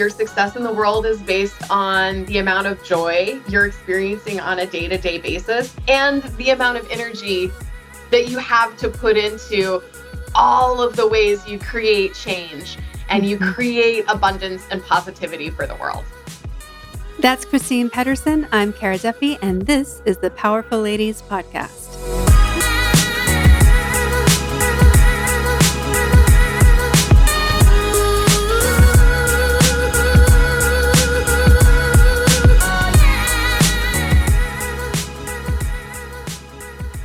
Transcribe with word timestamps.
your 0.00 0.08
success 0.08 0.56
in 0.56 0.62
the 0.62 0.72
world 0.72 1.04
is 1.04 1.20
based 1.20 1.70
on 1.70 2.24
the 2.24 2.38
amount 2.38 2.66
of 2.66 2.82
joy 2.82 3.38
you're 3.48 3.66
experiencing 3.66 4.40
on 4.40 4.60
a 4.60 4.66
day 4.66 4.88
to 4.88 4.96
day 4.96 5.18
basis 5.18 5.76
and 5.88 6.22
the 6.38 6.50
amount 6.50 6.78
of 6.78 6.90
energy 6.90 7.50
that 8.10 8.26
you 8.26 8.38
have 8.38 8.74
to 8.78 8.88
put 8.88 9.16
into 9.18 9.82
all 10.34 10.80
of 10.80 10.96
the 10.96 11.06
ways 11.06 11.46
you 11.46 11.58
create 11.58 12.14
change 12.14 12.78
and 13.10 13.26
you 13.26 13.36
mm-hmm. 13.36 13.52
create 13.52 14.04
abundance 14.08 14.66
and 14.70 14.82
positivity 14.84 15.50
for 15.50 15.66
the 15.66 15.74
world. 15.74 16.04
That's 17.18 17.44
Kristine 17.44 17.90
Petterson. 17.90 18.48
I'm 18.52 18.72
Kara 18.72 18.96
Duffy, 18.96 19.36
and 19.42 19.66
this 19.66 20.00
is 20.06 20.16
the 20.16 20.30
Powerful 20.30 20.80
Ladies 20.80 21.20
Podcast. 21.20 21.79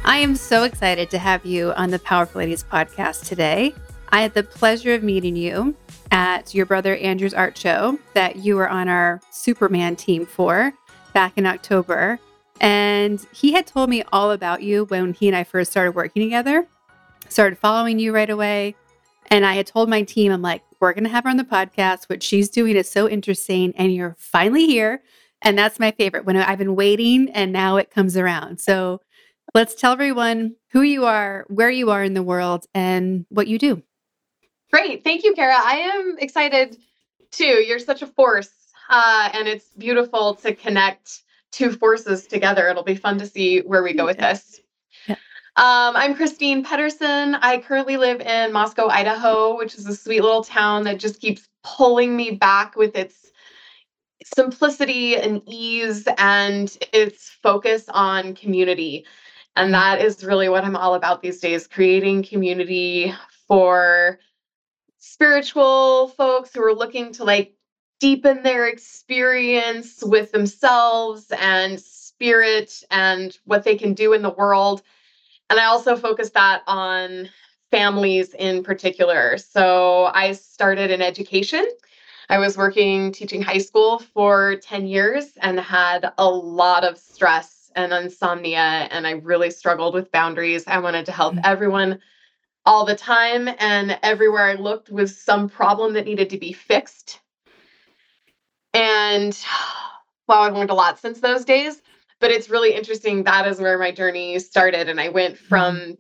I 0.08 0.18
am 0.18 0.36
so 0.36 0.66
excited 0.66 1.09
to 1.09 1.18
have 1.18 1.48
you 1.48 1.73
on 1.73 1.90
the 1.90 1.98
Powerful 1.98 2.38
Ladies 2.38 2.63
podcast 2.63 3.26
today. 3.26 3.73
I 4.09 4.22
had 4.22 4.36
the 4.36 4.44
pleasure 4.44 4.94
of 4.94 5.02
meeting 5.02 5.36
you 5.36 5.76
at 6.12 6.54
your 6.54 6.68
brother 6.68 6.96
Andrew's 6.98 7.34
art 7.34 7.58
show 7.58 7.98
that 8.13 8.36
you 8.36 8.55
were 8.55 8.70
on 8.70 8.88
our 8.88 9.20
Superman 9.32 9.96
team 9.96 10.27
for 10.27 10.72
back 11.13 11.40
in 11.40 11.48
October. 11.48 12.20
And 12.62 13.20
he 13.34 13.54
had 13.54 13.66
told 13.66 13.90
me 13.90 14.04
all 14.13 14.30
about 14.30 14.62
you 14.62 14.86
when 14.86 15.12
he 15.12 15.27
and 15.27 15.36
I 15.36 15.44
first 15.44 15.72
started 15.72 15.96
working 15.96 16.22
together. 16.22 16.68
Started 17.27 17.58
following 17.58 17.98
you 17.98 18.13
right 18.13 18.30
away. 18.30 18.76
And 19.32 19.44
I 19.44 19.54
had 19.54 19.66
told 19.66 19.90
my 19.90 20.04
team, 20.04 20.32
I'm 20.32 20.44
like, 20.44 20.62
we're 20.80 20.94
going 20.94 21.05
to 21.05 21.10
have 21.10 21.24
her 21.24 21.32
on 21.32 21.38
the 21.38 21.44
podcast. 21.44 22.10
What 22.10 22.22
she's 22.22 22.49
doing 22.49 22.76
is 22.76 22.88
so 22.88 23.10
interesting. 23.10 23.74
And 23.76 23.91
you're 23.91 24.16
finally 24.20 24.68
here. 24.68 25.01
And 25.41 25.57
that's 25.57 25.79
my 25.79 25.90
favorite 25.90 26.26
when 26.26 26.38
I've 26.38 26.60
been 26.60 26.76
waiting 26.76 27.27
and 27.32 27.51
now 27.51 27.77
it 27.77 27.90
comes 27.90 28.16
around. 28.16 28.60
So 28.60 29.01
Let's 29.55 29.73
tell 29.73 29.93
everyone 29.93 30.57
who 30.73 30.81
you 30.81 31.05
are, 31.05 31.45
where 31.48 31.70
you 31.70 31.89
are 31.89 32.03
in 32.03 32.13
the 32.13 32.21
world, 32.21 32.65
and 32.73 33.25
what 33.29 33.48
you 33.48 33.57
do. 33.57 33.81
Great. 34.70 35.05
Thank 35.05 35.23
you, 35.23 35.34
Kara. 35.34 35.55
I 35.55 35.77
am 35.77 36.17
excited 36.20 36.75
too. 37.31 37.63
You're 37.65 37.79
such 37.79 38.01
a 38.01 38.07
force, 38.07 38.51
uh, 38.89 39.29
and 39.31 39.48
it's 39.48 39.70
beautiful 39.77 40.35
to 40.35 40.53
connect 40.53 41.21
two 41.53 41.71
forces 41.71 42.27
together. 42.27 42.67
It'll 42.67 42.83
be 42.83 42.95
fun 42.95 43.17
to 43.20 43.26
see 43.26 43.59
where 43.59 43.81
we 43.81 43.93
go 43.93 44.03
with 44.03 44.17
this. 44.17 44.59
Yeah. 45.07 45.15
Um, 45.55 45.95
I'm 45.95 46.15
Kristine 46.15 46.65
Petterson. 46.65 47.39
I 47.41 47.59
currently 47.59 47.95
live 47.95 48.20
in 48.20 48.51
Moscow, 48.51 48.89
Idaho, 48.89 49.55
which 49.55 49.76
is 49.76 49.87
a 49.87 49.95
sweet 49.95 50.21
little 50.21 50.43
town 50.43 50.83
that 50.83 50.99
just 50.99 51.21
keeps 51.21 51.48
pulling 51.63 52.13
me 52.13 52.31
back 52.31 52.76
with 52.76 52.93
its 52.98 53.31
simplicity 54.35 55.15
and 55.15 55.41
ease 55.48 56.09
and 56.17 56.77
its 56.91 57.29
focus 57.41 57.85
on 57.87 58.35
community. 58.35 59.05
And 59.55 59.73
that 59.73 60.01
is 60.01 60.23
really 60.23 60.49
what 60.49 60.65
I'm 60.65 60.75
all 60.75 60.95
about 60.95 61.21
these 61.21 61.39
days 61.39 61.67
creating 61.67 62.23
community 62.23 63.13
for 63.48 64.19
spiritual 64.97 66.09
folks 66.09 66.53
who 66.53 66.63
are 66.63 66.73
looking 66.73 67.13
to 67.13 67.23
like 67.23 67.53
deepen 68.00 68.44
their 68.44 68.67
experience 68.67 70.03
with 70.03 70.31
themselves 70.31 71.31
and 71.39 71.79
spirit 71.79 72.83
and 72.91 73.38
what 73.45 73.63
they 73.63 73.75
can 73.75 73.94
do 73.94 74.13
in 74.13 74.22
the 74.22 74.31
world. 74.31 74.81
And 75.50 75.59
I 75.59 75.66
also 75.66 75.95
focus 75.95 76.31
that 76.31 76.63
on 76.67 77.29
families 77.72 78.33
in 78.33 78.63
particular. 78.63 79.38
So 79.38 80.06
I 80.13 80.33
started 80.33 80.91
in 80.91 81.01
education. 81.01 81.66
I 82.29 82.39
was 82.39 82.57
working 82.57 83.11
teaching 83.11 83.41
high 83.41 83.59
school 83.59 84.00
for 84.00 84.57
10 84.57 84.88
years 84.88 85.33
and 85.41 85.59
had 85.59 86.11
a 86.17 86.28
lot 86.28 86.83
of 86.83 86.97
stress 86.97 87.54
and 87.75 87.94
insomnia, 87.94 88.88
and 88.91 89.06
I 89.06 89.12
really 89.12 89.52
struggled 89.52 89.94
with 89.94 90.12
boundaries. 90.12 90.63
I 90.68 90.80
wanted 90.80 91.06
to 91.08 91.12
help 91.12 91.36
mm-hmm. 91.36 91.46
everyone 91.46 92.00
all 92.66 92.86
the 92.86 92.96
time, 92.96 93.50
and 93.59 93.97
everywhere 94.02 94.46
I 94.46 94.53
looked 94.53 94.90
was 94.90 95.19
some 95.19 95.50
problem 95.50 95.94
that 95.94 96.06
needed 96.06 96.30
to 96.31 96.38
be 96.38 96.53
fixed. 96.53 97.19
And 98.74 99.38
wow, 100.28 100.41
I've 100.41 100.53
learned 100.53 100.69
a 100.69 100.75
lot 100.75 101.00
since 101.00 101.19
those 101.19 101.46
days, 101.46 101.81
but 102.19 102.31
it's 102.31 102.50
really 102.50 102.74
interesting. 102.74 103.24
That 103.24 103.47
is 103.47 103.59
where 103.59 103.78
my 103.78 103.92
journey 103.92 104.40
started. 104.40 104.90
And 104.90 105.00
I 105.00 105.09
went 105.09 105.38
from 105.38 105.78
mm-hmm. 105.78 105.94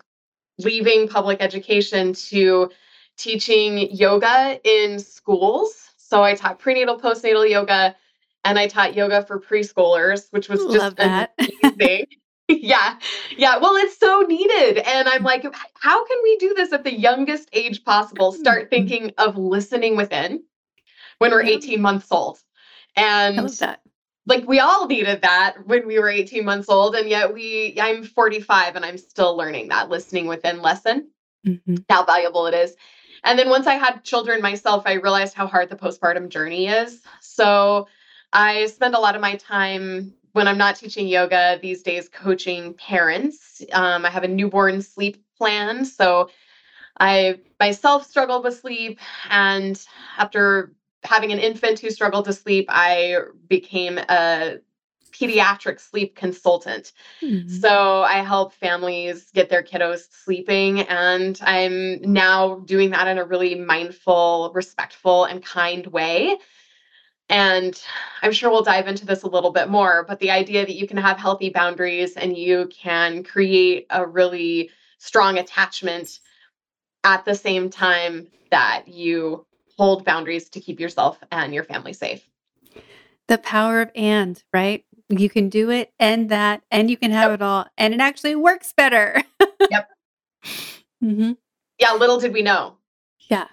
leaving 0.63 1.07
public 1.07 1.41
education 1.41 2.13
to 2.29 2.71
teaching 3.17 3.91
yoga 3.91 4.59
in 4.63 4.99
schools. 4.99 5.89
So 5.97 6.23
I 6.23 6.35
taught 6.35 6.59
prenatal, 6.59 6.99
postnatal 6.99 7.49
yoga 7.49 7.95
and 8.45 8.57
I 8.59 8.67
taught 8.67 8.95
yoga 8.95 9.25
for 9.25 9.39
preschoolers, 9.39 10.27
which 10.31 10.47
was 10.47 10.63
just 10.71 10.97
amazing. 10.99 12.05
yeah. 12.47 12.99
Yeah. 13.35 13.57
Well, 13.57 13.75
it's 13.75 13.97
so 13.97 14.21
needed. 14.21 14.77
And 14.77 15.07
I'm 15.07 15.23
like, 15.23 15.43
how 15.73 16.05
can 16.05 16.17
we 16.21 16.37
do 16.37 16.53
this 16.53 16.71
at 16.73 16.83
the 16.83 16.93
youngest 16.93 17.49
age 17.53 17.83
possible? 17.83 18.31
Start 18.31 18.63
mm-hmm. 18.63 18.69
thinking 18.69 19.11
of 19.17 19.35
listening 19.35 19.97
within 19.97 20.43
when 21.17 21.31
we're 21.31 21.43
18 21.43 21.81
months 21.81 22.07
old. 22.11 22.37
And 22.95 23.49
like 24.27 24.47
we 24.47 24.59
all 24.59 24.87
needed 24.87 25.21
that 25.23 25.55
when 25.65 25.87
we 25.87 25.99
were 25.99 26.09
18 26.09 26.45
months 26.45 26.69
old. 26.69 26.95
And 26.95 27.09
yet 27.09 27.33
we, 27.33 27.77
I'm 27.81 28.03
45 28.03 28.75
and 28.75 28.85
I'm 28.85 28.97
still 28.97 29.35
learning 29.35 29.69
that 29.69 29.89
listening 29.89 30.27
within 30.27 30.61
lesson, 30.61 31.09
mm-hmm. 31.45 31.75
how 31.89 32.05
valuable 32.05 32.45
it 32.45 32.53
is. 32.53 32.75
And 33.23 33.39
then 33.39 33.49
once 33.49 33.65
I 33.65 33.73
had 33.73 34.03
children 34.03 34.39
myself, 34.41 34.83
I 34.85 34.93
realized 34.93 35.33
how 35.33 35.47
hard 35.47 35.69
the 35.69 35.75
postpartum 35.75 36.29
journey 36.29 36.67
is. 36.67 37.01
So 37.21 37.87
I 38.35 38.65
spend 38.65 38.95
a 38.95 38.99
lot 38.99 39.15
of 39.15 39.21
my 39.21 39.35
time 39.35 40.13
when 40.33 40.45
I'm 40.45 40.57
not 40.57 40.75
teaching 40.75 41.07
yoga 41.07 41.57
these 41.61 41.81
days 41.81 42.09
coaching 42.09 42.73
parents. 42.73 43.63
Um, 43.71 44.05
I 44.05 44.09
have 44.09 44.25
a 44.25 44.27
newborn 44.27 44.81
sleep 44.81 45.23
plan. 45.37 45.85
So 45.85 46.29
I 46.99 47.39
myself 47.61 48.05
struggled 48.05 48.43
with 48.43 48.59
sleep. 48.59 48.99
And 49.29 49.81
after 50.17 50.73
having 51.05 51.31
an 51.31 51.39
infant 51.39 51.79
who 51.79 51.89
struggled 51.89 52.25
to 52.25 52.33
sleep, 52.33 52.65
I 52.67 53.19
became 53.47 53.99
a 53.99 54.57
pediatric 55.13 55.79
sleep 55.79 56.15
consultant. 56.15 56.91
Mm-hmm. 57.23 57.47
So 57.47 58.01
I 58.01 58.15
help 58.15 58.51
families 58.51 59.31
get 59.33 59.47
their 59.47 59.63
kiddos 59.63 60.07
sleeping. 60.11 60.81
And 60.81 61.39
I'm 61.41 62.01
now 62.01 62.55
doing 62.65 62.89
that 62.89 63.07
in 63.07 63.17
a 63.17 63.23
really 63.23 63.55
mindful, 63.55 64.51
respectful, 64.53 65.23
and 65.23 65.41
kind 65.41 65.87
way. 65.87 66.35
And 67.29 67.81
I'm 68.21 68.31
sure 68.31 68.51
we'll 68.51 68.63
dive 68.63 68.87
into 68.87 69.05
this 69.05 69.23
a 69.23 69.27
little 69.27 69.51
bit 69.51 69.69
more, 69.69 70.05
but 70.07 70.19
the 70.19 70.31
idea 70.31 70.65
that 70.65 70.75
you 70.75 70.87
can 70.87 70.97
have 70.97 71.17
healthy 71.17 71.49
boundaries 71.49 72.15
and 72.15 72.37
you 72.37 72.69
can 72.71 73.23
create 73.23 73.87
a 73.89 74.05
really 74.05 74.69
strong 74.99 75.39
attachment 75.39 76.19
at 77.03 77.25
the 77.25 77.35
same 77.35 77.69
time 77.69 78.27
that 78.51 78.87
you 78.87 79.45
hold 79.77 80.05
boundaries 80.05 80.49
to 80.49 80.59
keep 80.59 80.79
yourself 80.79 81.19
and 81.31 81.53
your 81.53 81.63
family 81.63 81.93
safe. 81.93 82.27
The 83.27 83.37
power 83.39 83.81
of 83.81 83.91
and, 83.95 84.41
right? 84.53 84.85
You 85.09 85.29
can 85.29 85.49
do 85.49 85.71
it 85.71 85.93
and 85.99 86.29
that, 86.29 86.61
and 86.71 86.89
you 86.89 86.97
can 86.97 87.11
have 87.11 87.31
yep. 87.31 87.39
it 87.39 87.43
all, 87.43 87.65
and 87.77 87.93
it 87.93 87.99
actually 87.99 88.35
works 88.35 88.73
better. 88.75 89.21
yep. 89.69 89.89
Mm-hmm. 91.03 91.33
Yeah, 91.77 91.93
little 91.93 92.19
did 92.19 92.33
we 92.33 92.41
know. 92.41 92.77
Yeah. 93.29 93.47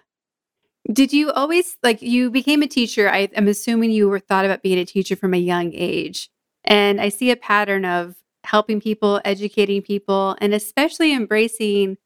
Did 0.91 1.13
you 1.13 1.31
always 1.31 1.77
like 1.83 2.03
you 2.03 2.31
became 2.31 2.63
a 2.63 2.67
teacher? 2.67 3.09
I, 3.09 3.29
am 3.35 3.47
assuming 3.47 3.93
you 3.93 4.09
were 4.09 4.19
thought 4.19 4.45
about 4.45 4.63
being 4.63 4.79
a 4.79 4.85
teacher 4.85 5.15
from 5.15 5.35
a 5.35 5.39
young 5.39 5.73
age. 5.75 6.29
And 6.65 7.01
I 7.01 7.09
see 7.09 7.31
a 7.31 7.37
pattern 7.37 7.85
of 7.85 8.17
helping 8.45 8.81
people, 8.81 9.21
educating 9.25 9.83
people, 9.83 10.37
and 10.41 10.53
especially 10.53 11.13
embracing 11.15 11.99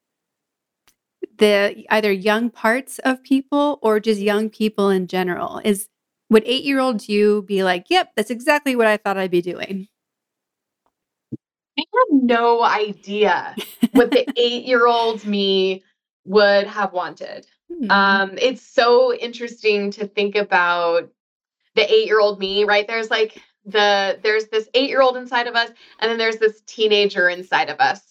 the 1.39 1.85
either 1.91 2.13
young 2.13 2.51
parts 2.51 2.99
of 3.01 3.23
people 3.23 3.79
or 3.83 4.01
just 4.01 4.21
young 4.21 4.51
people 4.51 4.91
in 4.91 5.07
general. 5.07 5.61
Is 5.65 5.89
would 6.29 6.43
eight 6.45 6.65
year 6.65 6.81
old 6.81 7.09
you 7.09 7.43
be 7.43 7.63
like, 7.63 7.87
yep, 7.89 8.13
that's 8.17 8.31
exactly 8.31 8.77
what 8.77 8.87
I 8.87 8.99
thought 8.99 9.17
I'd 9.17 9.31
be 9.31 9.43
doing? 9.43 9.89
I 11.79 11.83
have 11.83 12.23
no 12.23 12.63
idea 12.63 13.55
what 13.93 14.11
the 14.11 14.27
eight 14.37 14.65
year 14.65 14.87
old 14.87 15.25
me 15.25 15.83
would 16.25 16.67
have 16.67 16.93
wanted. 16.93 17.47
Mm-hmm. 17.71 17.91
Um, 17.91 18.39
it's 18.41 18.63
so 18.63 19.15
interesting 19.15 19.91
to 19.93 20.07
think 20.07 20.37
about 20.37 21.11
the 21.75 21.93
eight 21.93 22.07
year 22.07 22.21
old 22.21 22.39
me, 22.39 22.65
right? 22.65 22.87
There's 22.87 23.11
like 23.11 23.43
the 23.65 24.19
there's 24.23 24.47
this 24.47 24.69
eight 24.75 24.89
year 24.89 25.03
old 25.03 25.17
inside 25.17 25.47
of 25.47 25.55
us, 25.55 25.71
and 26.01 26.11
then 26.11 26.19
there's 26.19 26.39
this 26.39 26.63
teenager 26.67 27.29
inside 27.29 27.69
of 27.69 27.81
us, 27.81 28.03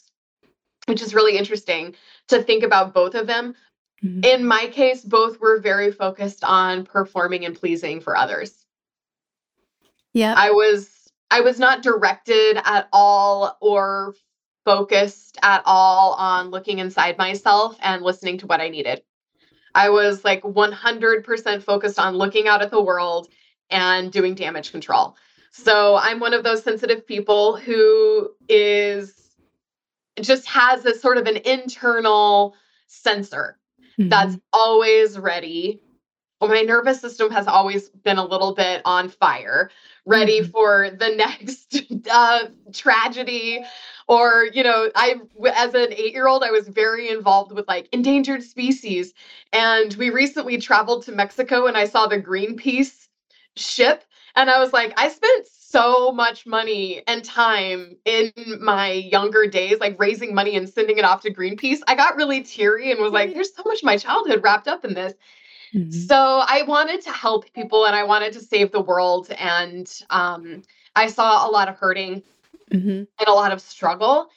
which 0.88 1.02
is 1.02 1.16
really 1.16 1.38
interesting 1.38 1.96
to 2.28 2.44
think 2.44 2.63
about 2.63 2.94
both 2.94 3.16
of 3.16 3.28
them. 3.28 3.56
Mm-hmm. 4.04 4.24
In 4.24 4.46
my 4.46 4.68
case, 4.68 5.02
both 5.02 5.40
were 5.40 5.60
very 5.60 5.92
focused 5.92 6.44
on 6.44 6.86
performing 6.86 7.46
and 7.46 7.56
pleasing 7.56 8.01
for 8.01 8.16
others. 8.16 8.66
Yeah. 10.13 10.34
I 10.38 10.51
was 10.51 11.12
I 11.31 11.42
was 11.42 11.60
not 11.60 11.81
directed 11.81 12.58
at 12.63 12.88
all 12.92 13.58
or 13.62 14.16
focused 14.63 15.38
at 15.42 15.62
all 15.66 16.13
on 16.13 16.50
looking 16.50 16.80
inside 16.80 17.18
myself 17.18 17.78
and 17.81 18.01
listening 18.01 18.38
to 18.40 18.48
what 18.48 18.62
I 18.62 18.69
needed. 18.69 19.04
I 19.75 19.89
was 19.89 20.24
like 20.24 20.42
100% 20.42 21.62
focused 21.62 22.00
on 22.00 22.16
looking 22.16 22.48
out 22.48 22.62
at 22.62 22.72
the 22.72 22.81
world 22.81 23.27
and 23.69 24.12
doing 24.12 24.33
damage 24.33 24.72
control. 24.72 25.16
So 25.51 25.98
I'm 25.98 26.19
one 26.19 26.33
of 26.33 26.44
those 26.44 26.63
sensitive 26.63 27.06
people 27.06 27.57
who 27.57 28.31
is 28.50 29.13
just 30.22 30.48
has 30.48 30.83
this 30.83 31.01
sort 31.01 31.18
of 31.18 31.27
an 31.27 31.38
internal 31.38 32.56
sensor 32.88 33.57
mm-hmm. 34.00 34.10
that's 34.10 34.38
always 34.54 35.19
ready. 35.19 35.81
Well, 36.39 36.50
my 36.50 36.62
nervous 36.62 37.01
system 37.01 37.30
has 37.31 37.48
always 37.48 37.89
been 37.89 38.18
a 38.18 38.25
little 38.25 38.54
bit 38.54 38.81
on 38.86 39.10
fire, 39.10 39.72
ready 40.06 40.42
mm-hmm. 40.42 40.51
for 40.51 40.89
the 40.92 41.10
next 41.16 41.81
uh, 42.10 42.48
tragedy. 42.74 43.63
Or, 44.07 44.48
you 44.54 44.63
know, 44.63 44.92
I, 44.96 45.16
as 45.56 45.74
an 45.74 45.92
eight 45.94 46.13
year 46.13 46.28
old, 46.28 46.44
I 46.44 46.52
was 46.52 46.68
very 46.68 47.10
involved 47.10 47.52
with 47.52 47.68
like 47.68 47.90
endangered 47.92 48.44
species. 48.44 49.13
And 49.52 49.94
we 49.96 50.10
recently 50.12 50.57
traveled 50.57 51.04
to 51.06 51.12
Mexico 51.12 51.66
and 51.66 51.75
I 51.75 51.86
saw 51.86 52.06
the 52.06 52.22
Greenpeace 52.22 53.07
ship. 53.56 54.04
And 54.36 54.50
I 54.50 54.60
was 54.60 54.74
like, 54.74 54.94
I 54.98 55.10
spent 55.10 55.48
so 55.48 56.12
much 56.12 56.46
money 56.46 57.04
and 57.07 57.24
time 57.24 57.98
in 58.06 58.31
my 58.62 58.92
younger 58.92 59.46
days, 59.46 59.80
like 59.80 60.00
raising 60.00 60.34
money 60.34 60.56
and 60.56 60.69
sending 60.69 60.98
it 60.98 61.04
off 61.04 61.22
to 61.22 61.34
Greenpeace, 61.34 61.80
I 61.88 61.96
got 61.96 62.16
really 62.16 62.42
teary 62.42 62.92
and 62.92 63.00
was 63.01 63.12
like, 63.12 63.34
there's 63.34 63.54
so 63.54 63.63
much 63.66 63.80
of 63.80 63.86
my 63.86 63.98
childhood 63.98 64.42
wrapped 64.44 64.68
up 64.68 64.86
in 64.86 64.94
this. 64.94 65.13
Mm-hmm. 65.74 65.92
So 65.92 66.44
I 66.48 66.63
wanted 66.63 67.01
to 67.01 67.12
help 67.12 67.51
people 67.54 67.86
and 67.86 67.96
I 67.96 68.04
wanted 68.04 68.31
to 68.34 68.40
save 68.40 68.72
the 68.72 68.81
world. 68.81 69.30
And 69.31 69.92
um, 70.10 70.62
I 70.96 71.08
saw 71.08 71.46
a 71.46 71.51
lot 71.51 71.68
of 71.68 71.75
hurting 71.75 72.24
mm-hmm. 72.71 72.89
and 72.89 73.27
a 73.27 73.31
lot 73.31 73.51
of 73.51 73.62
struggle 73.62 74.29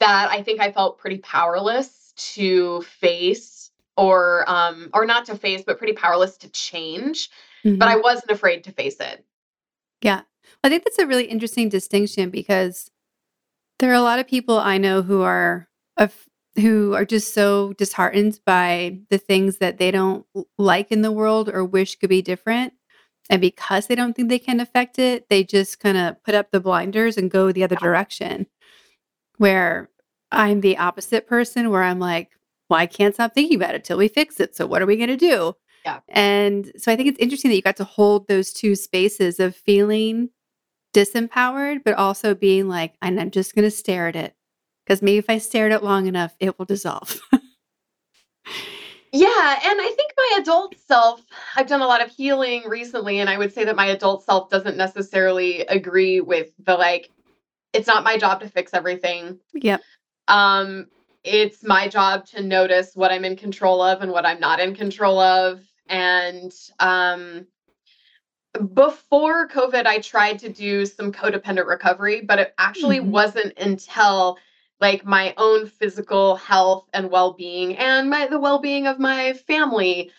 that 0.00 0.30
I 0.30 0.42
think 0.42 0.60
I 0.60 0.72
felt 0.72 0.98
pretty 0.98 1.18
powerless 1.18 2.12
to 2.34 2.82
face 2.82 3.70
or 3.96 4.44
um, 4.48 4.90
or 4.92 5.06
not 5.06 5.26
to 5.26 5.36
face, 5.36 5.62
but 5.66 5.78
pretty 5.78 5.92
powerless 5.92 6.36
to 6.38 6.48
change. 6.50 7.30
Mm-hmm. 7.64 7.78
But 7.78 7.88
I 7.88 7.96
wasn't 7.96 8.30
afraid 8.30 8.64
to 8.64 8.72
face 8.72 8.98
it. 9.00 9.24
Yeah. 10.02 10.22
I 10.64 10.68
think 10.68 10.84
that's 10.84 10.98
a 10.98 11.06
really 11.06 11.24
interesting 11.24 11.68
distinction 11.68 12.30
because 12.30 12.90
there 13.78 13.90
are 13.90 13.94
a 13.94 14.02
lot 14.02 14.18
of 14.18 14.26
people 14.26 14.58
I 14.58 14.78
know 14.78 15.02
who 15.02 15.22
are 15.22 15.68
who 16.56 16.94
are 16.94 17.04
just 17.04 17.32
so 17.32 17.72
disheartened 17.74 18.40
by 18.44 18.98
the 19.08 19.18
things 19.18 19.58
that 19.58 19.78
they 19.78 19.90
don't 19.90 20.26
like 20.58 20.92
in 20.92 21.02
the 21.02 21.12
world 21.12 21.48
or 21.48 21.64
wish 21.64 21.96
could 21.96 22.10
be 22.10 22.22
different. 22.22 22.74
And 23.30 23.40
because 23.40 23.86
they 23.86 23.94
don't 23.94 24.14
think 24.14 24.28
they 24.28 24.38
can 24.38 24.60
affect 24.60 24.98
it, 24.98 25.28
they 25.28 25.44
just 25.44 25.80
kind 25.80 25.96
of 25.96 26.22
put 26.22 26.34
up 26.34 26.50
the 26.50 26.60
blinders 26.60 27.16
and 27.16 27.30
go 27.30 27.52
the 27.52 27.64
other 27.64 27.76
direction. 27.76 28.46
Where 29.38 29.90
I'm 30.30 30.60
the 30.60 30.78
opposite 30.78 31.26
person, 31.26 31.70
where 31.70 31.82
I'm 31.82 31.98
like, 31.98 32.30
well, 32.68 32.80
I 32.80 32.86
can't 32.86 33.14
stop 33.14 33.34
thinking 33.34 33.56
about 33.56 33.74
it 33.74 33.84
till 33.84 33.98
we 33.98 34.08
fix 34.08 34.40
it. 34.40 34.56
So 34.56 34.66
what 34.66 34.82
are 34.82 34.86
we 34.86 34.96
going 34.96 35.08
to 35.08 35.16
do? 35.16 35.54
Yeah. 35.84 36.00
And 36.08 36.72
so 36.76 36.92
I 36.92 36.96
think 36.96 37.08
it's 37.08 37.18
interesting 37.18 37.50
that 37.50 37.56
you 37.56 37.62
got 37.62 37.76
to 37.76 37.84
hold 37.84 38.28
those 38.28 38.52
two 38.52 38.76
spaces 38.76 39.40
of 39.40 39.56
feeling 39.56 40.30
disempowered, 40.94 41.82
but 41.84 41.94
also 41.94 42.34
being 42.34 42.68
like, 42.68 42.94
and 43.02 43.20
I'm 43.20 43.30
just 43.30 43.54
going 43.54 43.64
to 43.64 43.70
stare 43.70 44.08
at 44.08 44.16
it 44.16 44.34
because 44.84 45.02
maybe 45.02 45.18
if 45.18 45.30
I 45.30 45.38
stare 45.38 45.66
at 45.66 45.72
it 45.72 45.82
long 45.82 46.06
enough, 46.06 46.34
it 46.38 46.58
will 46.58 46.66
dissolve. 46.66 47.20
yeah. 49.12 49.60
And 49.64 49.80
I 49.80 49.92
think 49.96 50.12
my 50.16 50.38
adult 50.40 50.74
self, 50.78 51.22
I've 51.54 51.66
done 51.66 51.82
a 51.82 51.86
lot 51.86 52.02
of 52.02 52.10
healing 52.10 52.64
recently, 52.66 53.20
and 53.20 53.28
I 53.28 53.36
would 53.36 53.52
say 53.52 53.64
that 53.64 53.76
my 53.76 53.86
adult 53.86 54.24
self 54.24 54.48
doesn't 54.48 54.76
necessarily 54.76 55.60
agree 55.60 56.20
with 56.20 56.50
the 56.64 56.74
like, 56.74 57.10
it's 57.72 57.86
not 57.86 58.04
my 58.04 58.16
job 58.16 58.40
to 58.40 58.48
fix 58.48 58.72
everything. 58.74 59.38
Yep. 59.54 59.82
Um, 60.28 60.86
it's 61.24 61.62
my 61.62 61.88
job 61.88 62.26
to 62.26 62.42
notice 62.42 62.96
what 62.96 63.12
I'm 63.12 63.24
in 63.24 63.36
control 63.36 63.82
of 63.82 64.02
and 64.02 64.10
what 64.10 64.26
I'm 64.26 64.40
not 64.40 64.60
in 64.60 64.74
control 64.74 65.20
of. 65.20 65.60
And 65.88 66.52
um, 66.80 67.46
before 68.74 69.48
COVID, 69.48 69.86
I 69.86 69.98
tried 69.98 70.38
to 70.40 70.48
do 70.48 70.86
some 70.86 71.12
codependent 71.12 71.66
recovery, 71.66 72.22
but 72.22 72.38
it 72.38 72.54
actually 72.58 72.98
mm-hmm. 72.98 73.10
wasn't 73.10 73.58
until 73.58 74.38
like 74.82 75.06
my 75.06 75.32
own 75.36 75.66
physical 75.66 76.34
health 76.34 76.88
and 76.92 77.08
well-being 77.08 77.76
and 77.78 78.10
my 78.10 78.26
the 78.26 78.38
well-being 78.38 78.88
of 78.88 78.98
my 78.98 79.32
family 79.32 80.10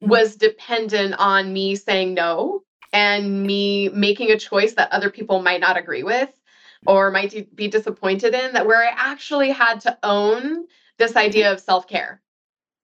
was 0.00 0.34
dependent 0.34 1.14
on 1.18 1.52
me 1.52 1.76
saying 1.76 2.14
no 2.14 2.62
and 2.92 3.44
me 3.44 3.88
making 3.90 4.30
a 4.32 4.38
choice 4.38 4.74
that 4.74 4.92
other 4.92 5.08
people 5.08 5.40
might 5.40 5.60
not 5.60 5.76
agree 5.76 6.02
with 6.02 6.30
or 6.84 7.12
might 7.12 7.54
be 7.54 7.68
disappointed 7.68 8.34
in 8.34 8.52
that 8.52 8.66
where 8.66 8.82
I 8.82 8.92
actually 8.96 9.50
had 9.50 9.80
to 9.82 9.96
own 10.02 10.66
this 10.98 11.14
idea 11.14 11.52
of 11.52 11.60
self-care. 11.60 12.20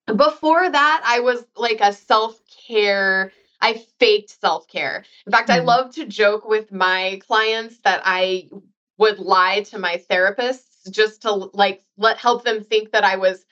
Before 0.07 0.71
that, 0.71 1.03
I 1.05 1.21
was 1.21 1.45
like 1.57 1.81
a 1.81 1.93
self-care 1.93 3.33
I 3.61 3.83
faked 3.99 4.41
self 4.41 4.69
care. 4.69 5.05
In 5.27 5.33
fact, 5.33 5.49
mm-hmm. 5.49 5.63
I 5.63 5.65
love 5.65 5.95
to 5.95 6.05
joke 6.05 6.47
with 6.47 6.71
my 6.71 7.19
clients 7.27 7.79
that 7.79 8.03
I 8.05 8.51
would 8.99 9.19
lie 9.19 9.63
to 9.71 9.79
my 9.79 10.03
therapists 10.11 10.74
just 10.91 11.23
to 11.23 11.33
like 11.33 11.85
let 11.97 12.19
help 12.19 12.45
them 12.45 12.63
think 12.63 12.93
that 12.93 13.05
I 13.05 13.17
was 13.17 13.45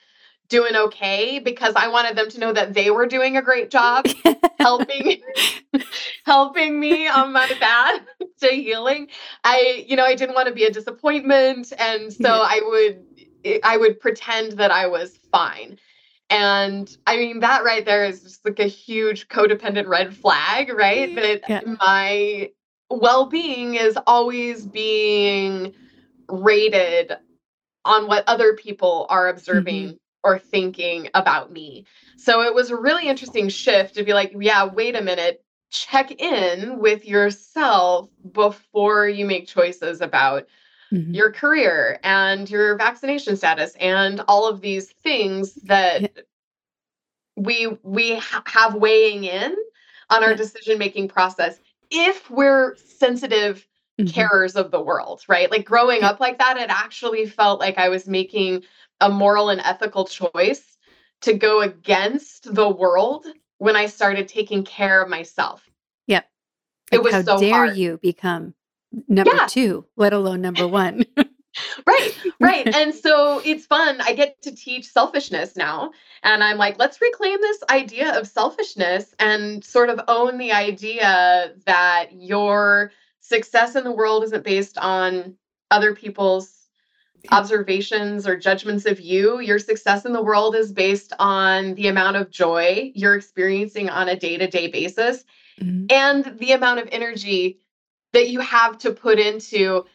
doing 0.48 0.76
okay 0.76 1.38
because 1.38 1.74
I 1.76 1.88
wanted 1.88 2.14
them 2.16 2.28
to 2.28 2.38
know 2.38 2.52
that 2.52 2.74
they 2.74 2.90
were 2.90 3.06
doing 3.06 3.38
a 3.38 3.42
great 3.42 3.70
job 3.70 4.06
helping 4.58 5.22
helping 6.26 6.78
me 6.78 7.08
on 7.08 7.32
my 7.32 7.46
path 7.46 8.02
to 8.40 8.48
healing. 8.48 9.08
I 9.44 9.84
you 9.86 9.96
know, 9.96 10.04
I 10.04 10.14
didn't 10.14 10.34
want 10.34 10.48
to 10.48 10.54
be 10.54 10.64
a 10.64 10.70
disappointment 10.70 11.72
and 11.78 12.12
so 12.12 12.28
I 12.28 12.60
would 12.64 13.04
eh, 13.44 13.58
I 13.64 13.76
would 13.76 13.98
pretend 14.00 14.52
that 14.52 14.70
I 14.70 14.86
was 14.86 15.18
fine. 15.30 15.78
And 16.28 16.94
I 17.06 17.16
mean, 17.16 17.40
that 17.40 17.64
right 17.64 17.84
there 17.84 18.04
is 18.04 18.22
just 18.22 18.44
like 18.44 18.58
a 18.58 18.66
huge 18.66 19.28
codependent 19.28 19.86
red 19.86 20.14
flag, 20.16 20.72
right? 20.72 21.14
That 21.14 21.42
yeah. 21.48 21.60
my 21.80 22.50
well 22.90 23.26
being 23.26 23.74
is 23.74 23.98
always 24.06 24.66
being 24.66 25.74
rated 26.28 27.12
on 27.84 28.06
what 28.06 28.24
other 28.28 28.54
people 28.54 29.06
are 29.08 29.28
observing 29.28 29.88
mm-hmm. 29.88 29.96
or 30.24 30.38
thinking 30.38 31.08
about 31.14 31.52
me. 31.52 31.84
So 32.16 32.42
it 32.42 32.54
was 32.54 32.70
a 32.70 32.76
really 32.76 33.08
interesting 33.08 33.48
shift 33.48 33.94
to 33.96 34.04
be 34.04 34.12
like, 34.12 34.34
yeah, 34.38 34.64
wait 34.64 34.94
a 34.94 35.02
minute, 35.02 35.44
check 35.70 36.12
in 36.20 36.78
with 36.78 37.04
yourself 37.04 38.08
before 38.32 39.08
you 39.08 39.24
make 39.24 39.48
choices 39.48 40.00
about 40.00 40.46
mm-hmm. 40.92 41.12
your 41.12 41.32
career 41.32 41.98
and 42.04 42.48
your 42.48 42.76
vaccination 42.76 43.36
status 43.36 43.74
and 43.80 44.20
all 44.28 44.48
of 44.48 44.60
these 44.60 44.92
things 45.02 45.54
that 45.64 46.02
yeah. 46.02 46.08
we 47.36 47.78
we 47.82 48.16
ha- 48.16 48.42
have 48.46 48.74
weighing 48.74 49.24
in 49.24 49.56
on 50.10 50.22
our 50.22 50.30
yeah. 50.30 50.36
decision 50.36 50.78
making 50.78 51.08
process 51.08 51.58
if 51.90 52.30
we're 52.30 52.76
sensitive. 52.76 53.66
Mm-hmm. 54.02 54.20
carers 54.20 54.56
of 54.56 54.70
the 54.70 54.80
world 54.80 55.22
right 55.28 55.50
like 55.50 55.64
growing 55.64 56.02
up 56.02 56.20
like 56.20 56.38
that 56.38 56.56
it 56.56 56.70
actually 56.70 57.26
felt 57.26 57.60
like 57.60 57.78
i 57.78 57.88
was 57.88 58.06
making 58.06 58.62
a 59.00 59.08
moral 59.08 59.50
and 59.50 59.60
ethical 59.60 60.04
choice 60.04 60.78
to 61.20 61.34
go 61.34 61.60
against 61.60 62.54
the 62.54 62.68
world 62.68 63.26
when 63.58 63.76
i 63.76 63.86
started 63.86 64.28
taking 64.28 64.64
care 64.64 65.02
of 65.02 65.08
myself 65.08 65.68
yep 66.06 66.26
like 66.90 66.98
it 66.98 67.02
was 67.04 67.12
how 67.12 67.22
so 67.22 67.38
dare 67.38 67.66
hard. 67.66 67.76
you 67.76 67.98
become 68.02 68.54
number 69.08 69.32
yeah. 69.34 69.46
two, 69.46 69.86
let 69.96 70.12
alone 70.12 70.40
number 70.40 70.66
one. 70.68 71.04
right, 71.86 72.14
right. 72.40 72.68
And 72.74 72.94
so 72.94 73.40
it's 73.44 73.66
fun. 73.66 74.00
I 74.00 74.14
get 74.14 74.40
to 74.42 74.54
teach 74.54 74.86
selfishness 74.88 75.56
now. 75.56 75.92
And 76.22 76.42
I'm 76.42 76.56
like, 76.56 76.78
let's 76.78 77.00
reclaim 77.00 77.40
this 77.40 77.58
idea 77.70 78.18
of 78.18 78.26
selfishness 78.26 79.14
and 79.18 79.64
sort 79.64 79.90
of 79.90 80.00
own 80.08 80.38
the 80.38 80.52
idea 80.52 81.52
that 81.66 82.08
your 82.12 82.92
success 83.22 83.76
in 83.76 83.84
the 83.84 83.92
world 83.92 84.24
isn't 84.24 84.44
based 84.44 84.76
on 84.76 85.34
other 85.70 85.94
people's 85.94 86.68
observations 87.30 88.26
or 88.26 88.36
judgments 88.36 88.84
of 88.84 89.00
you. 89.00 89.40
Your 89.40 89.58
success 89.58 90.04
in 90.04 90.12
the 90.12 90.22
world 90.22 90.56
is 90.56 90.72
based 90.72 91.12
on 91.18 91.74
the 91.74 91.86
amount 91.86 92.16
of 92.16 92.30
joy 92.30 92.90
you're 92.94 93.14
experiencing 93.14 93.88
on 93.88 94.08
a 94.08 94.16
day 94.16 94.36
to 94.36 94.48
day 94.48 94.66
basis 94.66 95.24
mm-hmm. 95.60 95.86
and 95.88 96.38
the 96.38 96.52
amount 96.52 96.80
of 96.80 96.88
energy 96.90 97.60
that 98.12 98.28
you 98.28 98.40
have 98.40 98.76
to 98.78 98.90
put 98.90 99.18
into 99.18 99.86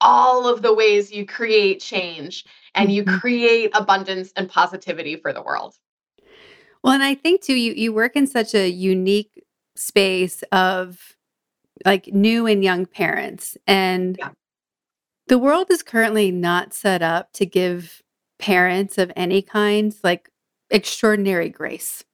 all 0.00 0.46
of 0.46 0.62
the 0.62 0.72
ways 0.72 1.10
you 1.10 1.26
create 1.26 1.80
change 1.80 2.44
and 2.74 2.92
you 2.92 3.02
mm-hmm. 3.02 3.18
create 3.18 3.70
abundance 3.74 4.32
and 4.36 4.48
positivity 4.48 5.16
for 5.16 5.32
the 5.32 5.42
world. 5.42 5.74
Well, 6.84 6.94
and 6.94 7.02
I 7.02 7.16
think 7.16 7.42
too, 7.42 7.54
you 7.54 7.72
you 7.72 7.92
work 7.92 8.14
in 8.14 8.28
such 8.28 8.54
a 8.54 8.68
unique 8.68 9.44
space 9.74 10.42
of 10.52 11.16
like 11.84 12.08
new 12.08 12.46
and 12.46 12.62
young 12.64 12.86
parents, 12.86 13.56
and 13.66 14.16
yeah. 14.18 14.30
the 15.28 15.38
world 15.38 15.70
is 15.70 15.82
currently 15.82 16.30
not 16.30 16.74
set 16.74 17.02
up 17.02 17.32
to 17.34 17.46
give 17.46 18.02
parents 18.38 18.98
of 18.98 19.12
any 19.16 19.42
kind 19.42 19.94
like 20.02 20.30
extraordinary 20.70 21.48
grace. 21.48 22.04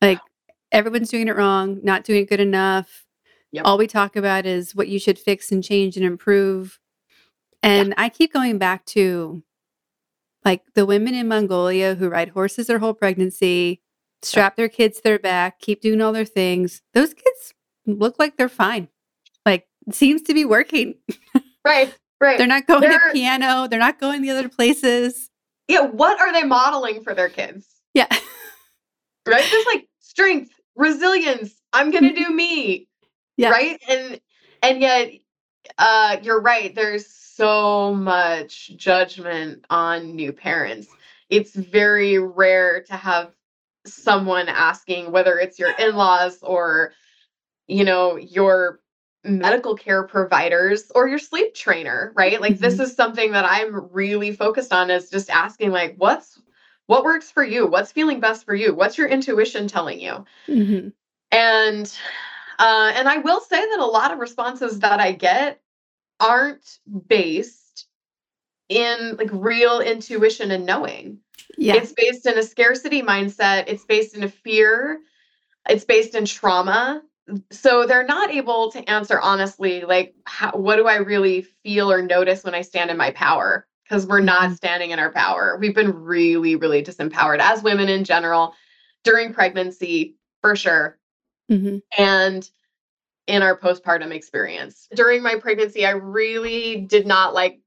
Like 0.00 0.20
everyone's 0.72 1.10
doing 1.10 1.28
it 1.28 1.36
wrong, 1.36 1.80
not 1.82 2.04
doing 2.04 2.22
it 2.22 2.28
good 2.28 2.40
enough, 2.40 3.04
Yep. 3.54 3.66
All 3.66 3.78
we 3.78 3.86
talk 3.86 4.16
about 4.16 4.46
is 4.46 4.74
what 4.74 4.88
you 4.88 4.98
should 4.98 5.16
fix 5.16 5.52
and 5.52 5.62
change 5.62 5.96
and 5.96 6.04
improve. 6.04 6.80
And 7.62 7.90
yeah. 7.90 7.94
I 7.98 8.08
keep 8.08 8.32
going 8.32 8.58
back 8.58 8.84
to 8.86 9.44
like 10.44 10.62
the 10.74 10.84
women 10.84 11.14
in 11.14 11.28
Mongolia 11.28 11.94
who 11.94 12.08
ride 12.08 12.30
horses 12.30 12.66
their 12.66 12.80
whole 12.80 12.94
pregnancy, 12.94 13.80
strap 14.22 14.56
their 14.56 14.68
kids 14.68 14.96
to 14.96 15.04
their 15.04 15.20
back, 15.20 15.60
keep 15.60 15.80
doing 15.80 16.00
all 16.00 16.12
their 16.12 16.24
things. 16.24 16.82
Those 16.94 17.14
kids 17.14 17.53
look 17.86 18.18
like 18.18 18.36
they're 18.36 18.48
fine. 18.48 18.88
Like 19.44 19.66
seems 19.92 20.22
to 20.22 20.34
be 20.34 20.44
working. 20.44 20.94
Right. 21.64 21.94
Right. 22.20 22.38
they're 22.38 22.46
not 22.46 22.66
going 22.66 22.80
they're, 22.80 22.92
to 22.92 23.12
piano. 23.12 23.68
They're 23.68 23.78
not 23.78 24.00
going 24.00 24.22
the 24.22 24.30
other 24.30 24.48
places. 24.48 25.28
Yeah. 25.68 25.80
What 25.80 26.18
are 26.18 26.32
they 26.32 26.44
modeling 26.44 27.02
for 27.02 27.12
their 27.12 27.28
kids? 27.28 27.66
Yeah. 27.92 28.06
right. 29.26 29.44
Just 29.44 29.66
like 29.66 29.88
strength, 29.98 30.50
resilience. 30.74 31.52
I'm 31.74 31.90
gonna 31.90 32.14
do 32.14 32.30
me. 32.30 32.88
Yeah. 33.36 33.50
Right. 33.50 33.78
And 33.88 34.20
and 34.62 34.80
yet, 34.80 35.10
uh, 35.76 36.16
you're 36.22 36.40
right. 36.40 36.74
There's 36.74 37.06
so 37.06 37.92
much 37.94 38.70
judgment 38.76 39.64
on 39.68 40.14
new 40.14 40.32
parents. 40.32 40.88
It's 41.30 41.54
very 41.54 42.18
rare 42.18 42.82
to 42.84 42.94
have 42.94 43.32
someone 43.86 44.48
asking 44.48 45.10
whether 45.10 45.38
it's 45.38 45.58
your 45.58 45.72
in-laws 45.78 46.38
or 46.42 46.92
you 47.66 47.84
know 47.84 48.16
your 48.16 48.80
medical 49.24 49.74
care 49.74 50.02
providers 50.02 50.92
or 50.94 51.08
your 51.08 51.18
sleep 51.18 51.54
trainer 51.54 52.12
right 52.14 52.40
like 52.40 52.54
mm-hmm. 52.54 52.62
this 52.62 52.78
is 52.78 52.94
something 52.94 53.32
that 53.32 53.44
i'm 53.46 53.88
really 53.92 54.32
focused 54.32 54.72
on 54.72 54.90
is 54.90 55.10
just 55.10 55.30
asking 55.30 55.70
like 55.70 55.94
what's 55.96 56.40
what 56.86 57.04
works 57.04 57.30
for 57.30 57.42
you 57.42 57.66
what's 57.66 57.92
feeling 57.92 58.20
best 58.20 58.44
for 58.44 58.54
you 58.54 58.74
what's 58.74 58.98
your 58.98 59.08
intuition 59.08 59.66
telling 59.66 59.98
you 59.98 60.24
mm-hmm. 60.46 60.88
and 61.30 61.98
uh, 62.58 62.92
and 62.94 63.08
i 63.08 63.16
will 63.18 63.40
say 63.40 63.58
that 63.58 63.80
a 63.80 63.86
lot 63.86 64.12
of 64.12 64.18
responses 64.18 64.80
that 64.80 65.00
i 65.00 65.12
get 65.12 65.60
aren't 66.20 66.78
based 67.08 67.86
in 68.68 69.16
like 69.16 69.30
real 69.32 69.80
intuition 69.80 70.50
and 70.50 70.66
knowing 70.66 71.18
yeah. 71.56 71.76
It's 71.76 71.92
based 71.92 72.26
in 72.26 72.38
a 72.38 72.42
scarcity 72.42 73.02
mindset, 73.02 73.64
it's 73.66 73.84
based 73.84 74.16
in 74.16 74.22
a 74.22 74.28
fear, 74.28 75.00
it's 75.68 75.84
based 75.84 76.14
in 76.14 76.24
trauma. 76.24 77.02
So 77.50 77.86
they're 77.86 78.04
not 78.04 78.30
able 78.30 78.70
to 78.72 78.90
answer 78.90 79.18
honestly, 79.20 79.82
like, 79.82 80.14
how, 80.26 80.52
what 80.52 80.76
do 80.76 80.86
I 80.86 80.96
really 80.96 81.42
feel 81.42 81.90
or 81.90 82.02
notice 82.02 82.44
when 82.44 82.54
I 82.54 82.62
stand 82.62 82.90
in 82.90 82.96
my 82.96 83.10
power? 83.12 83.66
Because 83.84 84.06
we're 84.06 84.20
not 84.20 84.44
mm-hmm. 84.44 84.54
standing 84.54 84.90
in 84.90 84.98
our 84.98 85.12
power. 85.12 85.56
We've 85.58 85.74
been 85.74 85.94
really, 85.94 86.56
really 86.56 86.82
disempowered 86.82 87.40
as 87.40 87.62
women 87.62 87.88
in 87.88 88.04
general 88.04 88.54
during 89.04 89.32
pregnancy, 89.32 90.16
for 90.40 90.56
sure. 90.56 90.98
Mm-hmm. 91.50 91.78
And 91.98 92.48
in 93.26 93.42
our 93.42 93.58
postpartum 93.58 94.10
experience. 94.10 94.88
During 94.94 95.22
my 95.22 95.36
pregnancy, 95.36 95.86
I 95.86 95.92
really 95.92 96.82
did 96.82 97.06
not 97.06 97.34
like 97.34 97.60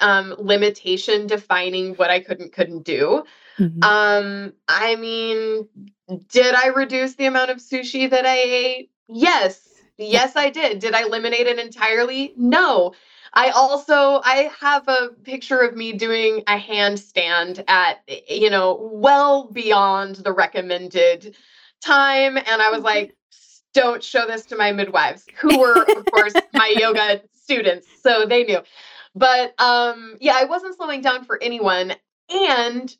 um, 0.00 0.34
limitation 0.38 1.26
defining 1.26 1.94
what 1.94 2.10
I 2.10 2.20
couldn't 2.20 2.52
couldn't 2.52 2.82
do. 2.82 3.24
Mm-hmm. 3.58 3.82
Um, 3.84 4.52
I 4.66 4.96
mean, 4.96 5.68
did 6.28 6.54
I 6.54 6.68
reduce 6.68 7.14
the 7.14 7.26
amount 7.26 7.50
of 7.50 7.58
sushi 7.58 8.10
that 8.10 8.26
I 8.26 8.36
ate? 8.36 8.90
Yes. 9.08 9.68
Yes, 9.96 10.36
I 10.36 10.50
did. 10.50 10.80
Did 10.80 10.94
I 10.94 11.02
eliminate 11.02 11.46
it 11.46 11.58
entirely? 11.58 12.34
No. 12.36 12.94
I 13.32 13.50
also 13.50 14.20
I 14.24 14.50
have 14.60 14.86
a 14.86 15.08
picture 15.24 15.58
of 15.58 15.76
me 15.76 15.92
doing 15.92 16.42
a 16.46 16.56
handstand 16.56 17.64
at 17.66 18.00
you 18.28 18.48
know 18.48 18.90
well 18.92 19.50
beyond 19.50 20.16
the 20.16 20.32
recommended 20.32 21.36
time 21.80 22.36
and 22.36 22.62
I 22.62 22.70
was 22.70 22.78
mm-hmm. 22.78 22.86
like 22.86 23.16
don't 23.72 24.04
show 24.04 24.24
this 24.28 24.46
to 24.46 24.56
my 24.56 24.70
midwives 24.70 25.26
who 25.40 25.58
were 25.60 25.82
of 25.82 26.04
course 26.12 26.34
my 26.52 26.72
yoga 26.78 27.22
students 27.34 27.88
so 28.00 28.24
they 28.24 28.44
knew 28.44 28.60
but 29.14 29.58
um, 29.60 30.16
yeah, 30.20 30.34
I 30.36 30.44
wasn't 30.44 30.76
slowing 30.76 31.00
down 31.00 31.24
for 31.24 31.40
anyone. 31.42 31.94
And 32.28 32.94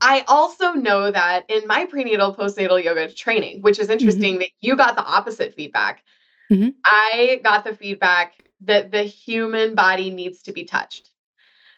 I 0.00 0.24
also 0.28 0.72
know 0.72 1.10
that 1.10 1.44
in 1.48 1.66
my 1.66 1.86
prenatal 1.86 2.34
postnatal 2.34 2.82
yoga 2.82 3.12
training, 3.12 3.62
which 3.62 3.78
is 3.78 3.86
mm-hmm. 3.86 3.92
interesting 3.92 4.32
mm-hmm. 4.34 4.40
that 4.40 4.50
you 4.60 4.76
got 4.76 4.96
the 4.96 5.04
opposite 5.04 5.54
feedback. 5.54 6.02
Mm-hmm. 6.50 6.70
I 6.84 7.40
got 7.44 7.64
the 7.64 7.74
feedback 7.74 8.34
that 8.62 8.90
the 8.90 9.02
human 9.02 9.74
body 9.74 10.10
needs 10.10 10.42
to 10.42 10.52
be 10.52 10.64
touched. 10.64 11.10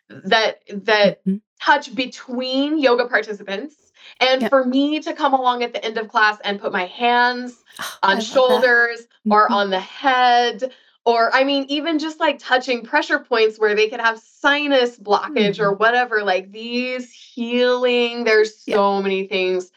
That 0.08 0.60
that 0.68 1.24
mm-hmm. 1.24 1.36
touch 1.60 1.94
between 1.94 2.78
yoga 2.78 3.06
participants 3.06 3.76
and 4.20 4.42
yep. 4.42 4.50
for 4.50 4.64
me 4.64 5.00
to 5.00 5.14
come 5.14 5.34
along 5.34 5.62
at 5.62 5.72
the 5.72 5.84
end 5.84 5.98
of 5.98 6.08
class 6.08 6.38
and 6.44 6.60
put 6.60 6.72
my 6.72 6.86
hands 6.86 7.62
oh, 7.78 7.98
on 8.02 8.20
shoulders 8.20 9.00
or 9.30 9.44
mm-hmm. 9.44 9.54
on 9.54 9.70
the 9.70 9.80
head 9.80 10.72
or 11.04 11.34
I 11.34 11.44
mean, 11.44 11.64
even 11.68 11.98
just 11.98 12.20
like 12.20 12.38
touching 12.38 12.84
pressure 12.84 13.18
points 13.18 13.58
where 13.58 13.74
they 13.74 13.88
could 13.88 14.00
have 14.00 14.20
sinus 14.20 14.98
blockage 14.98 15.56
mm-hmm. 15.56 15.62
or 15.62 15.72
whatever, 15.74 16.22
like 16.22 16.52
these 16.52 17.12
healing, 17.12 18.24
there's 18.24 18.56
so 18.58 18.96
yeah. 18.96 19.02
many 19.02 19.26
things 19.26 19.72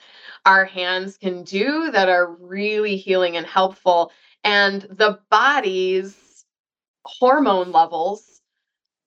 our 0.46 0.66
hands 0.66 1.18
can 1.18 1.44
do 1.44 1.90
that 1.92 2.10
are 2.10 2.36
really 2.36 2.96
healing 2.96 3.38
and 3.38 3.48
helpful. 3.48 4.12
And 4.44 4.84
the 4.84 5.20
body's 5.32 6.46
hormone 7.06 7.72
levels 7.72 8.42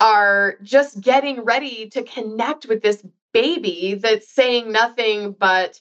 are 0.01 0.57
just 0.63 1.01
getting 1.01 1.45
ready 1.45 1.89
to 1.91 2.03
connect 2.03 2.67
with 2.67 2.83
this 2.83 3.05
baby 3.33 3.95
that's 3.95 4.29
saying 4.29 4.73
nothing 4.73 5.33
but 5.33 5.81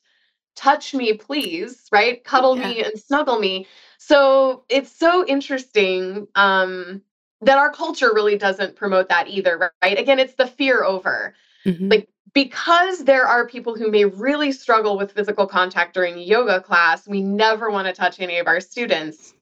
touch 0.56 0.94
me, 0.94 1.14
please, 1.14 1.88
right? 1.92 2.24
Cuddle 2.24 2.58
yeah. 2.58 2.68
me 2.68 2.84
and 2.84 3.00
snuggle 3.00 3.40
me. 3.40 3.68
So 3.98 4.64
it's 4.70 4.92
so 4.92 5.26
interesting 5.26 6.28
um, 6.36 7.02
that 7.42 7.58
our 7.58 7.72
culture 7.72 8.12
really 8.14 8.38
doesn't 8.38 8.76
promote 8.76 9.10
that 9.10 9.28
either, 9.28 9.72
right? 9.84 10.00
Again, 10.00 10.20
it's 10.20 10.36
the 10.36 10.48
fear 10.48 10.84
over. 10.84 11.34
Mm-hmm. 11.66 11.90
Like, 11.90 12.10
because 12.34 13.06
there 13.06 13.26
are 13.26 13.48
people 13.48 13.76
who 13.76 13.90
may 13.90 14.06
really 14.06 14.52
struggle 14.52 14.98
with 14.98 15.12
physical 15.12 15.48
contact 15.48 15.94
during 15.94 16.18
yoga 16.20 16.62
class, 16.62 17.08
we 17.08 17.22
never 17.22 17.72
want 17.72 17.88
to 17.88 17.94
touch 17.94 18.20
any 18.20 18.38
of 18.38 18.48
our 18.48 18.60
students. 18.60 19.34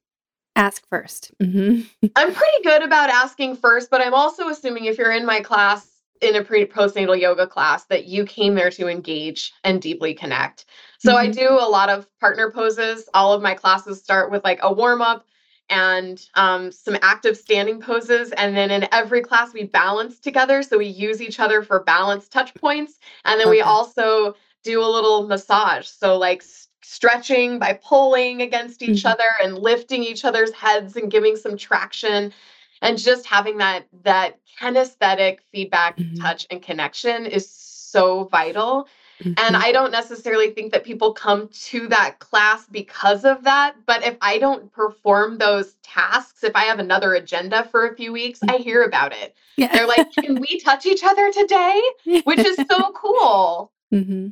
Ask 0.55 0.87
1st 0.89 1.31
mm-hmm. 1.41 2.07
I'm 2.15 2.33
pretty 2.33 2.63
good 2.63 2.81
about 2.83 3.09
asking 3.09 3.57
first, 3.57 3.89
but 3.89 4.01
I'm 4.01 4.13
also 4.13 4.47
assuming 4.47 4.85
if 4.85 4.97
you're 4.97 5.11
in 5.11 5.25
my 5.25 5.41
class, 5.41 5.87
in 6.21 6.35
a 6.35 6.43
pre 6.43 6.65
postnatal 6.65 7.19
yoga 7.19 7.45
class, 7.45 7.85
that 7.85 8.05
you 8.05 8.23
came 8.25 8.55
there 8.55 8.71
to 8.71 8.87
engage 8.87 9.51
and 9.65 9.81
deeply 9.81 10.13
connect. 10.13 10.65
So 11.05 11.13
mm-hmm. 11.13 11.17
I 11.17 11.27
do 11.27 11.49
a 11.51 11.69
lot 11.69 11.89
of 11.89 12.07
partner 12.19 12.51
poses. 12.51 13.07
All 13.13 13.31
of 13.31 13.41
my 13.41 13.53
classes 13.53 14.01
start 14.01 14.31
with 14.31 14.43
like 14.43 14.59
a 14.63 14.73
warm 14.73 15.01
up 15.01 15.25
and 15.69 16.19
um, 16.33 16.71
some 16.71 16.97
active 17.03 17.37
standing 17.37 17.79
poses. 17.79 18.31
And 18.31 18.57
then 18.57 18.71
in 18.71 18.87
every 18.91 19.21
class, 19.21 19.53
we 19.53 19.65
balance 19.65 20.19
together. 20.19 20.63
So 20.63 20.79
we 20.79 20.87
use 20.87 21.21
each 21.21 21.39
other 21.39 21.61
for 21.61 21.83
balance 21.83 22.27
touch 22.27 22.53
points. 22.55 22.99
And 23.23 23.39
then 23.39 23.47
okay. 23.47 23.57
we 23.57 23.61
also 23.61 24.35
do 24.63 24.81
a 24.81 24.85
little 24.85 25.27
massage. 25.27 25.87
So, 25.87 26.17
like, 26.17 26.43
stretching 26.81 27.59
by 27.59 27.79
pulling 27.83 28.41
against 28.41 28.81
each 28.81 28.99
mm-hmm. 28.99 29.07
other 29.07 29.29
and 29.43 29.57
lifting 29.59 30.03
each 30.03 30.25
other's 30.25 30.51
heads 30.53 30.95
and 30.95 31.11
giving 31.11 31.35
some 31.35 31.55
traction 31.55 32.33
and 32.81 32.97
just 32.97 33.25
having 33.25 33.57
that 33.57 33.87
that 34.03 34.39
kinesthetic 34.59 35.39
feedback 35.51 35.97
mm-hmm. 35.97 36.15
touch 36.15 36.45
and 36.49 36.61
connection 36.61 37.25
is 37.25 37.49
so 37.49 38.25
vital 38.25 38.87
Mm-hmm. 39.23 39.33
And 39.37 39.55
I 39.55 39.71
don't 39.71 39.91
necessarily 39.91 40.51
think 40.51 40.73
that 40.73 40.83
people 40.83 41.13
come 41.13 41.49
to 41.49 41.87
that 41.87 42.19
class 42.19 42.67
because 42.69 43.23
of 43.23 43.43
that. 43.43 43.75
But 43.85 44.05
if 44.05 44.17
I 44.21 44.37
don't 44.37 44.71
perform 44.71 45.37
those 45.37 45.75
tasks, 45.83 46.43
if 46.43 46.55
I 46.55 46.63
have 46.63 46.79
another 46.79 47.13
agenda 47.13 47.67
for 47.71 47.87
a 47.87 47.95
few 47.95 48.11
weeks, 48.11 48.39
I 48.49 48.57
hear 48.57 48.83
about 48.83 49.13
it. 49.13 49.35
Yeah. 49.57 49.73
They're 49.73 49.87
like, 49.87 50.11
can 50.13 50.39
we 50.39 50.59
touch 50.63 50.85
each 50.85 51.03
other 51.03 51.31
today? 51.31 51.81
Which 52.25 52.39
is 52.39 52.57
so 52.69 52.91
cool. 52.93 53.71
Mm-hmm. 53.93 54.27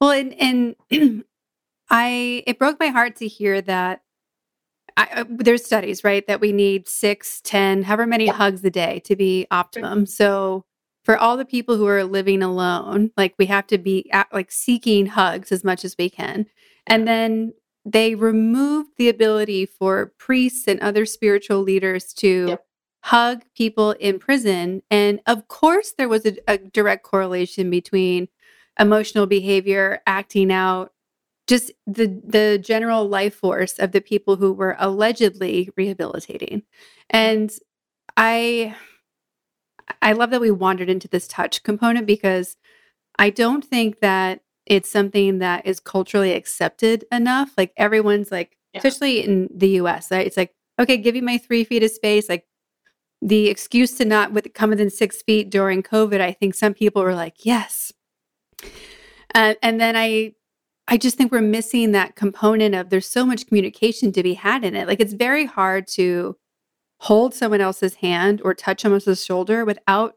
Well, 0.00 0.10
and, 0.10 0.74
and 0.90 1.24
I, 1.90 2.42
it 2.46 2.58
broke 2.58 2.80
my 2.80 2.88
heart 2.88 3.16
to 3.16 3.28
hear 3.28 3.60
that 3.62 4.02
I, 4.96 5.08
uh, 5.12 5.24
there's 5.28 5.64
studies, 5.64 6.04
right, 6.04 6.26
that 6.26 6.40
we 6.40 6.52
need 6.52 6.88
six, 6.88 7.40
ten, 7.42 7.82
however 7.82 8.06
many 8.06 8.26
yeah. 8.26 8.32
hugs 8.32 8.64
a 8.64 8.70
day 8.70 9.00
to 9.04 9.14
be 9.14 9.46
optimum. 9.50 10.06
So 10.06 10.64
for 11.06 11.16
all 11.16 11.36
the 11.36 11.44
people 11.44 11.76
who 11.76 11.86
are 11.86 12.02
living 12.02 12.42
alone, 12.42 13.12
like 13.16 13.32
we 13.38 13.46
have 13.46 13.68
to 13.68 13.78
be 13.78 14.10
at, 14.10 14.26
like 14.32 14.50
seeking 14.50 15.06
hugs 15.06 15.52
as 15.52 15.62
much 15.62 15.84
as 15.84 15.94
we 15.96 16.10
can. 16.10 16.46
And 16.84 17.06
then 17.06 17.54
they 17.84 18.16
removed 18.16 18.90
the 18.98 19.08
ability 19.08 19.66
for 19.66 20.12
priests 20.18 20.66
and 20.66 20.80
other 20.80 21.06
spiritual 21.06 21.60
leaders 21.60 22.12
to 22.14 22.46
yep. 22.48 22.66
hug 23.04 23.44
people 23.54 23.92
in 23.92 24.18
prison. 24.18 24.82
And 24.90 25.20
of 25.28 25.46
course, 25.46 25.94
there 25.96 26.08
was 26.08 26.26
a, 26.26 26.38
a 26.48 26.58
direct 26.58 27.04
correlation 27.04 27.70
between 27.70 28.26
emotional 28.76 29.26
behavior, 29.26 30.00
acting 30.08 30.50
out, 30.50 30.92
just 31.46 31.70
the 31.86 32.20
the 32.24 32.58
general 32.60 33.08
life 33.08 33.36
force 33.36 33.78
of 33.78 33.92
the 33.92 34.00
people 34.00 34.34
who 34.34 34.52
were 34.52 34.74
allegedly 34.80 35.70
rehabilitating. 35.76 36.64
And 37.08 37.52
I 38.16 38.74
I 40.02 40.12
love 40.12 40.30
that 40.30 40.40
we 40.40 40.50
wandered 40.50 40.88
into 40.88 41.08
this 41.08 41.28
touch 41.28 41.62
component 41.62 42.06
because 42.06 42.56
I 43.18 43.30
don't 43.30 43.64
think 43.64 44.00
that 44.00 44.40
it's 44.66 44.90
something 44.90 45.38
that 45.38 45.66
is 45.66 45.80
culturally 45.80 46.32
accepted 46.32 47.04
enough. 47.12 47.52
Like 47.56 47.72
everyone's 47.76 48.32
like, 48.32 48.56
yeah. 48.72 48.78
especially 48.78 49.24
in 49.24 49.48
the 49.54 49.68
US, 49.80 50.10
right? 50.10 50.26
It's 50.26 50.36
like, 50.36 50.54
okay, 50.78 50.96
give 50.96 51.14
me 51.14 51.20
my 51.20 51.38
three 51.38 51.64
feet 51.64 51.84
of 51.84 51.90
space. 51.90 52.28
Like 52.28 52.46
the 53.22 53.48
excuse 53.48 53.96
to 53.98 54.04
not 54.04 54.32
with 54.32 54.52
come 54.54 54.70
within 54.70 54.90
six 54.90 55.22
feet 55.22 55.50
during 55.50 55.82
COVID, 55.82 56.20
I 56.20 56.32
think 56.32 56.54
some 56.54 56.74
people 56.74 57.02
were 57.02 57.14
like, 57.14 57.44
yes. 57.44 57.92
Uh, 59.34 59.54
and 59.62 59.80
then 59.80 59.96
I 59.96 60.34
I 60.88 60.96
just 60.96 61.16
think 61.16 61.32
we're 61.32 61.40
missing 61.40 61.92
that 61.92 62.14
component 62.14 62.74
of 62.74 62.90
there's 62.90 63.08
so 63.08 63.26
much 63.26 63.46
communication 63.46 64.12
to 64.12 64.22
be 64.22 64.34
had 64.34 64.64
in 64.64 64.76
it. 64.76 64.86
Like 64.86 65.00
it's 65.00 65.12
very 65.12 65.44
hard 65.44 65.86
to 65.88 66.36
hold 67.00 67.34
someone 67.34 67.60
else's 67.60 67.96
hand 67.96 68.40
or 68.44 68.54
touch 68.54 68.82
someone 68.82 68.96
else's 68.96 69.24
shoulder 69.24 69.64
without 69.64 70.14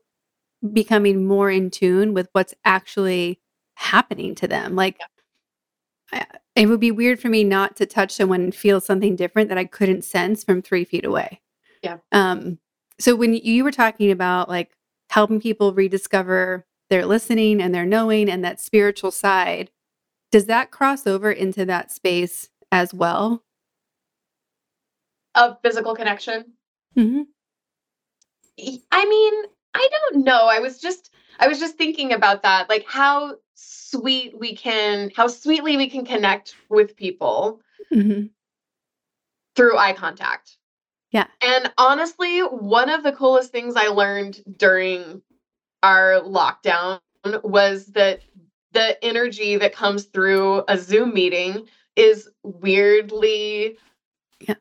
becoming 0.74 1.26
more 1.26 1.50
in 1.50 1.70
tune 1.70 2.14
with 2.14 2.30
what's 2.34 2.54
actually 2.66 3.40
happening 3.76 4.36
to 4.36 4.48
them. 4.48 4.76
Like 4.76 5.00
I, 6.12 6.26
it 6.56 6.68
would 6.68 6.80
be 6.80 6.92
weird 6.92 7.20
for 7.20 7.30
me 7.30 7.44
not 7.44 7.76
to 7.78 7.86
touch 7.86 8.12
someone 8.12 8.42
and 8.42 8.56
feel 8.56 8.82
something 8.82 9.16
different 9.16 9.50
that 9.50 9.58
I 9.58 9.66
couldn't 9.66 10.04
sense 10.04 10.44
from 10.44 10.62
three 10.62 10.84
feet 10.84 11.06
away. 11.06 11.42
Yeah. 11.82 11.98
Um. 12.12 12.60
So 13.00 13.16
when 13.16 13.34
you 13.34 13.64
were 13.64 13.72
talking 13.72 14.12
about 14.12 14.50
like 14.50 14.72
helping 15.10 15.40
people 15.40 15.74
rediscover 15.74 16.66
their 16.90 17.06
listening 17.06 17.62
and 17.62 17.74
their 17.74 17.86
knowing 17.86 18.30
and 18.30 18.44
that 18.44 18.60
spiritual 18.60 19.12
side, 19.12 19.72
does 20.32 20.46
that 20.46 20.72
cross 20.72 21.08
over 21.08 21.32
into 21.32 21.66
that 21.66 21.92
space 21.92 22.50
as 22.72 22.94
well? 22.94 23.44
Of 25.36 25.58
physical 25.64 25.96
connection? 25.96 26.54
Hmm 26.96 27.22
I 28.92 29.06
mean, 29.06 29.34
I 29.74 29.88
don't 29.92 30.24
know. 30.24 30.48
I 30.48 30.60
was 30.60 30.80
just 30.80 31.12
I 31.40 31.48
was 31.48 31.60
just 31.60 31.78
thinking 31.78 32.12
about 32.14 32.44
that, 32.44 32.70
like 32.70 32.86
how 32.88 33.36
sweet 33.54 34.38
we 34.38 34.56
can 34.56 35.12
how 35.16 35.28
sweetly 35.28 35.78
we 35.78 35.90
can 35.90 36.06
connect 36.06 36.56
with 36.70 36.96
people 36.96 37.62
hmm 37.92 38.24
through 39.56 39.78
eye 39.78 39.94
contact. 39.94 40.58
Yeah. 41.12 41.28
And 41.42 41.72
honestly, 41.78 42.40
one 42.42 42.90
of 42.90 43.04
the 43.04 43.12
coolest 43.12 43.52
things 43.52 43.76
I 43.76 43.88
learned 43.88 44.42
during 44.58 45.22
our 45.84 46.22
lockdown 46.22 47.00
was 47.44 47.88
that 47.88 48.22
the 48.74 49.04
energy 49.04 49.58
that 49.58 49.74
comes 49.74 50.06
through 50.06 50.64
a 50.68 50.78
Zoom 50.78 51.14
meeting 51.14 51.68
is 51.96 52.30
weirdly 52.44 53.78
Yeah. 54.42 54.56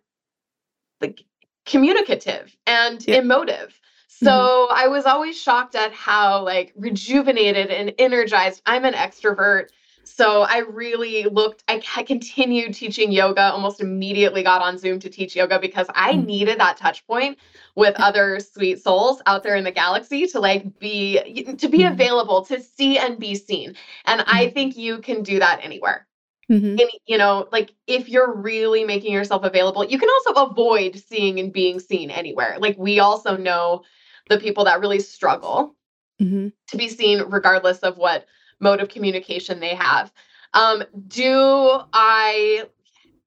like 1.01 1.25
communicative 1.69 2.57
and 2.67 3.05
Yeah. 3.07 3.17
emotive. 3.17 3.79
So 4.09 4.67
I 4.73 4.89
was 4.89 5.05
always 5.05 5.41
shocked 5.41 5.77
at 5.77 5.93
how 5.93 6.43
like 6.43 6.73
rejuvenated 6.77 7.71
and 7.71 7.93
energized. 7.99 8.63
I'm 8.67 8.85
an 8.85 8.95
extrovert. 8.95 9.69
So 10.05 10.43
I 10.43 10.61
really 10.61 11.25
looked, 11.25 11.63
I, 11.69 11.79
continued 12.03 12.75
teaching 12.75 13.13
yoga, 13.13 13.53
almost 13.53 13.81
immediately 13.81 14.43
got 14.43 14.63
on 14.63 14.79
Zoom 14.79 14.99
to 15.01 15.11
teach 15.11 15.37
yoga 15.37 15.61
because 15.61 15.87
I 15.95 16.15
Mm. 16.15 16.27
needed 16.27 16.59
that 16.59 16.79
touch 16.79 17.07
point 17.07 17.39
with 17.77 17.95
other 18.01 18.41
sweet 18.41 18.83
souls 18.83 19.23
out 19.27 19.43
there 19.45 19.55
in 19.55 19.65
the 19.65 19.71
galaxy 19.71 20.27
to 20.29 20.41
like 20.41 20.81
be 20.81 21.21
to 21.59 21.69
be 21.69 21.81
Mhm. 21.85 21.93
available, 21.93 22.45
to 22.47 22.61
see 22.61 22.99
and 22.99 23.19
be 23.21 23.35
seen. 23.37 23.77
And 24.07 24.25
I 24.27 24.47
Mhm. 24.47 24.55
think 24.55 24.77
you 24.77 24.99
can 24.99 25.23
do 25.23 25.39
that 25.39 25.61
anywhere 25.63 26.08
hmm 26.49 26.77
any 26.79 27.01
you 27.07 27.19
know 27.19 27.49
like 27.53 27.75
if 27.87 28.09
you're 28.09 28.35
really 28.37 28.85
making 28.85 29.13
yourself 29.13 29.45
available 29.45 29.85
you 29.85 29.99
can 29.99 30.09
also 30.11 30.47
avoid 30.51 30.97
seeing 30.97 31.41
and 31.41 31.53
being 31.53 31.81
seen 31.81 32.11
anywhere. 32.11 32.57
Like 32.61 32.77
we 32.79 33.01
also 33.01 33.37
know 33.37 33.83
the 34.29 34.39
people 34.39 34.65
that 34.65 34.81
really 34.81 35.01
struggle 35.01 35.75
hmm 36.21 36.49
to 36.69 36.77
be 36.77 36.89
seen 36.89 37.23
regardless 37.29 37.79
of 37.81 37.97
what 37.99 38.27
mode 38.61 38.81
of 38.81 38.89
communication 38.89 39.61
they 39.61 39.75
have. 39.75 40.13
Um 40.55 40.85
do 41.09 41.81
i 41.93 42.65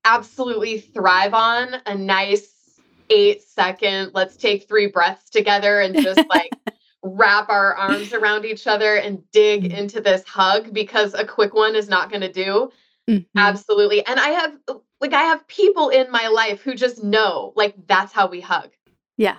absolutely 0.06 0.80
thrive 0.80 1.34
on 1.34 1.76
a 1.86 1.96
nice 1.96 2.82
8 3.10 3.42
second 3.44 4.12
let's 4.14 4.38
take 4.38 4.68
three 4.68 4.88
breaths 4.88 5.30
together 5.30 5.82
and 5.82 5.98
just 5.98 6.28
like 6.30 6.56
wrap 7.04 7.50
our 7.50 7.76
arms 7.76 8.14
around 8.14 8.46
each 8.46 8.68
other 8.68 8.96
and 8.96 9.24
dig 9.32 9.66
Mhm. 9.66 9.74
into 9.74 10.02
this 10.02 10.24
hug 10.26 10.74
because 10.74 11.14
a 11.14 11.26
quick 11.26 11.54
one 11.54 11.76
is 11.76 11.90
not 11.90 12.10
going 12.10 12.22
to 12.22 12.32
do 12.32 12.72
hmm 13.08 13.18
Absolutely. 13.36 14.06
And 14.06 14.20
I 14.20 14.30
have 14.30 14.58
like 15.00 15.14
I 15.14 15.24
have 15.24 15.48
people 15.48 15.90
in 15.90 16.12
my 16.12 16.28
life 16.28 16.62
who 16.62 16.76
just 16.76 17.04
know 17.04 17.54
like 17.56 17.76
that's 17.88 18.14
how 18.14 18.28
we 18.28 18.42
hug. 18.42 18.72
Yeah. 19.18 19.38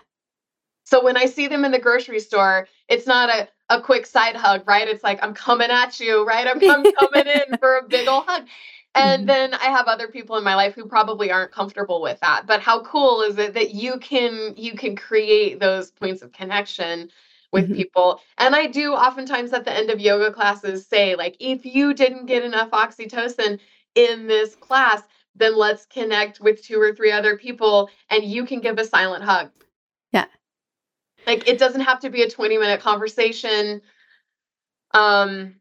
So 0.85 1.03
when 1.05 1.17
I 1.17 1.27
see 1.27 1.49
them 1.49 1.65
in 1.65 1.73
the 1.73 1.79
grocery 1.79 2.21
store, 2.21 2.69
it's 2.89 3.07
not 3.07 3.31
a 3.31 3.49
a 3.71 3.81
quick 3.81 4.07
side 4.07 4.37
hug, 4.37 4.69
right? 4.69 4.87
It's 4.89 5.05
like 5.05 5.23
I'm 5.23 5.35
coming 5.35 5.71
at 5.71 5.99
you, 6.01 6.27
right? 6.27 6.47
I'm, 6.47 6.63
I'm 6.69 6.87
coming 6.87 7.27
in 7.27 7.57
for 7.61 7.79
a 7.79 7.89
big 7.89 8.09
old 8.09 8.27
hug. 8.27 8.47
And 8.95 9.25
Mhm. 9.25 9.27
then 9.27 9.55
I 9.55 9.67
have 9.67 9.87
other 9.87 10.09
people 10.09 10.37
in 10.37 10.45
my 10.45 10.55
life 10.55 10.75
who 10.75 10.87
probably 10.87 11.31
aren't 11.33 11.53
comfortable 11.53 12.03
with 12.03 12.21
that. 12.21 12.47
But 12.47 12.61
how 12.61 12.83
cool 12.85 13.23
is 13.23 13.39
it 13.39 13.55
that 13.55 13.75
you 13.75 13.99
can 13.99 14.55
you 14.57 14.75
can 14.75 14.97
create 14.97 15.61
those 15.61 15.91
points 15.91 16.23
of 16.23 16.33
connection 16.33 17.11
with 17.53 17.69
Mhm. 17.71 17.77
people? 17.77 18.21
And 18.39 18.55
I 18.57 18.67
do 18.67 18.95
oftentimes 18.95 19.53
at 19.53 19.65
the 19.65 19.73
end 19.73 19.91
of 19.91 20.01
yoga 20.01 20.33
classes 20.33 20.87
say 20.87 21.15
like 21.17 21.37
if 21.41 21.65
you 21.65 21.95
didn't 21.95 22.27
get 22.27 22.43
enough 22.45 22.71
oxytocin 22.71 23.61
in 23.95 24.27
this 24.27 24.55
class, 24.57 25.03
then 25.35 25.57
let's 25.57 25.87
connect 25.87 26.41
with 26.41 26.63
two 26.63 26.81
or 26.81 26.93
three 26.95 27.13
other 27.13 27.37
people 27.37 27.91
and 28.11 28.25
you 28.25 28.45
can 28.45 28.61
give 28.61 28.79
a 28.79 28.85
silent 28.85 29.25
hug. 29.25 29.51
Yeah. 30.13 30.27
Like 31.27 31.49
it 31.49 31.59
doesn't 31.59 31.83
have 31.83 32.01
to 32.01 32.11
be 32.11 32.23
a 32.23 32.31
20 32.31 32.59
minute 32.59 32.81
conversation. 32.81 33.83
Um 34.95 35.55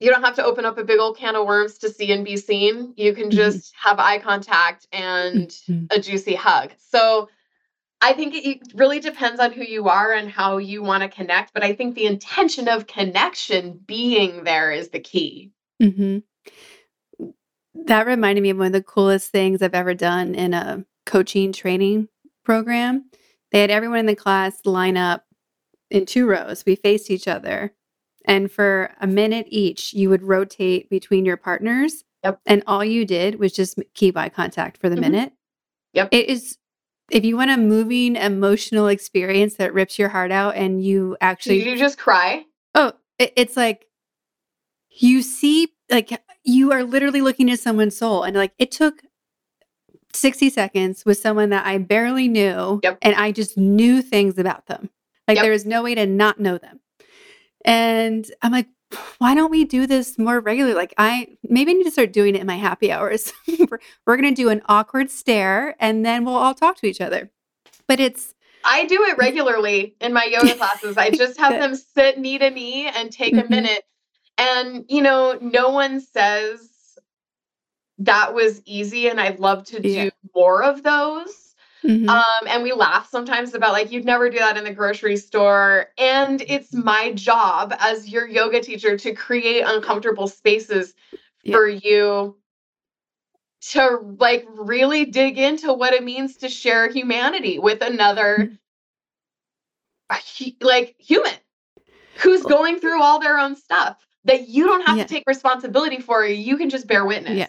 you 0.00 0.10
don't 0.10 0.22
have 0.24 0.34
to 0.36 0.44
open 0.44 0.66
up 0.66 0.76
a 0.78 0.84
big 0.84 0.98
old 0.98 1.16
can 1.16 1.36
of 1.36 1.46
worms 1.46 1.78
to 1.78 1.88
see 1.88 2.12
and 2.12 2.24
be 2.24 2.36
seen. 2.36 2.92
You 2.96 3.14
can 3.14 3.26
Mhm. 3.30 3.36
just 3.36 3.72
have 3.76 3.98
eye 3.98 4.18
contact 4.18 4.86
and 4.92 5.48
Mhm. 5.48 5.86
a 5.90 5.98
juicy 6.00 6.34
hug. 6.34 6.72
So 6.78 7.28
I 8.00 8.12
think 8.12 8.34
it 8.34 8.60
really 8.74 9.00
depends 9.00 9.40
on 9.40 9.52
who 9.52 9.62
you 9.62 9.88
are 9.88 10.12
and 10.12 10.28
how 10.30 10.58
you 10.58 10.82
want 10.82 11.02
to 11.02 11.08
connect, 11.08 11.54
but 11.54 11.62
I 11.64 11.72
think 11.72 11.94
the 11.94 12.06
intention 12.06 12.68
of 12.68 12.86
connection 12.86 13.80
being 13.86 14.44
there 14.44 14.70
is 14.72 14.88
the 14.90 15.00
key. 15.00 15.52
hmm 15.80 16.18
That 17.74 18.06
reminded 18.06 18.42
me 18.42 18.50
of 18.50 18.58
one 18.58 18.66
of 18.68 18.72
the 18.72 18.82
coolest 18.82 19.30
things 19.30 19.62
I've 19.62 19.74
ever 19.74 19.94
done 19.94 20.34
in 20.34 20.52
a 20.54 20.84
coaching 21.06 21.52
training 21.52 22.08
program. 22.44 23.10
They 23.52 23.60
had 23.60 23.70
everyone 23.70 24.00
in 24.00 24.06
the 24.06 24.16
class 24.16 24.60
line 24.64 24.96
up 24.96 25.24
in 25.90 26.04
two 26.06 26.26
rows. 26.26 26.64
We 26.66 26.76
faced 26.76 27.10
each 27.10 27.28
other. 27.28 27.72
And 28.26 28.50
for 28.50 28.90
a 29.00 29.06
minute 29.06 29.46
each, 29.50 29.92
you 29.92 30.08
would 30.10 30.22
rotate 30.22 30.88
between 30.90 31.24
your 31.24 31.36
partners. 31.36 32.04
Yep. 32.24 32.40
And 32.46 32.62
all 32.66 32.84
you 32.84 33.04
did 33.04 33.38
was 33.38 33.52
just 33.52 33.78
keep 33.94 34.16
eye 34.16 34.30
contact 34.30 34.78
for 34.78 34.88
the 34.88 34.96
Mhm. 34.96 35.00
minute. 35.00 35.32
Yep. 35.92 36.08
It 36.10 36.28
is, 36.30 36.56
if 37.10 37.24
you 37.24 37.36
want 37.36 37.50
a 37.50 37.56
moving, 37.56 38.16
emotional 38.16 38.88
experience 38.88 39.54
that 39.56 39.74
rips 39.74 39.98
your 39.98 40.08
heart 40.08 40.32
out 40.32 40.56
and 40.56 40.82
you 40.82 41.16
actually 41.20 41.58
Did 41.58 41.66
you 41.68 41.76
just 41.76 41.98
cry? 41.98 42.44
Oh, 42.74 42.92
it, 43.18 43.32
it's 43.36 43.56
like 43.56 43.86
you 44.90 45.22
see, 45.22 45.68
like 45.90 46.10
you 46.44 46.72
are 46.72 46.84
literally 46.84 47.20
looking 47.20 47.50
at 47.50 47.60
someone's 47.60 47.96
soul, 47.96 48.22
and 48.22 48.36
like 48.36 48.52
it 48.58 48.70
took 48.70 49.02
60 50.12 50.50
seconds 50.50 51.04
with 51.04 51.18
someone 51.18 51.50
that 51.50 51.66
I 51.66 51.78
barely 51.78 52.28
knew, 52.28 52.80
Yep. 52.82 52.98
and 53.02 53.14
I 53.16 53.32
just 53.32 53.58
knew 53.58 54.00
things 54.02 54.38
about 54.38 54.66
them. 54.66 54.90
Like 55.26 55.36
Yep. 55.36 55.44
there 55.44 55.52
is 55.52 55.66
no 55.66 55.82
way 55.82 55.94
to 55.94 56.06
not 56.06 56.38
know 56.38 56.58
them. 56.58 56.80
And 57.64 58.26
I'm 58.42 58.52
like, 58.52 58.68
why 59.18 59.34
don't 59.34 59.50
we 59.50 59.64
do 59.64 59.86
this 59.86 60.18
more 60.18 60.40
regularly? 60.40 60.74
Like 60.74 60.94
I 60.98 61.36
maybe 61.42 61.72
I 61.72 61.74
need 61.74 61.84
to 61.84 61.90
start 61.90 62.12
doing 62.12 62.34
it 62.34 62.40
in 62.40 62.46
my 62.46 62.56
happy 62.56 62.90
hours. 62.92 63.32
we're 63.70 63.78
we're 64.06 64.16
gonna 64.16 64.32
do 64.34 64.48
an 64.50 64.62
awkward 64.66 65.10
stare, 65.10 65.76
and 65.80 66.04
then 66.04 66.24
we'll 66.24 66.34
all 66.34 66.54
talk 66.54 66.76
to 66.78 66.86
each 66.86 67.00
other. 67.00 67.30
But 67.86 68.00
it's 68.00 68.34
I 68.64 68.86
do 68.86 69.02
it 69.04 69.18
regularly 69.18 69.94
in 70.00 70.12
my 70.12 70.24
yoga 70.24 70.54
classes. 70.58 70.96
I 70.96 71.10
just 71.10 71.38
have 71.38 71.52
them 71.52 71.74
sit 71.74 72.18
knee 72.18 72.38
to 72.38 72.50
knee 72.50 72.86
and 72.88 73.12
take 73.12 73.34
a 73.34 73.42
Mhm. 73.42 73.50
minute. 73.50 73.84
And, 74.38 74.84
you 74.88 75.02
know, 75.02 75.38
no 75.40 75.68
one 75.70 76.00
says 76.00 76.70
that 77.98 78.34
was 78.34 78.62
easy 78.64 79.08
and 79.08 79.20
I'd 79.20 79.38
love 79.38 79.64
to 79.66 79.80
do 79.80 79.88
Yeah. 79.88 80.10
more 80.34 80.64
of 80.64 80.82
those. 80.82 81.43
Mhm. 81.84 82.08
Um, 82.08 82.46
and 82.48 82.62
we 82.62 82.72
laugh 82.72 83.08
sometimes 83.10 83.52
about 83.54 83.72
like, 83.72 83.92
you'd 83.92 84.06
never 84.06 84.30
do 84.30 84.38
that 84.38 84.56
in 84.56 84.64
the 84.64 84.72
grocery 84.72 85.16
store. 85.18 85.88
And 85.98 86.40
it's 86.48 86.72
my 86.72 87.12
job 87.12 87.74
as 87.78 88.08
your 88.08 88.26
yoga 88.26 88.60
teacher 88.60 88.96
to 88.96 89.12
create 89.12 89.62
uncomfortable 89.66 90.26
spaces 90.28 90.94
Yeah. 91.42 91.56
for 91.56 91.68
you 91.68 92.36
to 93.70 94.16
like 94.18 94.46
really 94.56 95.04
dig 95.04 95.38
into 95.38 95.72
what 95.72 95.92
it 95.92 96.02
means 96.04 96.36
to 96.38 96.48
share 96.48 96.88
humanity 96.88 97.58
with 97.58 97.82
another 97.82 98.50
Mhm. 98.50 98.58
hu- 100.38 100.66
like 100.66 100.94
human 100.98 101.32
who's 102.16 102.42
going 102.42 102.78
through 102.78 103.02
all 103.02 103.18
their 103.18 103.38
own 103.38 103.56
stuff 103.56 104.06
that 104.24 104.48
you 104.48 104.66
don't 104.66 104.86
have 104.86 104.96
Yeah. 104.98 105.04
to 105.04 105.08
take 105.08 105.24
responsibility 105.26 105.98
for 106.00 106.24
you 106.26 106.56
can 106.56 106.70
just 106.70 106.86
bear 106.86 107.04
witness 107.04 107.36
Yeah. 107.36 107.48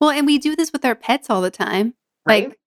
well, 0.00 0.10
and 0.10 0.26
we 0.26 0.38
do 0.38 0.54
this 0.56 0.72
with 0.72 0.84
our 0.84 0.94
pets 0.94 1.28
all 1.30 1.40
the 1.42 1.50
time. 1.50 1.94
right 2.24 2.48
Like 2.50 2.58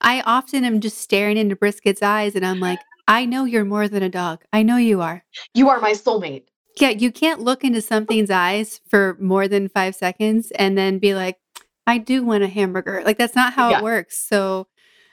I 0.00 0.20
often 0.22 0.64
am 0.64 0.80
just 0.80 0.98
staring 0.98 1.36
into 1.36 1.56
Brisket's 1.56 2.02
eyes 2.02 2.34
and 2.34 2.44
I'm 2.44 2.60
like, 2.60 2.80
I 3.08 3.24
know 3.26 3.44
you're 3.44 3.64
more 3.64 3.88
than 3.88 4.02
a 4.02 4.08
dog. 4.08 4.44
I 4.52 4.62
know 4.62 4.76
you 4.76 5.00
are. 5.00 5.24
you 5.54 5.68
are 5.68 5.80
my 5.80 5.92
soulmate 5.92 6.44
Yeah, 6.80 6.90
you 6.90 7.10
can't 7.12 7.40
look 7.40 7.64
into 7.64 7.80
something's 7.80 8.30
eyes 8.30 8.80
for 8.88 9.16
more 9.20 9.46
than 9.48 9.68
five 9.68 9.94
seconds 9.94 10.50
and 10.52 10.76
then 10.76 10.98
be 10.98 11.14
like, 11.14 11.38
I 11.86 11.98
do 11.98 12.24
want 12.24 12.44
a 12.44 12.48
hamburger. 12.48 13.02
Like 13.04 13.18
that's 13.18 13.34
not 13.36 13.52
how 13.54 13.70
Yeah. 13.70 13.78
it 13.78 13.82
works. 13.84 14.18
So 14.18 14.66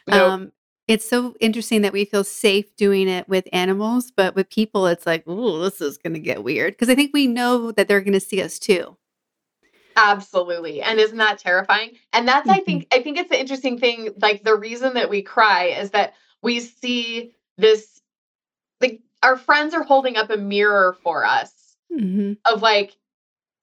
Nope. 0.08 0.32
um 0.34 0.52
it's 0.88 1.08
so 1.08 1.36
interesting 1.40 1.84
that 1.84 1.94
we 1.94 2.04
feel 2.04 2.24
safe 2.24 2.76
doing 2.76 3.08
it 3.08 3.30
with 3.30 3.48
animals, 3.54 4.12
but 4.12 4.36
with 4.36 4.50
people 4.50 4.88
it's 4.88 5.06
like, 5.06 5.24
oh, 5.28 5.60
this 5.60 5.80
is 5.80 5.98
gonna 5.98 6.20
get 6.20 6.44
weird. 6.44 6.74
Because 6.74 6.90
I 6.90 6.96
think 6.96 7.12
we 7.14 7.28
know 7.28 7.72
that 7.72 7.88
they're 7.88 8.02
gonna 8.02 8.20
see 8.20 8.42
us 8.42 8.58
too. 8.60 8.98
Absolutely. 9.96 10.82
And 10.82 11.00
isn't 11.00 11.18
that 11.18 11.40
terrifying? 11.40 11.92
And 12.14 12.28
that's 12.28 12.50
I 12.50 12.60
Mhm. 12.62 12.66
think 12.66 12.88
I 12.94 13.02
think 13.02 13.18
it's 13.18 13.30
the 13.30 13.40
interesting 13.40 13.78
thing 13.80 14.14
like 14.22 14.44
the 14.44 14.56
reason 14.56 14.94
that 14.96 15.10
we 15.10 15.22
cry 15.22 15.66
is 15.66 15.92
that 15.92 16.14
we 16.42 16.60
see 16.60 17.34
this 17.58 18.02
like 18.82 19.02
our 19.24 19.38
friends 19.38 19.74
are 19.74 19.84
holding 19.84 20.18
up 20.18 20.30
a 20.30 20.38
mirror 20.38 20.94
for 21.04 21.26
us 21.26 21.78
Mhm. 21.92 22.38
of 22.46 22.62
like 22.62 22.96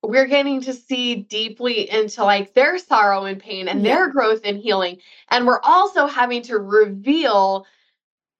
we're 0.03 0.27
getting 0.27 0.61
to 0.63 0.75
see 0.75 1.17
deeply 1.17 1.91
into 1.91 2.25
like 2.25 2.55
their 2.55 2.79
sorrow 2.79 3.25
and 3.27 3.41
pain 3.41 3.69
and 3.69 3.85
Yeah. 3.85 3.95
their 3.95 4.09
growth 4.11 4.43
and 4.45 4.59
healing 4.59 5.01
and 5.31 5.47
we're 5.47 5.61
also 5.63 6.07
having 6.07 6.43
to 6.43 6.59
reveal 6.59 7.67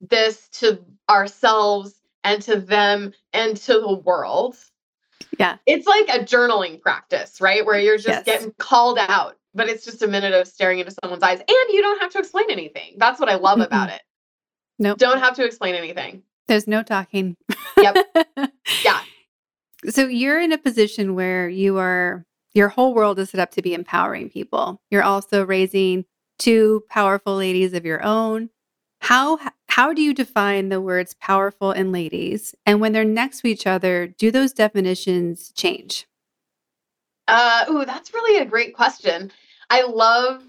this 0.01 0.49
to 0.51 0.85
ourselves 1.11 2.01
and 2.25 2.43
to 2.43 2.61
them 2.61 3.13
and 3.33 3.57
to 3.59 3.81
the 3.81 3.95
world 3.95 4.57
Yeah. 5.39 5.57
it's 5.67 5.87
like 5.87 6.09
a 6.09 6.25
journaling 6.25 6.81
practice 6.81 7.41
right 7.41 7.65
where 7.67 7.79
you're 7.81 7.97
just 7.97 8.09
Yes. 8.09 8.25
getting 8.25 8.53
called 8.59 8.99
out 8.99 9.37
but 9.55 9.69
it's 9.69 9.85
just 9.85 10.03
a 10.03 10.07
minute 10.09 10.33
of 10.33 10.47
staring 10.49 10.79
into 10.79 10.93
someone's 11.03 11.23
eyes 11.23 11.39
and 11.41 11.49
you 11.73 11.81
don't 11.83 12.01
have 12.01 12.11
to 12.13 12.19
explain 12.19 12.51
anything 12.51 12.95
that's 12.97 13.21
what 13.21 13.29
i 13.29 13.35
love 13.35 13.61
about 13.61 13.91
it 13.91 14.01
Nope. 14.79 14.99
don't 14.99 15.19
have 15.21 15.35
to 15.37 15.45
explain 15.45 15.75
anything 15.75 16.23
There's 16.47 16.67
no 16.67 16.83
talking. 16.83 17.37
Yep. 17.77 18.07
Yeah. 18.85 19.01
So 19.91 20.07
you're 20.07 20.41
in 20.41 20.53
a 20.53 20.59
position 20.59 21.15
where 21.15 21.49
you 21.49 21.79
are 21.79 22.25
your 22.55 22.69
whole 22.69 22.95
world 22.95 23.19
is 23.19 23.31
set 23.31 23.41
up 23.41 23.51
to 23.53 23.63
be 23.63 23.75
empowering 23.75 24.29
people. 24.31 24.81
You're 24.91 25.03
also 25.03 25.45
raising 25.45 26.05
two 26.39 26.83
powerful 26.89 27.37
ladies 27.37 27.75
of 27.75 27.85
your 27.85 28.03
own. 28.03 28.51
How 29.01 29.39
how 29.79 29.93
do 29.93 30.03
you 30.03 30.13
define 30.13 30.71
the 30.71 30.81
words 30.81 31.15
powerful 31.21 31.71
and 31.71 31.93
ladies? 31.93 32.53
And 32.67 32.81
when 32.81 32.93
they're 32.93 33.05
next 33.05 33.43
to 33.43 33.47
each 33.47 33.65
other, 33.65 34.09
do 34.09 34.33
those 34.33 34.53
definitions 34.53 35.53
change? 35.53 36.09
Uh, 37.29 37.65
ooh, 37.71 37.85
that's 37.85 38.13
really 38.13 38.41
a 38.41 38.45
great 38.45 38.75
question. 38.75 39.31
I 39.71 39.83
love 39.83 40.43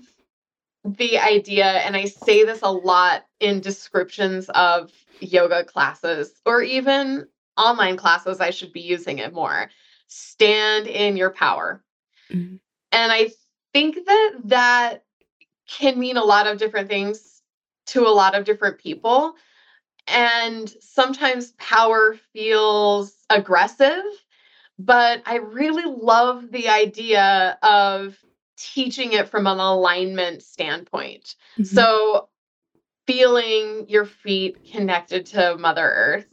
the 0.83 1.19
idea, 1.19 1.63
and 1.63 1.95
I 1.95 2.05
say 2.05 2.43
this 2.43 2.61
a 2.63 2.71
lot 2.71 3.27
in 3.39 3.59
descriptions 3.59 4.49
of 4.49 4.91
yoga 5.19 5.63
classes 5.63 6.41
or 6.47 6.63
even 6.63 7.27
online 7.55 7.97
classes. 7.97 8.39
I 8.39 8.49
should 8.49 8.73
be 8.73 8.81
using 8.81 9.19
it 9.19 9.31
more. 9.31 9.69
Stand 10.07 10.87
in 10.87 11.15
your 11.15 11.29
power. 11.29 11.83
Mhm. 12.31 12.59
And 12.91 13.11
I 13.11 13.29
think 13.73 14.07
that 14.07 14.31
that 14.45 15.03
can 15.67 15.99
mean 15.99 16.17
a 16.17 16.23
lot 16.23 16.47
of 16.47 16.57
different 16.57 16.89
things 16.89 17.38
to 17.89 18.07
a 18.07 18.09
lot 18.09 18.35
of 18.35 18.45
different 18.45 18.77
people. 18.79 19.35
And 20.07 20.69
sometimes 20.81 21.51
power 21.57 22.17
feels 22.33 23.15
aggressive, 23.29 24.03
but 24.79 25.21
I 25.25 25.37
really 25.37 25.83
love 25.85 26.51
the 26.51 26.69
idea 26.69 27.57
of 27.61 28.17
teaching 28.57 29.13
it 29.13 29.29
from 29.29 29.47
an 29.47 29.59
alignment 29.59 30.41
standpoint. 30.43 31.35
Mhm. 31.57 31.65
So, 31.65 32.29
feeling 33.07 33.87
your 33.89 34.05
feet 34.05 34.57
connected 34.71 35.25
to 35.27 35.57
Mother 35.57 35.83
Earth, 35.83 36.27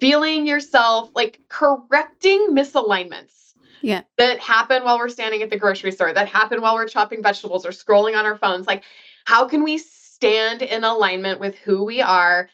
feeling 0.00 0.46
yourself 0.46 1.10
like 1.14 1.40
correcting 1.48 2.48
misalignments 2.50 3.54
Yeah. 3.80 4.02
that 4.18 4.38
happen 4.40 4.84
while 4.84 4.98
we're 4.98 5.08
standing 5.08 5.42
at 5.42 5.50
the 5.50 5.56
grocery 5.58 5.92
store, 5.92 6.12
that 6.12 6.28
happen 6.28 6.60
while 6.60 6.74
we're 6.74 6.88
chopping 6.88 7.22
vegetables 7.22 7.64
or 7.64 7.70
scrolling 7.70 8.18
on 8.18 8.26
our 8.26 8.36
phones. 8.36 8.66
Like, 8.66 8.82
how 9.24 9.46
can 9.46 9.62
we 9.62 9.78
stand 10.18 10.62
in 10.62 10.82
alignment 10.82 11.38
with 11.38 11.56
who 11.58 11.84
we 11.84 12.02
are, 12.02 12.50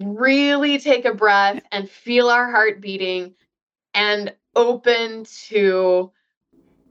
really 0.00 0.78
take 0.78 1.04
a 1.04 1.14
breath 1.14 1.60
and 1.72 1.90
feel 1.90 2.28
our 2.28 2.50
heart 2.50 2.80
beating 2.80 3.34
and 3.94 4.32
open 4.54 5.24
to 5.24 6.12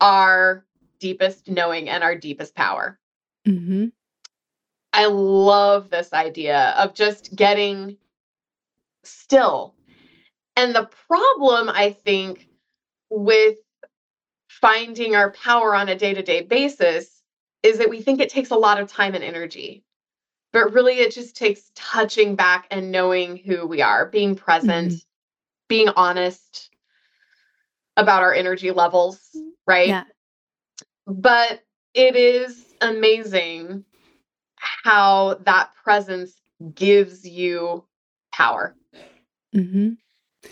our 0.02 0.65
deepest 1.00 1.47
knowing 1.50 1.89
and 1.89 2.04
our 2.04 2.15
deepest 2.15 2.54
power? 2.54 3.00
Mm-hmm. 3.47 3.88
I 4.91 5.06
love 5.06 5.89
this 5.89 6.12
idea 6.12 6.73
of 6.78 6.93
just 6.93 7.34
getting 7.34 7.95
still. 9.04 9.73
And 10.58 10.76
the 10.76 10.89
problem, 11.08 11.69
I 11.69 11.91
think, 11.91 12.50
with 13.10 13.58
finding 14.50 15.15
our 15.15 15.32
power 15.32 15.73
on 15.73 15.88
a 15.88 15.95
day 15.95 16.13
to 16.13 16.23
day 16.23 16.41
basis 16.41 17.17
is 17.68 17.78
that 17.80 17.90
we 17.90 18.02
think 18.02 18.20
it 18.20 18.30
takes 18.30 18.52
a 18.52 18.56
lot 18.56 18.80
of 18.80 18.92
time 18.92 19.14
and 19.14 19.24
energy. 19.24 19.84
But 20.54 20.74
really, 20.74 21.00
it 21.00 21.14
just 21.14 21.36
takes 21.36 21.72
touching 21.76 22.36
back 22.36 22.68
and 22.72 22.92
knowing 22.92 23.38
who 23.38 23.68
we 23.68 23.82
are, 23.82 24.06
being 24.06 24.36
present, 24.36 24.94
being 25.68 25.90
honest 25.90 26.70
about 27.98 28.24
our 28.24 28.34
energy 28.34 28.72
levels, 28.72 29.36
right? 29.68 29.90
Yeah. 29.90 30.04
But 31.06 31.62
it 31.94 32.16
is 32.16 32.64
amazing 32.80 33.84
how 34.56 35.36
that 35.42 35.72
presence 35.84 36.34
gives 36.74 37.28
you 37.28 37.84
power. 38.32 38.76
Mhm. 39.54 39.98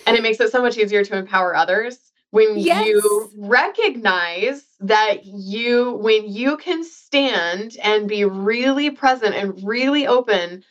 And 0.06 0.18
it 0.18 0.22
makes 0.22 0.40
it 0.40 0.52
so 0.52 0.62
much 0.62 0.78
easier 0.78 1.04
to 1.04 1.16
empower 1.16 1.56
others 1.56 2.12
when 2.36 2.60
Yes. 2.60 2.86
you 2.86 3.32
recognize 3.38 4.66
that 4.82 5.26
you, 5.26 5.94
when 5.94 6.30
you 6.30 6.58
can 6.58 6.84
stand 6.84 7.78
and 7.82 8.10
be 8.10 8.26
really 8.26 8.90
present 8.90 9.34
and 9.34 9.66
really 9.66 10.06
open 10.06 10.62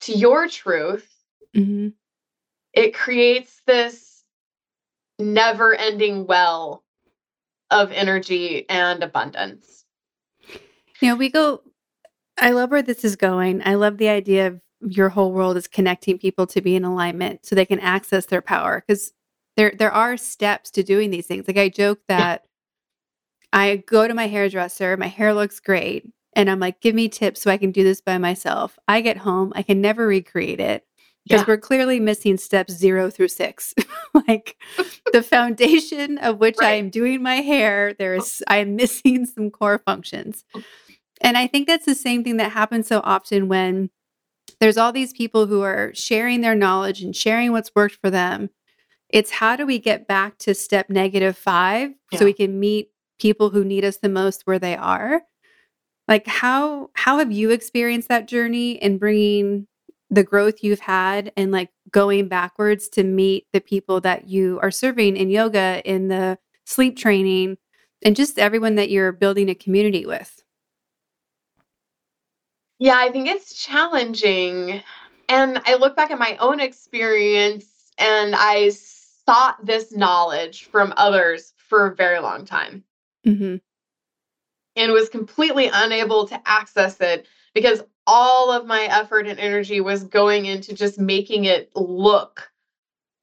to 0.00 0.12
your 0.12 0.48
truth, 0.48 1.08
Mhm. 1.54 1.94
it 2.72 2.92
creates 2.92 3.60
this 3.68 4.24
never 5.20 5.76
ending 5.76 6.26
well 6.26 6.82
of 7.70 7.92
energy 7.92 8.68
and 8.68 9.04
abundance. 9.04 9.84
You 11.00 11.10
know, 11.10 11.16
we 11.16 11.30
go 11.30 11.62
I 12.38 12.50
love 12.50 12.70
where 12.72 12.82
this 12.82 13.04
is 13.04 13.14
going. 13.14 13.62
I 13.64 13.74
love 13.74 13.98
the 13.98 14.08
idea 14.08 14.48
of 14.48 14.60
your 14.80 15.10
whole 15.10 15.32
world 15.32 15.56
is 15.56 15.68
connecting 15.68 16.18
people 16.18 16.46
to 16.48 16.60
be 16.60 16.74
in 16.74 16.84
alignment 16.84 17.46
so 17.46 17.54
they 17.54 17.66
can 17.66 17.78
access 17.78 18.26
their 18.26 18.42
power 18.42 18.82
because 18.84 19.12
there 19.56 19.72
there 19.78 19.92
are 19.92 20.16
steps 20.16 20.70
to 20.72 20.82
doing 20.82 21.10
these 21.10 21.26
things. 21.26 21.46
Like 21.46 21.58
I 21.58 21.68
joke 21.68 22.00
that 22.08 22.44
I 23.52 23.76
go 23.86 24.08
to 24.08 24.14
my 24.14 24.26
hairdresser, 24.28 24.96
my 24.96 25.08
hair 25.08 25.34
looks 25.34 25.60
great, 25.60 26.08
and 26.34 26.50
I'm 26.50 26.60
like, 26.60 26.80
"Give 26.80 26.94
me 26.94 27.08
tips 27.08 27.42
so 27.42 27.50
I 27.50 27.58
can 27.58 27.70
do 27.70 27.84
this 27.84 28.00
by 28.00 28.18
myself." 28.18 28.78
I 28.88 29.00
get 29.00 29.18
home, 29.18 29.52
I 29.54 29.62
can 29.62 29.80
never 29.80 30.06
recreate 30.06 30.60
it 30.60 30.86
because 31.24 31.42
Yeah. 31.42 31.44
we're 31.48 31.58
clearly 31.58 32.00
missing 32.00 32.36
steps 32.38 32.72
0 32.72 33.10
through 33.10 33.28
6. 33.28 33.74
like 34.28 34.56
the 35.12 35.22
foundation 35.22 36.18
of 36.18 36.38
which 36.38 36.56
I 36.60 36.72
am 36.72 36.88
doing 36.90 37.22
my 37.22 37.36
hair, 37.36 37.94
there's 37.98 38.42
I'm 38.48 38.76
missing 38.76 39.26
some 39.26 39.50
core 39.50 39.78
functions. 39.84 40.44
Oh. 40.54 40.62
And 41.20 41.38
I 41.38 41.46
think 41.46 41.68
that's 41.68 41.86
the 41.86 41.94
same 41.94 42.24
thing 42.24 42.38
that 42.38 42.50
happens 42.52 42.88
so 42.88 43.00
often 43.04 43.46
when 43.48 43.90
there's 44.60 44.76
all 44.76 44.92
these 44.92 45.12
people 45.12 45.46
who 45.46 45.62
are 45.62 45.92
sharing 45.94 46.40
their 46.40 46.56
knowledge 46.56 47.02
and 47.02 47.14
sharing 47.14 47.52
what's 47.52 47.70
worked 47.76 47.96
for 48.00 48.10
them. 48.10 48.50
It's 49.12 49.30
how 49.30 49.56
do 49.56 49.66
we 49.66 49.78
get 49.78 50.08
back 50.08 50.38
to 50.38 50.54
step 50.54 50.88
negative 50.90 51.36
five 51.36 51.90
Yeah. 52.10 52.18
so 52.18 52.24
we 52.24 52.32
can 52.32 52.58
meet 52.58 52.90
people 53.20 53.50
who 53.50 53.64
need 53.64 53.84
us 53.84 53.98
the 53.98 54.08
most 54.08 54.42
where 54.46 54.58
they 54.58 54.76
are? 54.76 55.22
Like 56.08 56.26
how 56.26 56.90
how 56.94 57.18
have 57.18 57.30
you 57.30 57.50
experienced 57.50 58.08
that 58.08 58.26
journey 58.26 58.72
in 58.72 58.98
bringing 58.98 59.66
the 60.10 60.24
growth 60.24 60.62
you've 60.62 60.80
had 60.80 61.32
and 61.36 61.52
like 61.52 61.70
going 61.90 62.28
backwards 62.28 62.88
to 62.90 63.02
meet 63.04 63.46
the 63.52 63.60
people 63.60 64.00
that 64.00 64.28
you 64.28 64.58
are 64.62 64.70
serving 64.70 65.16
in 65.16 65.30
yoga, 65.30 65.80
in 65.84 66.08
the 66.08 66.38
sleep 66.66 66.96
training, 66.98 67.56
and 68.04 68.16
just 68.16 68.38
everyone 68.38 68.74
that 68.76 68.90
you're 68.90 69.12
building 69.12 69.48
a 69.48 69.54
community 69.54 70.04
with? 70.04 70.42
Yeah, 72.78 72.96
I 72.96 73.10
think 73.10 73.28
it's 73.28 73.54
challenging. 73.54 74.82
And 75.28 75.60
I 75.64 75.76
look 75.76 75.96
back 75.96 76.10
at 76.10 76.18
my 76.18 76.36
own 76.38 76.60
experience 76.60 77.92
and 77.98 78.34
I 78.36 78.70
sought 79.28 79.64
this 79.64 79.92
knowledge 79.92 80.64
from 80.64 80.92
others 80.96 81.52
for 81.56 81.86
a 81.86 81.94
very 81.94 82.18
long 82.18 82.44
time 82.44 82.84
Mhm. 83.26 83.60
and 84.76 84.92
was 84.92 85.08
completely 85.08 85.70
unable 85.72 86.26
to 86.28 86.40
access 86.48 87.00
it 87.00 87.26
because 87.54 87.82
all 88.06 88.50
of 88.50 88.66
my 88.66 88.84
effort 88.84 89.26
and 89.26 89.38
energy 89.38 89.80
was 89.80 90.04
going 90.04 90.46
into 90.46 90.74
just 90.74 90.98
making 90.98 91.44
it 91.44 91.70
look 91.76 92.50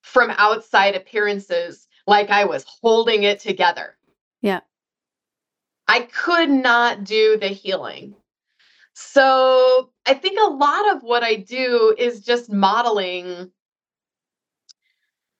from 0.02 0.32
outside 0.38 0.96
appearances 0.96 1.88
like 2.08 2.30
I 2.30 2.46
was 2.46 2.66
holding 2.82 3.24
it 3.24 3.40
together. 3.40 3.98
Yeah. 4.42 4.62
I 5.88 6.02
could 6.02 6.50
not 6.50 7.04
do 7.04 7.38
the 7.38 7.48
healing. 7.48 8.16
So 8.94 9.92
I 10.06 10.14
think 10.14 10.40
a 10.40 10.52
lot 10.52 10.96
of 10.96 11.04
what 11.04 11.24
I 11.24 11.36
do 11.36 11.96
is 11.98 12.22
just 12.24 12.52
modeling 12.52 13.52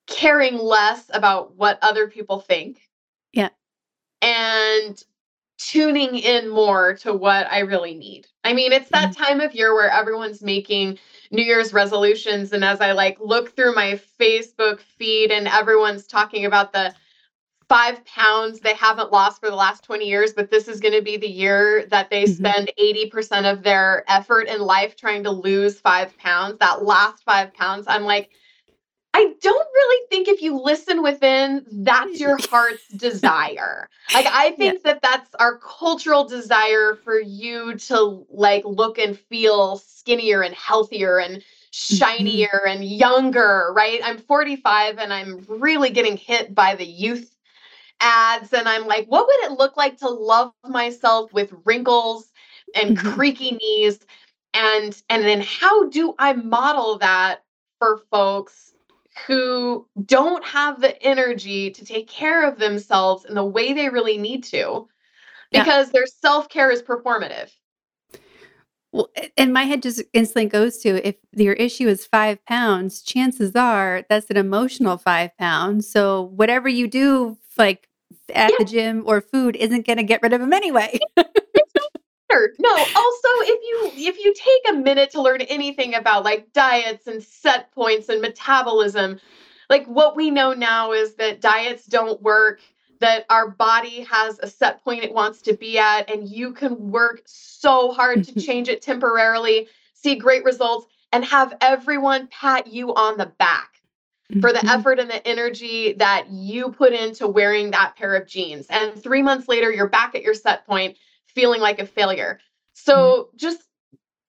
caring 0.10 0.58
less 0.58 1.10
about 1.14 1.56
what 1.56 1.80
other 1.82 2.08
people 2.08 2.40
think. 2.40 2.82
Yeah. 3.32 3.50
And 4.22 5.02
tuning 5.58 6.18
in 6.18 6.50
more 6.50 6.96
to 6.96 7.14
what 7.14 7.52
I 7.52 7.60
really 7.60 7.94
need. 7.94 8.28
I 8.44 8.54
mean, 8.54 8.72
it's 8.72 8.90
that 8.92 9.16
time 9.16 9.42
of 9.42 9.54
year 9.54 9.74
where 9.74 9.90
everyone's 9.90 10.42
making 10.42 10.98
New 11.32 11.44
Year's 11.44 11.74
resolutions 11.74 12.54
and 12.54 12.64
as 12.64 12.82
I 12.82 12.94
like 12.94 13.18
look 13.20 13.56
through 13.56 13.76
my 13.76 14.00
Facebook 14.20 14.80
feed 14.80 15.32
and 15.32 15.48
everyone's 15.48 16.08
talking 16.08 16.46
about 16.46 16.72
the 16.72 16.94
five 17.68 18.04
pounds 18.06 18.60
they 18.60 18.74
haven't 18.74 19.12
lost 19.12 19.40
for 19.40 19.50
the 19.50 19.56
last 19.56 19.84
20 19.84 20.06
years, 20.06 20.34
but 20.34 20.50
this 20.50 20.68
is 20.68 20.80
going 20.80 20.94
to 20.94 21.04
be 21.04 21.18
the 21.18 21.30
year 21.30 21.86
that 21.92 22.10
they 22.10 22.24
mm-hmm. 22.24 22.34
spend 22.34 22.72
80% 22.80 23.52
of 23.52 23.62
their 23.62 24.04
effort 24.08 24.48
in 24.48 24.60
life 24.60 24.96
trying 24.96 25.24
to 25.24 25.30
lose 25.30 25.80
five 25.80 26.18
pounds. 26.18 26.58
That 26.60 26.84
last 26.84 27.24
five 27.24 27.54
pounds, 27.54 27.86
I'm 27.88 28.04
like, 28.04 28.32
I 29.20 29.34
don't 29.42 29.68
really 29.74 30.08
think 30.10 30.30
if 30.30 30.42
you 30.42 30.58
listen 30.58 31.04
within, 31.04 31.66
that's 31.70 32.22
your 32.22 32.38
heart's 32.50 32.88
desire. 32.88 33.90
Like, 34.14 34.28
I 34.28 34.52
think 34.52 34.76
yeah. 34.76 34.94
that 34.94 35.02
that's 35.02 35.36
our 35.36 35.58
cultural 35.58 36.24
desire 36.24 36.96
for 37.04 37.20
you 37.20 37.76
to 37.76 38.26
like 38.30 38.64
look 38.64 38.98
and 38.98 39.20
feel 39.20 39.78
skinnier 39.78 40.42
and 40.42 40.56
healthier 40.56 41.20
and 41.20 41.38
mm-hmm. 41.38 41.96
shinier 41.98 42.48
mm-hmm. 42.48 42.82
and 42.82 42.86
younger, 42.86 43.74
right? 43.76 44.00
I'm 44.06 44.20
45 44.20 45.00
and 45.00 45.12
I'm 45.14 45.46
really 45.50 45.90
getting 45.90 46.16
hit 46.16 46.56
by 46.56 46.76
the 46.76 46.88
youth 46.88 47.36
ads. 48.00 48.54
And 48.54 48.70
I'm 48.70 48.88
like, 48.88 49.06
what 49.08 49.28
would 49.28 49.52
it 49.52 49.60
look 49.60 49.76
like 49.76 49.98
to 49.98 50.08
love 50.08 50.54
myself 50.64 51.34
with 51.34 51.54
wrinkles 51.66 52.32
and 52.74 52.98
mm-hmm. 52.98 53.12
creaky 53.12 53.52
knees? 53.52 54.00
And 54.54 55.00
and 55.10 55.24
then 55.24 55.42
how 55.42 55.90
do 55.90 56.16
I 56.18 56.32
model 56.34 56.98
that 57.00 57.44
for 57.80 58.02
folks 58.10 58.69
who 59.26 59.88
don't 60.06 60.44
have 60.46 60.82
the 60.82 61.02
energy 61.02 61.72
to 61.72 61.86
take 61.86 62.08
care 62.08 62.48
of 62.48 62.60
themselves 62.60 63.26
in 63.26 63.36
the 63.36 63.46
way 63.46 63.74
they 63.74 63.90
really 63.90 64.18
need 64.18 64.44
to 64.46 64.88
because 65.52 65.88
yeah. 65.88 65.92
their 65.94 66.06
self-care 66.06 66.72
is 66.72 66.82
performative. 66.82 67.50
Well, 68.92 69.10
and 69.38 69.54
my 69.54 69.64
head 69.64 69.84
just 69.84 70.02
instantly 70.14 70.46
goes 70.46 70.80
to 70.80 71.08
if 71.08 71.16
your 71.34 71.54
issue 71.54 71.88
is 71.88 72.08
five 72.08 72.44
pounds, 72.46 73.02
chances 73.02 73.56
are 73.56 74.04
that's 74.10 74.30
an 74.32 74.38
emotional 74.38 74.98
five 74.98 75.38
pounds. 75.38 75.90
So 75.90 76.24
whatever 76.36 76.68
you 76.68 76.88
do, 76.88 77.38
like 77.58 77.88
at 78.34 78.52
yeah. 78.52 78.56
the 78.58 78.66
gym 78.66 79.04
or 79.06 79.22
food, 79.22 79.56
isn't 79.56 79.86
going 79.86 79.98
to 79.98 80.04
get 80.04 80.24
rid 80.24 80.34
of 80.34 80.42
them 80.42 80.54
anyway. 80.54 81.00
No, 82.60 82.72
also 82.72 83.28
if 83.42 83.62
you 83.96 84.10
if 84.10 84.24
you 84.24 84.34
take 84.34 84.74
a 84.74 84.78
minute 84.78 85.12
to 85.12 85.22
learn 85.22 85.42
anything 85.42 85.96
about 85.96 86.24
like 86.24 86.52
diets 86.54 87.08
and 87.08 87.24
set 87.24 87.72
points 87.74 88.10
and 88.10 88.22
metabolism, 88.22 89.20
like 89.70 89.86
what 89.88 90.16
we 90.16 90.30
know 90.30 90.54
now 90.54 90.92
is 90.92 91.16
that 91.16 91.42
diets 91.42 91.86
don't 91.86 92.22
work, 92.22 92.62
that 93.00 93.26
our 93.30 93.50
body 93.50 94.02
has 94.02 94.40
a 94.40 94.48
set 94.48 94.84
point 94.84 95.04
it 95.04 95.14
wants 95.14 95.42
to 95.44 95.54
be 95.54 95.80
at 95.80 96.10
and 96.10 96.30
you 96.30 96.54
can 96.54 96.92
work 96.92 97.22
so 97.26 97.92
hard 97.92 98.24
to 98.26 98.40
change 98.46 98.70
it 98.70 98.82
temporarily, 98.82 99.68
see 99.94 100.16
great 100.16 100.44
results 100.44 100.88
and 101.12 101.26
have 101.26 101.56
everyone 101.62 102.28
pat 102.28 102.68
you 102.68 102.94
on 102.94 103.18
the 103.18 103.26
back 103.40 103.82
for 104.42 104.54
the 104.54 104.60
mm-hmm. 104.60 104.68
effort 104.68 105.00
and 105.00 105.10
the 105.10 105.28
energy 105.28 105.94
that 105.94 106.30
you 106.30 106.72
put 106.72 106.94
into 106.94 107.28
wearing 107.28 107.72
that 107.72 107.96
pair 107.96 108.14
of 108.14 108.28
jeans. 108.28 108.68
And 108.70 109.02
3 109.02 109.24
months 109.24 109.48
later 109.48 109.72
you're 109.72 109.90
back 109.90 110.14
at 110.14 110.22
your 110.22 110.36
set 110.36 110.68
point 110.68 110.98
feeling 111.36 111.62
like 111.62 111.80
a 111.80 111.86
failure. 111.86 112.40
So 112.74 112.96
mm-hmm. 112.96 113.38
just 113.38 113.62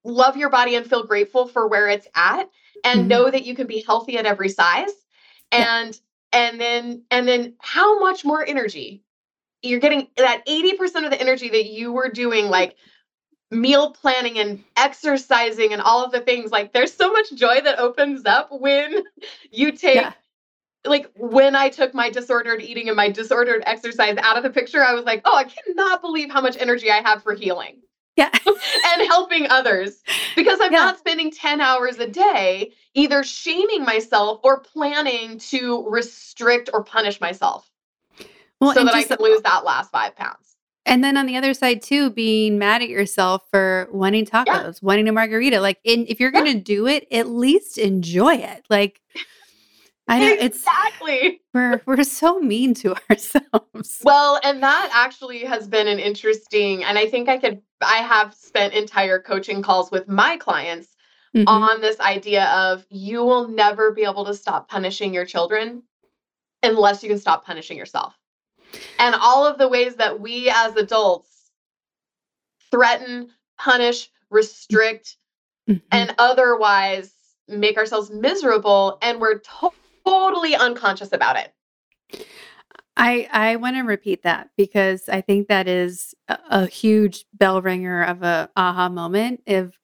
love 0.04 0.36
your 0.36 0.50
body 0.50 0.76
and 0.76 0.86
feel 0.86 1.04
grateful 1.04 1.46
for 1.46 1.68
where 1.68 1.88
it's 1.88 2.08
at 2.14 2.48
and 2.84 3.00
mm-hmm. 3.00 3.08
know 3.08 3.30
that 3.30 3.44
you 3.44 3.54
can 3.54 3.66
be 3.66 3.84
healthy 3.86 4.18
at 4.18 4.26
every 4.26 4.48
size. 4.48 4.92
And 5.52 5.98
yeah. 6.32 6.40
and 6.40 6.60
then 6.60 7.02
and 7.10 7.26
then 7.26 7.54
how 7.60 7.98
much 7.98 8.24
more 8.24 8.46
energy 8.46 9.02
you're 9.62 9.80
getting 9.80 10.08
that 10.16 10.46
80% 10.46 11.04
of 11.04 11.10
the 11.10 11.20
energy 11.20 11.50
that 11.50 11.66
you 11.66 11.92
were 11.92 12.08
doing 12.08 12.46
like 12.46 12.76
meal 13.50 13.90
planning 13.90 14.38
and 14.38 14.62
exercising 14.76 15.72
and 15.72 15.82
all 15.82 16.04
of 16.04 16.12
the 16.12 16.20
things 16.20 16.50
like 16.50 16.72
there's 16.72 16.94
so 16.94 17.10
much 17.10 17.32
joy 17.34 17.60
that 17.60 17.78
opens 17.78 18.24
up 18.24 18.48
when 18.52 19.02
you 19.50 19.72
take 19.72 19.96
yeah 19.96 20.12
like 20.84 21.10
when 21.14 21.54
I 21.54 21.68
took 21.68 21.94
my 21.94 22.10
disordered 22.10 22.62
eating 22.62 22.88
and 22.88 22.96
my 22.96 23.10
disordered 23.10 23.62
exercise 23.66 24.16
out 24.18 24.36
of 24.36 24.42
the 24.42 24.50
picture, 24.50 24.82
I 24.82 24.94
was 24.94 25.04
like, 25.04 25.22
oh, 25.24 25.36
I 25.36 25.44
cannot 25.44 26.00
believe 26.00 26.30
how 26.30 26.40
much 26.40 26.56
energy 26.58 26.90
I 26.90 27.02
have 27.02 27.22
for 27.22 27.34
healing. 27.34 27.80
Yeah. 28.16 28.30
and 28.46 29.08
helping 29.08 29.48
others 29.50 30.02
because 30.36 30.58
I'm 30.60 30.72
yeah. 30.72 30.80
not 30.80 30.98
spending 30.98 31.30
10 31.30 31.60
hours 31.60 31.98
a 31.98 32.06
day 32.06 32.72
either 32.94 33.22
shaming 33.22 33.84
myself 33.84 34.40
or 34.42 34.60
planning 34.60 35.38
to 35.38 35.86
restrict 35.88 36.70
or 36.74 36.84
punish 36.84 37.20
myself 37.20 37.70
well, 38.60 38.74
so 38.74 38.84
that 38.84 38.94
I 38.94 39.04
can 39.04 39.18
lose 39.20 39.42
that 39.42 39.64
last 39.64 39.90
five 39.90 40.14
pounds. 40.16 40.56
And 40.86 41.04
then 41.04 41.16
on 41.16 41.26
the 41.26 41.36
other 41.36 41.54
side 41.54 41.82
too, 41.82 42.10
being 42.10 42.58
mad 42.58 42.82
at 42.82 42.88
yourself 42.88 43.42
for 43.50 43.88
wanting 43.92 44.26
tacos, 44.26 44.46
yeah. 44.46 44.72
wanting 44.82 45.08
a 45.08 45.12
margarita. 45.12 45.60
Like, 45.60 45.78
in, 45.84 46.04
if 46.08 46.18
you're 46.20 46.30
going 46.30 46.52
to 46.52 46.58
do 46.58 46.86
it, 46.86 47.06
at 47.12 47.28
least 47.28 47.78
enjoy 47.78 48.34
it. 48.34 48.64
Like, 48.68 49.00
I 50.11 50.18
know 50.18 50.33
it's 50.33 50.57
exactly. 50.57 51.40
We're 51.55 51.81
we're 51.87 52.03
so 52.03 52.40
mean 52.40 52.75
to 52.75 52.96
ourselves. 53.11 54.01
Well, 54.03 54.40
and 54.42 54.62
that 54.62 54.90
actually 54.92 55.44
has 55.44 55.68
been 55.68 55.87
an 55.87 56.01
interesting 56.01 56.83
and 56.85 56.99
I 56.99 57.07
think 57.07 57.29
I 57.29 57.38
could 57.38 57.62
I 57.81 57.99
have 57.99 58.35
spent 58.35 58.75
entire 58.75 59.20
coaching 59.20 59.62
calls 59.62 59.90
with 59.90 60.09
my 60.09 60.37
clients 60.37 60.88
mm-hmm. 61.35 61.46
on 61.46 61.81
this 61.81 62.01
idea 62.01 62.46
of 62.46 62.85
you 62.90 63.23
will 63.23 63.46
never 63.49 63.92
be 63.92 64.03
able 64.03 64.25
to 64.25 64.35
stop 64.35 64.68
punishing 64.68 65.14
your 65.14 65.25
children 65.25 65.85
unless 66.62 67.03
you 67.03 67.09
can 67.09 67.18
stop 67.18 67.44
punishing 67.44 67.79
yourself. 67.79 68.14
And 68.99 69.14
all 69.14 69.46
of 69.46 69.59
the 69.59 69.68
ways 69.68 69.94
that 69.96 70.20
we 70.20 70.51
as 70.51 70.77
adults 70.77 71.51
threaten, 72.70 73.31
punish, 73.59 74.11
restrict, 74.31 75.16
mm-hmm. 75.68 75.79
and 75.92 76.14
otherwise 76.18 77.12
make 77.49 77.77
ourselves 77.77 78.11
miserable 78.11 78.99
and 79.03 79.20
we're 79.20 79.38
totally 79.38 79.77
totally 80.06 80.54
unconscious 80.54 81.12
about 81.12 81.36
it. 81.36 81.52
I 82.96 83.28
I 83.32 83.56
want 83.56 83.76
to 83.76 83.82
repeat 83.82 84.22
that 84.24 84.50
because 84.56 85.08
I 85.08 85.20
think 85.20 85.48
that 85.48 85.68
is 85.68 86.14
a, 86.28 86.38
a 86.50 86.66
huge 86.66 87.24
bell 87.32 87.62
ringer 87.62 88.02
of 88.02 88.22
a 88.22 88.50
aha 88.56 88.88
moment. 88.88 89.42
If 89.46 89.78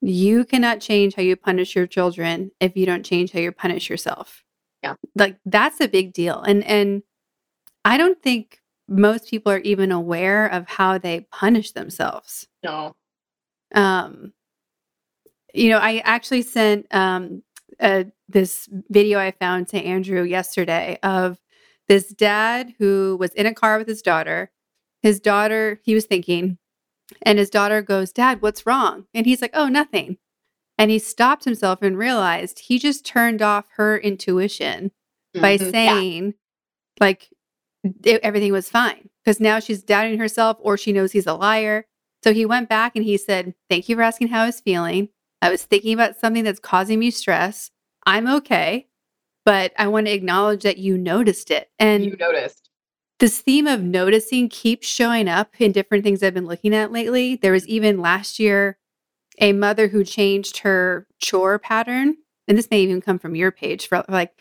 you 0.00 0.44
cannot 0.44 0.80
change 0.80 1.14
how 1.14 1.22
you 1.22 1.36
punish 1.36 1.74
your 1.74 1.86
children 1.86 2.50
if 2.60 2.76
you 2.76 2.86
don't 2.86 3.04
change 3.04 3.32
how 3.32 3.40
you 3.40 3.52
punish 3.52 3.90
yourself. 3.90 4.44
Yeah. 4.82 4.94
Like 5.14 5.38
that's 5.44 5.80
a 5.80 5.88
big 5.88 6.12
deal. 6.12 6.40
And 6.40 6.64
and 6.64 7.02
I 7.84 7.96
don't 7.96 8.22
think 8.22 8.60
most 8.88 9.28
people 9.28 9.50
are 9.50 9.58
even 9.58 9.90
aware 9.90 10.46
of 10.46 10.68
how 10.68 10.98
they 10.98 11.26
punish 11.32 11.72
themselves. 11.72 12.46
No. 12.62 12.94
Um 13.74 14.32
you 15.54 15.70
know, 15.70 15.78
I 15.78 15.98
actually 16.04 16.42
sent 16.42 16.86
um 16.94 17.42
uh, 17.80 18.04
this 18.28 18.68
video 18.88 19.18
I 19.18 19.30
found 19.30 19.68
to 19.68 19.82
Andrew 19.82 20.22
yesterday 20.22 20.98
of 21.02 21.38
this 21.88 22.08
dad 22.08 22.74
who 22.78 23.16
was 23.18 23.32
in 23.34 23.46
a 23.46 23.54
car 23.54 23.78
with 23.78 23.88
his 23.88 24.02
daughter. 24.02 24.50
His 25.02 25.20
daughter, 25.20 25.80
he 25.84 25.94
was 25.94 26.06
thinking, 26.06 26.58
and 27.22 27.38
his 27.38 27.50
daughter 27.50 27.82
goes, 27.82 28.12
Dad, 28.12 28.42
what's 28.42 28.66
wrong? 28.66 29.06
And 29.14 29.26
he's 29.26 29.40
like, 29.40 29.52
Oh, 29.54 29.68
nothing. 29.68 30.18
And 30.78 30.90
he 30.90 30.98
stopped 30.98 31.44
himself 31.44 31.80
and 31.82 31.96
realized 31.96 32.58
he 32.60 32.78
just 32.78 33.06
turned 33.06 33.40
off 33.40 33.66
her 33.76 33.96
intuition 33.96 34.90
mm-hmm. 35.34 35.40
by 35.40 35.56
saying, 35.56 36.26
yeah. 36.26 36.32
like, 37.00 37.30
it, 38.04 38.20
everything 38.22 38.52
was 38.52 38.68
fine. 38.68 39.08
Because 39.24 39.40
now 39.40 39.58
she's 39.58 39.82
doubting 39.82 40.18
herself 40.18 40.58
or 40.60 40.76
she 40.76 40.92
knows 40.92 41.12
he's 41.12 41.26
a 41.26 41.34
liar. 41.34 41.86
So 42.22 42.32
he 42.32 42.44
went 42.46 42.68
back 42.68 42.94
and 42.94 43.04
he 43.04 43.16
said, 43.16 43.54
Thank 43.70 43.88
you 43.88 43.96
for 43.96 44.02
asking 44.02 44.28
how 44.28 44.42
I 44.42 44.46
was 44.46 44.60
feeling. 44.60 45.08
I 45.46 45.50
was 45.50 45.62
thinking 45.62 45.94
about 45.94 46.18
something 46.18 46.42
that's 46.42 46.58
causing 46.58 46.98
me 46.98 47.12
stress. 47.12 47.70
I'm 48.04 48.26
okay, 48.26 48.88
but 49.44 49.72
I 49.78 49.86
want 49.86 50.06
to 50.06 50.12
acknowledge 50.12 50.64
that 50.64 50.78
you 50.78 50.98
noticed 50.98 51.52
it. 51.52 51.70
And 51.78 52.04
you 52.04 52.16
noticed. 52.16 52.68
This 53.20 53.40
theme 53.40 53.68
of 53.68 53.80
noticing 53.80 54.48
keeps 54.48 54.88
showing 54.88 55.28
up 55.28 55.54
in 55.60 55.70
different 55.70 56.02
things 56.02 56.20
I've 56.20 56.34
been 56.34 56.46
looking 56.46 56.74
at 56.74 56.90
lately. 56.90 57.36
There 57.36 57.52
was 57.52 57.64
even 57.68 58.00
last 58.00 58.40
year 58.40 58.78
a 59.40 59.52
mother 59.52 59.86
who 59.86 60.02
changed 60.02 60.58
her 60.58 61.06
chore 61.20 61.60
pattern. 61.60 62.16
And 62.48 62.58
this 62.58 62.68
may 62.68 62.80
even 62.80 63.00
come 63.00 63.20
from 63.20 63.36
your 63.36 63.52
page 63.52 63.86
for 63.86 64.04
like 64.08 64.32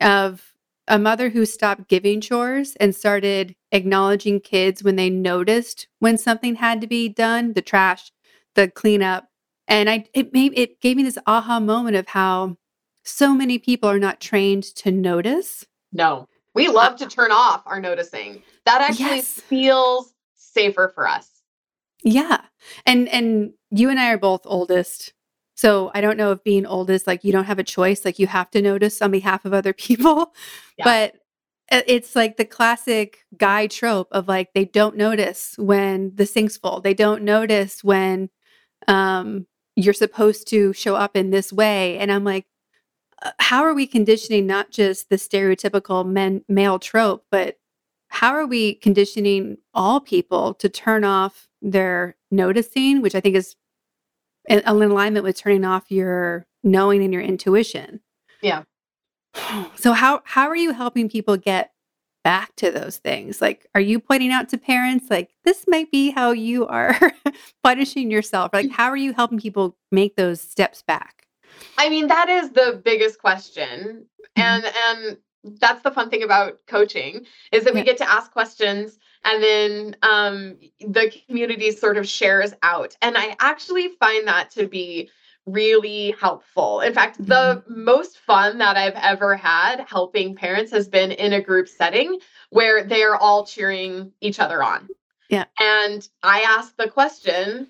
of 0.00 0.52
a 0.86 1.00
mother 1.00 1.30
who 1.30 1.46
stopped 1.46 1.88
giving 1.88 2.20
chores 2.20 2.76
and 2.76 2.94
started 2.94 3.56
acknowledging 3.72 4.38
kids 4.38 4.84
when 4.84 4.94
they 4.94 5.10
noticed 5.10 5.88
when 5.98 6.16
something 6.16 6.54
had 6.54 6.80
to 6.80 6.86
be 6.86 7.08
done, 7.08 7.54
the 7.54 7.62
trash, 7.62 8.12
the 8.54 8.70
cleanup, 8.70 9.28
and 9.68 9.88
I 9.88 10.04
it 10.14 10.32
made 10.32 10.52
it 10.56 10.80
gave 10.80 10.96
me 10.96 11.02
this 11.02 11.18
aha 11.26 11.60
moment 11.60 11.96
of 11.96 12.08
how 12.08 12.56
so 13.04 13.34
many 13.34 13.58
people 13.58 13.88
are 13.88 13.98
not 13.98 14.20
trained 14.20 14.64
to 14.76 14.90
notice. 14.90 15.66
No. 15.92 16.28
We 16.54 16.68
love 16.68 16.96
to 16.96 17.06
turn 17.06 17.32
off 17.32 17.62
our 17.66 17.80
noticing. 17.80 18.42
That 18.64 18.80
actually 18.80 19.16
yes. 19.16 19.28
feels 19.28 20.14
safer 20.34 20.90
for 20.94 21.06
us. 21.06 21.28
Yeah. 22.02 22.42
And 22.86 23.08
and 23.08 23.52
you 23.70 23.90
and 23.90 23.98
I 23.98 24.10
are 24.10 24.18
both 24.18 24.42
oldest. 24.44 25.12
So 25.56 25.90
I 25.94 26.00
don't 26.00 26.16
know 26.16 26.32
if 26.32 26.42
being 26.42 26.66
oldest 26.66 27.06
like 27.06 27.24
you 27.24 27.32
don't 27.32 27.44
have 27.44 27.58
a 27.58 27.64
choice 27.64 28.04
like 28.04 28.18
you 28.18 28.26
have 28.26 28.50
to 28.50 28.62
notice 28.62 29.00
on 29.00 29.10
behalf 29.10 29.44
of 29.44 29.52
other 29.52 29.72
people. 29.72 30.34
Yeah. 30.78 30.84
But 30.84 31.14
it's 31.70 32.14
like 32.14 32.36
the 32.36 32.44
classic 32.44 33.24
guy 33.36 33.66
trope 33.66 34.08
of 34.12 34.28
like 34.28 34.52
they 34.52 34.66
don't 34.66 34.96
notice 34.96 35.54
when 35.56 36.12
the 36.14 36.26
sink's 36.26 36.56
full. 36.56 36.80
They 36.80 36.94
don't 36.94 37.22
notice 37.22 37.82
when 37.82 38.30
um 38.86 39.46
you're 39.76 39.94
supposed 39.94 40.48
to 40.48 40.72
show 40.72 40.94
up 40.96 41.16
in 41.16 41.30
this 41.30 41.52
way. 41.52 41.98
And 41.98 42.12
I'm 42.12 42.24
like, 42.24 42.46
uh, 43.22 43.32
how 43.38 43.62
are 43.62 43.74
we 43.74 43.86
conditioning 43.86 44.46
not 44.46 44.70
just 44.70 45.10
the 45.10 45.16
stereotypical 45.16 46.06
men 46.06 46.44
male 46.48 46.78
trope, 46.78 47.24
but 47.30 47.58
how 48.08 48.32
are 48.32 48.46
we 48.46 48.74
conditioning 48.74 49.58
all 49.72 50.00
people 50.00 50.54
to 50.54 50.68
turn 50.68 51.04
off 51.04 51.48
their 51.60 52.16
noticing, 52.30 53.02
which 53.02 53.14
I 53.14 53.20
think 53.20 53.34
is 53.34 53.56
in, 54.48 54.60
in 54.60 54.66
alignment 54.66 55.24
with 55.24 55.36
turning 55.36 55.64
off 55.64 55.90
your 55.90 56.46
knowing 56.62 57.02
and 57.02 57.12
your 57.12 57.22
intuition? 57.22 58.00
Yeah. 58.42 58.62
So 59.76 59.92
how 59.92 60.22
how 60.24 60.48
are 60.48 60.56
you 60.56 60.72
helping 60.72 61.10
people 61.10 61.36
get 61.36 61.73
back 62.24 62.56
to 62.56 62.70
those 62.70 62.96
things? 62.96 63.40
Like, 63.40 63.66
are 63.74 63.80
you 63.80 64.00
pointing 64.00 64.32
out 64.32 64.48
to 64.48 64.58
parents 64.58 65.06
like 65.10 65.30
this 65.44 65.66
might 65.68 65.90
be 65.90 66.10
how 66.10 66.32
you 66.32 66.66
are 66.66 66.98
punishing 67.62 68.10
yourself? 68.10 68.50
Like, 68.52 68.70
how 68.72 68.86
are 68.86 68.96
you 68.96 69.12
helping 69.12 69.38
people 69.38 69.76
make 69.92 70.16
those 70.16 70.40
steps 70.40 70.82
back? 70.82 71.26
I 71.78 71.88
mean, 71.88 72.08
that 72.08 72.28
is 72.28 72.50
the 72.50 72.80
biggest 72.84 73.20
question. 73.20 74.06
Mm-hmm. 74.36 74.40
And 74.40 74.64
and 74.88 75.18
that's 75.60 75.82
the 75.82 75.90
fun 75.90 76.10
thing 76.10 76.22
about 76.22 76.58
coaching 76.66 77.26
is 77.52 77.64
that 77.64 77.74
we 77.74 77.82
get 77.82 77.98
to 77.98 78.10
ask 78.10 78.32
questions 78.32 78.98
and 79.24 79.42
then 79.42 79.96
um, 80.02 80.56
the 80.80 81.12
community 81.26 81.70
sort 81.70 81.96
of 81.96 82.08
shares 82.08 82.54
out 82.62 82.96
and 83.02 83.18
i 83.18 83.36
actually 83.40 83.88
find 84.00 84.26
that 84.26 84.50
to 84.50 84.66
be 84.66 85.10
really 85.46 86.14
helpful 86.18 86.80
in 86.80 86.94
fact 86.94 87.18
the 87.18 87.62
mm-hmm. 87.68 87.84
most 87.84 88.18
fun 88.18 88.58
that 88.58 88.76
i've 88.76 88.94
ever 88.94 89.36
had 89.36 89.84
helping 89.88 90.34
parents 90.34 90.72
has 90.72 90.88
been 90.88 91.12
in 91.12 91.34
a 91.34 91.40
group 91.40 91.68
setting 91.68 92.18
where 92.50 92.84
they 92.84 93.02
are 93.02 93.16
all 93.16 93.44
cheering 93.44 94.10
each 94.20 94.40
other 94.40 94.62
on 94.62 94.88
yeah 95.28 95.44
and 95.60 96.08
i 96.22 96.40
ask 96.42 96.74
the 96.76 96.88
question 96.88 97.68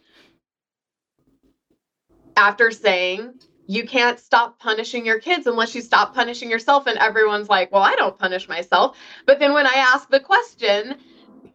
after 2.36 2.70
saying 2.70 3.34
you 3.66 3.86
can't 3.86 4.18
stop 4.18 4.58
punishing 4.58 5.06
your 5.06 5.18
kids 5.18 5.46
unless 5.46 5.74
you 5.74 5.80
stop 5.80 6.14
punishing 6.14 6.50
yourself. 6.50 6.86
And 6.86 6.98
everyone's 6.98 7.48
like, 7.48 7.72
well, 7.72 7.82
I 7.82 7.94
don't 7.94 8.18
punish 8.18 8.48
myself. 8.48 8.96
But 9.26 9.38
then 9.38 9.52
when 9.54 9.66
I 9.66 9.74
ask 9.74 10.10
the 10.10 10.20
question, 10.20 10.96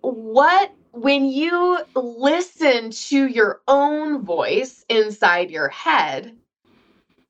what, 0.02 0.74
when 0.92 1.26
you 1.26 1.80
listen 1.96 2.92
to 2.92 3.28
your 3.28 3.62
own 3.68 4.24
voice 4.24 4.84
inside 4.90 5.52
your 5.52 5.70
head, 5.70 6.36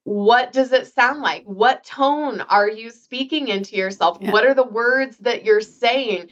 what 0.04 0.54
does 0.54 0.72
it 0.72 0.88
sound 0.88 1.22
like? 1.22 1.43
What 1.45 1.84
tone 1.84 2.41
are 2.41 2.69
you 2.69 2.89
speaking 2.89 3.50
into 3.50 3.76
yourself? 3.76 4.17
Yeah. 4.22 4.32
What 4.32 4.45
are 4.45 4.54
the 4.54 4.63
words 4.63 5.17
that 5.17 5.43
you're 5.43 5.62
saying? 5.62 6.30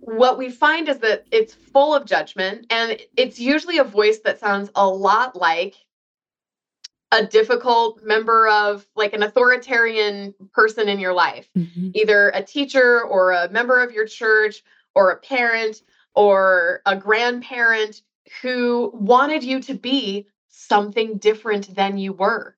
What 0.00 0.38
we 0.38 0.50
find 0.50 0.88
is 0.88 0.98
that 0.98 1.26
it's 1.30 1.54
full 1.54 1.94
of 1.94 2.06
judgment, 2.06 2.66
and 2.70 2.98
it's 3.16 3.38
usually 3.38 3.78
a 3.78 3.84
voice 3.84 4.20
that 4.24 4.40
sounds 4.40 4.70
a 4.74 4.88
lot 4.88 5.36
like 5.36 5.74
a 7.12 7.26
difficult 7.26 8.02
member 8.02 8.48
of 8.48 8.86
like 8.96 9.12
an 9.12 9.22
authoritarian 9.22 10.34
person 10.52 10.88
in 10.88 10.98
your 10.98 11.12
life, 11.12 11.48
mm-hmm. 11.56 11.90
either 11.94 12.30
a 12.30 12.42
teacher 12.42 13.02
or 13.02 13.32
a 13.32 13.50
member 13.50 13.82
of 13.82 13.92
your 13.92 14.06
church 14.06 14.62
or 14.94 15.10
a 15.10 15.16
parent 15.18 15.82
or 16.14 16.82
a 16.86 16.96
grandparent 16.96 18.02
who 18.42 18.90
wanted 18.94 19.42
you 19.42 19.60
to 19.60 19.74
be 19.74 20.26
something 20.48 21.18
different 21.18 21.74
than 21.74 21.98
you 21.98 22.12
were. 22.12 22.56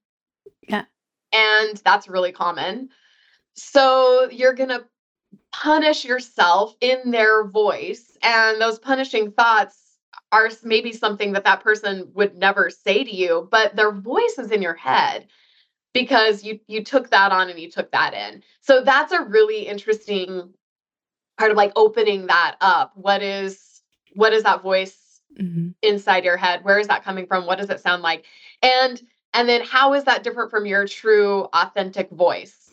Yeah. 0.68 0.84
And 1.32 1.80
that's 1.84 2.08
really 2.08 2.32
common. 2.32 2.90
So 3.54 4.28
you're 4.30 4.54
going 4.54 4.68
to 4.70 4.84
punish 5.52 6.04
yourself 6.04 6.74
in 6.80 7.10
their 7.10 7.44
voice. 7.44 8.16
And 8.22 8.60
those 8.60 8.78
punishing 8.78 9.32
thoughts 9.32 9.78
are 10.30 10.50
maybe 10.62 10.92
something 10.92 11.32
that 11.32 11.44
that 11.44 11.62
person 11.62 12.10
would 12.14 12.36
never 12.36 12.70
say 12.70 13.04
to 13.04 13.14
you, 13.14 13.48
but 13.50 13.76
their 13.76 13.92
voice 13.92 14.38
is 14.38 14.50
in 14.50 14.62
your 14.62 14.74
head 14.74 15.26
because 15.92 16.42
you 16.42 16.58
you 16.66 16.82
took 16.82 17.10
that 17.10 17.32
on 17.32 17.50
and 17.50 17.58
you 17.58 17.70
took 17.70 17.90
that 17.92 18.14
in. 18.14 18.42
So 18.60 18.82
that's 18.82 19.12
a 19.12 19.22
really 19.22 19.66
interesting 19.66 20.54
part 21.38 21.50
of 21.50 21.56
like 21.56 21.72
opening 21.76 22.26
that 22.26 22.56
up. 22.60 22.92
What 22.94 23.22
is 23.22 23.82
what 24.14 24.32
is 24.32 24.42
that 24.42 24.62
voice 24.62 25.20
mm-hmm. 25.38 25.70
inside 25.82 26.24
your 26.24 26.36
head? 26.36 26.64
Where 26.64 26.78
is 26.78 26.88
that 26.88 27.04
coming 27.04 27.26
from? 27.26 27.46
What 27.46 27.58
does 27.58 27.70
it 27.70 27.80
sound 27.80 28.02
like? 28.02 28.24
And 28.62 29.00
and 29.34 29.48
then 29.48 29.62
how 29.62 29.94
is 29.94 30.04
that 30.04 30.22
different 30.22 30.50
from 30.50 30.66
your 30.66 30.86
true 30.86 31.48
authentic 31.52 32.10
voice? 32.10 32.70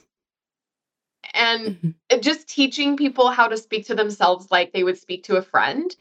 And 1.33 1.67
mm-hmm. 1.67 2.19
just 2.21 2.49
teaching 2.49 2.97
people 2.97 3.29
how 3.29 3.47
to 3.47 3.57
speak 3.57 3.85
to 3.87 3.95
themselves 3.95 4.47
like 4.51 4.73
they 4.73 4.83
would 4.83 4.97
speak 4.97 5.23
to 5.25 5.37
a 5.37 5.41
friend 5.41 5.95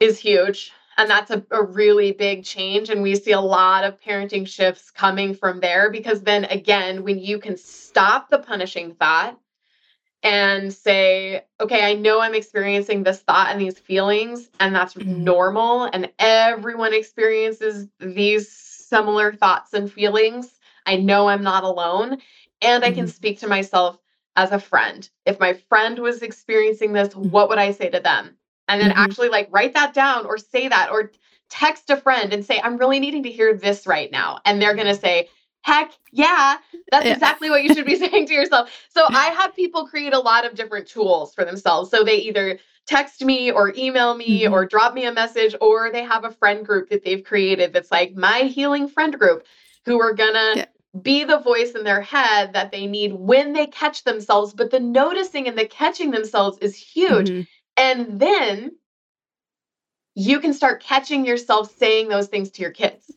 is 0.00 0.18
huge. 0.18 0.72
And 0.96 1.08
that's 1.08 1.30
a, 1.30 1.44
a 1.52 1.62
really 1.62 2.12
big 2.12 2.44
change. 2.44 2.90
And 2.90 3.02
we 3.02 3.14
see 3.14 3.30
a 3.30 3.40
lot 3.40 3.84
of 3.84 4.00
parenting 4.00 4.46
shifts 4.46 4.90
coming 4.90 5.32
from 5.32 5.60
there 5.60 5.90
because 5.90 6.22
then 6.22 6.44
again, 6.46 7.04
when 7.04 7.18
you 7.18 7.38
can 7.38 7.56
stop 7.56 8.28
the 8.30 8.38
punishing 8.38 8.94
thought 8.94 9.38
and 10.22 10.72
say, 10.72 11.44
okay, 11.60 11.84
I 11.84 11.94
know 11.94 12.20
I'm 12.20 12.34
experiencing 12.34 13.02
this 13.02 13.20
thought 13.20 13.48
and 13.50 13.60
these 13.60 13.78
feelings, 13.78 14.48
and 14.58 14.74
that's 14.74 14.94
mm-hmm. 14.94 15.24
normal. 15.24 15.84
And 15.84 16.10
everyone 16.18 16.92
experiences 16.92 17.88
these 18.00 18.50
similar 18.50 19.32
thoughts 19.32 19.74
and 19.74 19.90
feelings. 19.90 20.58
I 20.86 20.96
know 20.96 21.28
I'm 21.28 21.42
not 21.42 21.64
alone. 21.64 22.18
And 22.60 22.84
I 22.84 22.90
can 22.90 23.04
mm-hmm. 23.04 23.10
speak 23.10 23.40
to 23.40 23.48
myself 23.48 23.98
as 24.34 24.50
a 24.50 24.58
friend. 24.58 25.08
If 25.24 25.38
my 25.38 25.52
friend 25.52 25.98
was 25.98 26.22
experiencing 26.22 26.92
this, 26.92 27.08
mm-hmm. 27.10 27.30
what 27.30 27.48
would 27.48 27.58
I 27.58 27.70
say 27.70 27.88
to 27.90 28.00
them? 28.00 28.36
and 28.68 28.80
then 28.80 28.90
mm-hmm. 28.90 29.00
actually 29.00 29.28
like 29.28 29.48
write 29.50 29.74
that 29.74 29.94
down 29.94 30.26
or 30.26 30.38
say 30.38 30.68
that 30.68 30.90
or 30.90 31.10
text 31.48 31.90
a 31.90 31.96
friend 31.96 32.32
and 32.32 32.44
say 32.44 32.60
i'm 32.62 32.76
really 32.76 33.00
needing 33.00 33.22
to 33.22 33.30
hear 33.30 33.54
this 33.54 33.86
right 33.86 34.12
now 34.12 34.38
and 34.44 34.60
they're 34.60 34.74
going 34.74 34.86
to 34.86 34.94
say 34.94 35.28
heck 35.68 35.92
yeah 36.12 36.56
that's 36.90 37.06
yeah. 37.06 37.12
exactly 37.12 37.50
what 37.50 37.62
you 37.62 37.74
should 37.74 37.86
be 37.86 37.96
saying 38.04 38.26
to 38.26 38.34
yourself 38.34 38.70
so 38.88 39.04
i 39.10 39.26
have 39.26 39.54
people 39.54 39.86
create 39.86 40.14
a 40.14 40.18
lot 40.18 40.44
of 40.44 40.54
different 40.54 40.86
tools 40.86 41.34
for 41.34 41.44
themselves 41.44 41.90
so 41.90 42.02
they 42.02 42.16
either 42.16 42.58
text 42.86 43.22
me 43.22 43.50
or 43.50 43.72
email 43.76 44.14
me 44.14 44.42
mm-hmm. 44.42 44.54
or 44.54 44.64
drop 44.64 44.94
me 44.94 45.04
a 45.04 45.12
message 45.12 45.54
or 45.60 45.90
they 45.92 46.02
have 46.02 46.24
a 46.24 46.30
friend 46.30 46.64
group 46.64 46.88
that 46.88 47.04
they've 47.04 47.24
created 47.24 47.72
that's 47.72 47.90
like 47.90 48.14
my 48.14 48.40
healing 48.40 48.88
friend 48.88 49.18
group 49.18 49.44
who 49.84 50.00
are 50.00 50.14
gonna 50.14 50.52
yeah. 50.56 50.64
be 51.02 51.24
the 51.24 51.38
voice 51.38 51.72
in 51.72 51.84
their 51.84 52.00
head 52.00 52.52
that 52.54 52.72
they 52.72 52.86
need 52.86 53.12
when 53.12 53.52
they 53.52 53.66
catch 53.66 54.04
themselves 54.04 54.54
but 54.54 54.70
the 54.70 54.80
noticing 54.80 55.46
and 55.48 55.58
the 55.58 55.66
catching 55.66 56.10
themselves 56.10 56.56
is 56.58 56.74
huge 56.74 57.28
mm-hmm. 57.28 57.42
And 57.78 58.18
then 58.18 58.72
you 60.14 60.40
can 60.40 60.52
start 60.52 60.82
catching 60.82 61.24
yourself 61.24 61.74
saying 61.76 62.08
those 62.08 62.26
things 62.26 62.50
to 62.50 62.62
your 62.62 62.72
kids. 62.72 63.10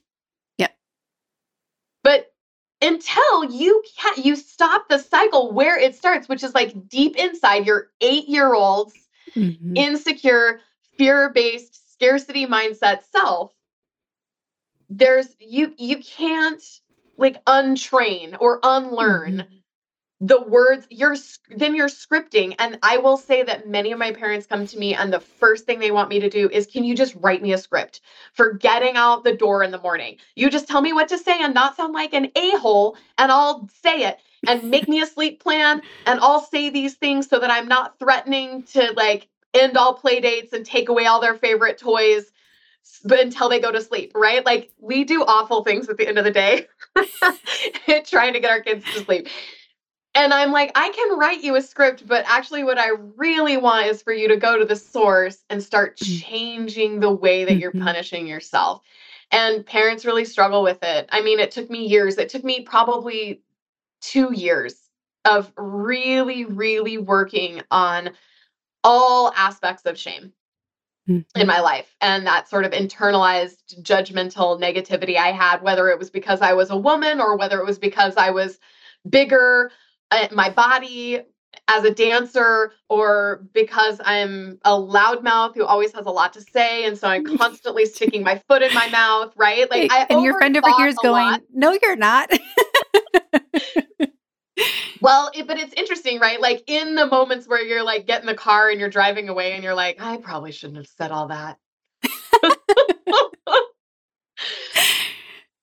Until 2.81 3.45
you 3.45 3.83
can't, 3.97 4.25
you 4.25 4.35
stop 4.35 4.89
the 4.89 4.97
cycle 4.97 5.51
where 5.51 5.77
it 5.77 5.95
starts, 5.95 6.27
which 6.27 6.43
is 6.43 6.55
like 6.55 6.89
deep 6.89 7.15
inside 7.15 7.65
your 7.65 7.89
eight 8.01 8.27
year 8.27 8.53
old's 8.53 8.93
mm-hmm. 9.35 9.77
insecure, 9.77 10.59
fear 10.97 11.29
based 11.29 11.93
scarcity 11.93 12.47
mindset 12.47 13.03
self, 13.11 13.53
there's 14.89 15.27
you 15.39 15.73
you 15.77 15.97
can't 15.97 16.63
like 17.17 17.43
untrain 17.45 18.35
or 18.39 18.59
unlearn 18.63 19.33
mm-hmm 19.37 19.55
the 20.23 20.39
words 20.39 20.85
you're 20.91 21.15
then 21.49 21.75
you're 21.75 21.89
scripting. 21.89 22.55
And 22.59 22.77
i 22.83 22.97
will 22.97 23.17
say 23.17 23.41
that 23.43 23.67
many 23.67 23.91
of 23.91 23.97
my 23.97 24.11
parents 24.11 24.45
come 24.45 24.67
to 24.67 24.77
me 24.77 24.93
and 24.93 25.11
the 25.11 25.19
first 25.19 25.65
thing 25.65 25.79
they 25.79 25.91
want 25.91 26.09
me 26.09 26.19
to 26.19 26.29
do 26.29 26.47
is 26.49 26.67
can 26.67 26.83
you 26.83 26.95
just 26.95 27.15
write 27.19 27.41
me 27.41 27.53
a 27.53 27.57
script 27.57 28.01
for 28.33 28.53
getting 28.53 28.95
out 28.95 29.23
the 29.23 29.35
door 29.35 29.63
in 29.63 29.71
the 29.71 29.79
morning? 29.79 30.17
You 30.35 30.49
just 30.51 30.67
tell 30.67 30.81
me 30.81 30.93
what 30.93 31.09
to 31.09 31.17
say 31.17 31.41
and 31.41 31.55
not 31.55 31.75
sound 31.75 31.93
like 31.93 32.13
an 32.13 32.31
a-hole 32.35 32.95
and 33.17 33.31
i'll 33.31 33.67
say 33.81 34.03
it 34.03 34.19
and 34.47 34.69
make 34.69 34.87
me 34.87 35.01
a 35.01 35.05
sleep 35.07 35.41
plan 35.41 35.81
and 36.05 36.19
i'll 36.19 36.39
say 36.39 36.69
these 36.69 36.93
things 36.95 37.27
so 37.27 37.39
that 37.39 37.49
i'm 37.49 37.67
not 37.67 37.97
threatening 37.97 38.63
to 38.63 38.91
like 38.95 39.27
end 39.53 39.75
all 39.75 39.95
play 39.95 40.19
dates 40.19 40.53
and 40.53 40.65
take 40.65 40.89
away 40.89 41.05
all 41.07 41.19
their 41.19 41.35
favorite 41.35 41.77
toys 41.77 42.31
until 43.09 43.49
they 43.49 43.59
go 43.59 43.71
to 43.71 43.81
sleep 43.81 44.11
right? 44.15 44.45
Like 44.45 44.71
we 44.79 45.03
do 45.03 45.23
awful 45.23 45.63
things 45.63 45.89
at 45.89 45.97
the 45.97 46.07
end 46.07 46.19
of 46.19 46.25
the 46.25 46.31
day 46.31 46.67
trying 48.05 48.33
to 48.33 48.39
get 48.39 48.51
our 48.51 48.61
kids 48.61 48.85
to 48.93 49.03
sleep 49.03 49.27
and 50.13 50.33
I'm 50.33 50.51
like, 50.51 50.71
I 50.75 50.89
can 50.89 51.17
write 51.17 51.41
you 51.41 51.55
a 51.55 51.61
script, 51.61 52.05
but 52.05 52.25
actually, 52.27 52.63
what 52.63 52.77
I 52.77 52.89
really 53.15 53.55
want 53.57 53.87
is 53.87 54.01
for 54.01 54.11
you 54.11 54.27
to 54.27 54.37
go 54.37 54.57
to 54.57 54.65
the 54.65 54.75
source 54.75 55.43
and 55.49 55.63
start 55.63 55.97
mm. 55.97 56.21
changing 56.21 56.99
the 56.99 57.11
way 57.11 57.45
that 57.45 57.55
you're 57.55 57.71
mm-hmm. 57.71 57.85
punishing 57.85 58.27
yourself. 58.27 58.81
And 59.31 59.65
parents 59.65 60.03
really 60.03 60.25
struggle 60.25 60.63
with 60.63 60.83
it. 60.83 61.07
I 61.11 61.21
mean, 61.21 61.39
it 61.39 61.51
took 61.51 61.69
me 61.69 61.87
years. 61.87 62.17
It 62.17 62.27
took 62.27 62.43
me 62.43 62.61
probably 62.61 63.41
two 64.01 64.33
years 64.33 64.75
of 65.23 65.51
really, 65.55 66.43
really 66.43 66.97
working 66.97 67.61
on 67.71 68.09
all 68.83 69.31
aspects 69.37 69.85
of 69.85 69.97
shame 69.97 70.33
mm-hmm. 71.07 71.39
in 71.39 71.47
my 71.47 71.61
life 71.61 71.95
and 72.01 72.25
that 72.25 72.49
sort 72.49 72.65
of 72.65 72.71
internalized 72.71 73.81
judgmental 73.81 74.59
negativity 74.59 75.15
I 75.15 75.31
had, 75.31 75.61
whether 75.61 75.89
it 75.89 75.99
was 75.99 76.09
because 76.09 76.41
I 76.41 76.53
was 76.53 76.69
a 76.69 76.77
woman 76.77 77.21
or 77.21 77.37
whether 77.37 77.59
it 77.59 77.65
was 77.65 77.79
because 77.79 78.17
I 78.17 78.31
was 78.31 78.59
bigger 79.09 79.71
my 80.31 80.49
body 80.49 81.21
as 81.67 81.83
a 81.83 81.93
dancer 81.93 82.73
or 82.89 83.43
because 83.53 83.99
I'm 84.03 84.59
a 84.65 84.71
loudmouth 84.71 85.55
who 85.55 85.65
always 85.65 85.93
has 85.93 86.05
a 86.05 86.11
lot 86.11 86.33
to 86.33 86.41
say. 86.41 86.85
And 86.85 86.97
so 86.97 87.07
I'm 87.07 87.25
constantly 87.37 87.85
sticking 87.85 88.23
my 88.23 88.41
foot 88.47 88.61
in 88.61 88.73
my 88.73 88.89
mouth, 88.89 89.33
right? 89.35 89.69
Like, 89.69 89.91
I 89.91 90.05
and 90.09 90.23
your 90.23 90.37
friend 90.37 90.55
over 90.57 90.69
here 90.77 90.87
is 90.87 90.97
going, 90.97 91.25
lot. 91.25 91.41
No, 91.53 91.77
you're 91.81 91.95
not. 91.95 92.31
Well, 95.01 95.31
it, 95.33 95.47
but 95.47 95.57
it's 95.57 95.73
interesting, 95.73 96.19
right? 96.19 96.39
Like 96.39 96.63
in 96.67 96.93
the 96.95 97.07
moments 97.07 97.47
where 97.47 97.63
you're 97.63 97.83
like 97.83 98.05
getting 98.05 98.27
the 98.27 98.35
car 98.35 98.69
and 98.69 98.79
you're 98.79 98.89
driving 98.89 99.29
away 99.29 99.53
and 99.53 99.63
you're 99.63 99.73
like, 99.73 99.97
I 99.99 100.17
probably 100.17 100.51
shouldn't 100.51 100.77
have 100.77 100.87
said 100.87 101.11
all 101.11 101.27
that. 101.29 101.57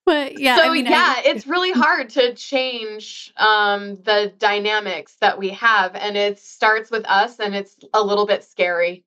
but 0.08 0.40
yeah, 0.40 0.56
so 0.56 0.62
I 0.62 0.72
mean, 0.72 0.86
yeah, 0.86 1.16
I, 1.18 1.22
it's 1.26 1.46
really 1.46 1.70
hard 1.78 2.08
to 2.10 2.34
change 2.34 3.30
um, 3.36 3.96
the 3.96 4.32
dynamics 4.38 5.16
that 5.20 5.38
we 5.38 5.50
have, 5.50 5.94
and 5.94 6.16
it 6.16 6.38
starts 6.38 6.90
with 6.90 7.04
us, 7.04 7.38
and 7.38 7.54
it's 7.54 7.76
a 7.92 8.02
little 8.02 8.24
bit 8.24 8.42
scary. 8.42 9.04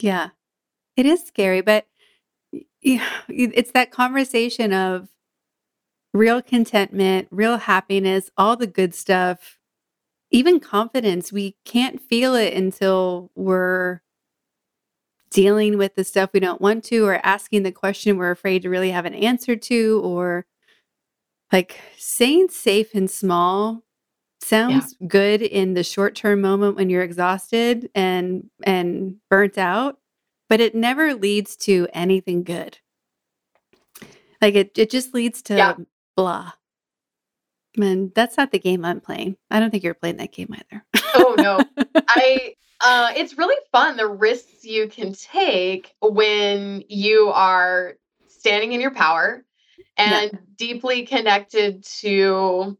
Yeah, 0.00 0.30
it 0.96 1.06
is 1.06 1.22
scary, 1.22 1.60
but 1.60 1.86
yeah, 2.80 3.06
it's 3.28 3.70
that 3.70 3.92
conversation 3.92 4.72
of 4.72 5.10
real 6.12 6.42
contentment, 6.42 7.28
real 7.30 7.58
happiness, 7.58 8.28
all 8.36 8.56
the 8.56 8.66
good 8.66 8.96
stuff, 8.96 9.60
even 10.32 10.58
confidence. 10.58 11.30
We 11.30 11.54
can't 11.64 12.00
feel 12.00 12.34
it 12.34 12.52
until 12.52 13.30
we're 13.36 14.00
dealing 15.32 15.78
with 15.78 15.94
the 15.94 16.04
stuff 16.04 16.30
we 16.32 16.40
don't 16.40 16.60
want 16.60 16.84
to 16.84 17.04
or 17.06 17.24
asking 17.24 17.62
the 17.62 17.72
question 17.72 18.16
we're 18.16 18.30
afraid 18.30 18.62
to 18.62 18.70
really 18.70 18.90
have 18.90 19.06
an 19.06 19.14
answer 19.14 19.56
to 19.56 20.00
or 20.04 20.46
like 21.50 21.80
saying 21.96 22.48
safe 22.50 22.94
and 22.94 23.10
small 23.10 23.82
sounds 24.40 24.96
yeah. 25.00 25.06
good 25.06 25.42
in 25.42 25.74
the 25.74 25.84
short-term 25.84 26.40
moment 26.40 26.76
when 26.76 26.90
you're 26.90 27.02
exhausted 27.02 27.88
and 27.94 28.50
and 28.64 29.16
burnt 29.30 29.56
out 29.56 29.98
but 30.52 30.60
it 30.60 30.74
never 30.74 31.14
leads 31.14 31.56
to 31.56 31.88
anything 31.94 32.42
good. 32.42 32.76
Like 34.42 34.54
it 34.54 34.76
it 34.76 34.90
just 34.90 35.14
leads 35.14 35.40
to 35.44 35.56
yeah. 35.56 35.74
blah. 36.14 36.52
And 37.80 38.12
that's 38.14 38.36
not 38.36 38.52
the 38.52 38.58
game 38.58 38.84
i'm 38.84 39.00
playing. 39.00 39.38
I 39.50 39.60
don't 39.60 39.70
think 39.70 39.82
you're 39.82 39.94
playing 39.94 40.18
that 40.18 40.30
game 40.30 40.54
either. 40.54 40.84
Oh 41.14 41.34
no. 41.38 41.64
I 42.08 42.54
uh, 42.84 43.12
it's 43.16 43.38
really 43.38 43.56
fun 43.70 43.96
the 43.96 44.06
risks 44.06 44.64
you 44.64 44.88
can 44.88 45.12
take 45.12 45.94
when 46.00 46.84
you 46.88 47.30
are 47.34 47.94
standing 48.28 48.72
in 48.72 48.80
your 48.80 48.90
power 48.90 49.44
and 49.96 50.30
yeah. 50.32 50.38
deeply 50.56 51.06
connected 51.06 51.84
to 51.84 52.76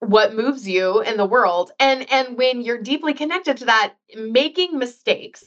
what 0.00 0.34
moves 0.34 0.68
you 0.68 1.00
in 1.02 1.16
the 1.16 1.24
world 1.24 1.72
and 1.80 2.10
and 2.12 2.36
when 2.36 2.60
you're 2.60 2.82
deeply 2.82 3.14
connected 3.14 3.56
to 3.56 3.64
that 3.64 3.94
making 4.16 4.78
mistakes 4.78 5.44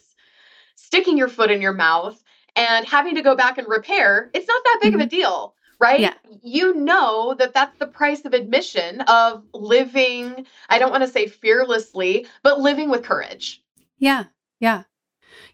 sticking 0.75 1.17
your 1.17 1.27
foot 1.27 1.51
in 1.51 1.61
your 1.61 1.73
mouth 1.73 2.21
and 2.55 2.87
having 2.87 3.13
to 3.15 3.21
go 3.21 3.35
back 3.35 3.57
and 3.57 3.67
repair 3.67 4.31
it's 4.33 4.47
not 4.47 4.63
that 4.63 4.79
big 4.81 4.93
mm-hmm. 4.93 5.01
of 5.01 5.07
a 5.07 5.09
mm-hmm. 5.09 5.21
deal 5.21 5.53
right? 5.79 5.99
Yeah. 5.99 6.13
You 6.41 6.73
know 6.73 7.35
that 7.37 7.53
that's 7.53 7.77
the 7.77 7.87
price 7.87 8.25
of 8.25 8.33
admission 8.33 9.01
of 9.01 9.43
living, 9.53 10.45
I 10.69 10.79
don't 10.79 10.91
want 10.91 11.03
to 11.03 11.09
say 11.09 11.27
fearlessly, 11.27 12.25
but 12.43 12.59
living 12.59 12.89
with 12.89 13.03
courage. 13.03 13.61
Yeah. 13.97 14.25
Yeah. 14.59 14.83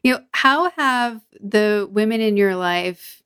You 0.04 0.14
know, 0.14 0.20
how 0.32 0.70
have 0.72 1.22
the 1.39 1.88
women 1.91 2.22
in 2.22 2.38
your 2.38 2.56
life 2.56 3.22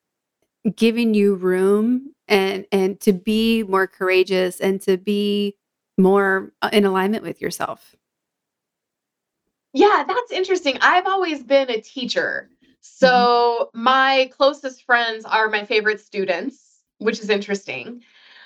given 0.76 1.13
you 1.13 1.36
room 1.36 2.13
and 2.28 2.65
and 2.72 2.99
to 3.01 3.13
be 3.13 3.63
more 3.63 3.88
courageous 3.88 4.59
and 4.59 4.82
to 4.82 4.97
be 4.97 5.55
more 5.97 6.51
uh, 6.61 6.70
in 6.74 6.86
alignment 6.86 7.24
with 7.24 7.41
yourself? 7.41 7.95
Yeah, 9.74 10.03
that's 10.07 10.32
interesting. 10.32 10.78
I've 10.82 11.05
always 11.05 11.43
been 11.43 11.70
a 11.70 11.82
teacher. 11.82 12.49
So 12.82 13.70
mm-hmm. 13.74 13.84
my 13.84 14.32
closest 14.36 14.84
friends 14.84 15.26
are 15.26 15.49
my 15.49 15.65
favorite 15.65 15.99
students 15.99 16.68
which 16.99 17.20
is 17.20 17.30
interesting. 17.30 18.03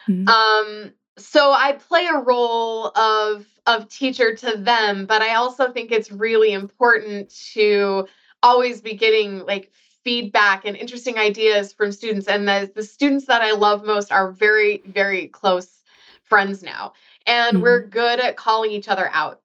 Mm-hmm. 0.07 0.27
Um, 0.27 0.93
so 1.21 1.51
I 1.51 1.73
play 1.73 2.07
a 2.07 2.19
role 2.19 2.87
of 2.97 3.45
of 3.67 3.87
teacher 3.89 4.35
to 4.35 4.57
them, 4.57 5.05
but 5.05 5.21
I 5.21 5.35
also 5.35 5.71
think 5.71 5.91
it's 5.91 6.11
really 6.11 6.51
important 6.51 7.29
to 7.53 8.07
always 8.41 8.81
be 8.81 8.95
getting 8.95 9.45
like 9.45 9.71
feedback 10.03 10.65
and 10.65 10.75
interesting 10.75 11.19
ideas 11.19 11.71
from 11.71 11.91
students. 11.91 12.27
And 12.27 12.47
the, 12.47 12.71
the 12.73 12.81
students 12.81 13.25
that 13.25 13.43
I 13.43 13.51
love 13.51 13.85
most 13.85 14.11
are 14.11 14.31
very, 14.31 14.81
very 14.87 15.27
close 15.27 15.83
friends 16.23 16.63
now. 16.63 16.93
And 17.27 17.57
mm-hmm. 17.57 17.63
we're 17.63 17.85
good 17.85 18.19
at 18.19 18.35
calling 18.35 18.71
each 18.71 18.87
other 18.87 19.09
out. 19.13 19.41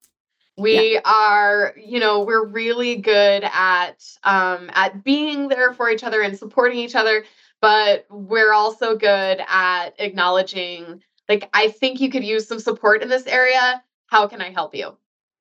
We 0.56 0.94
yeah. 0.94 1.00
are, 1.04 1.74
you 1.76 2.00
know, 2.00 2.22
we're 2.22 2.46
really 2.46 2.96
good 2.96 3.44
at 3.44 4.02
um, 4.24 4.70
at 4.72 5.04
being 5.04 5.48
there 5.48 5.74
for 5.74 5.90
each 5.90 6.04
other 6.04 6.22
and 6.22 6.36
supporting 6.38 6.78
each 6.78 6.94
other 6.94 7.24
but 7.60 8.06
we're 8.10 8.52
also 8.52 8.96
good 8.96 9.40
at 9.48 9.90
acknowledging 9.98 11.02
like 11.28 11.48
i 11.52 11.68
think 11.68 12.00
you 12.00 12.10
could 12.10 12.24
use 12.24 12.46
some 12.46 12.60
support 12.60 13.02
in 13.02 13.08
this 13.08 13.26
area. 13.26 13.82
How 14.06 14.26
can 14.28 14.40
i 14.40 14.50
help 14.50 14.74
you? 14.74 14.96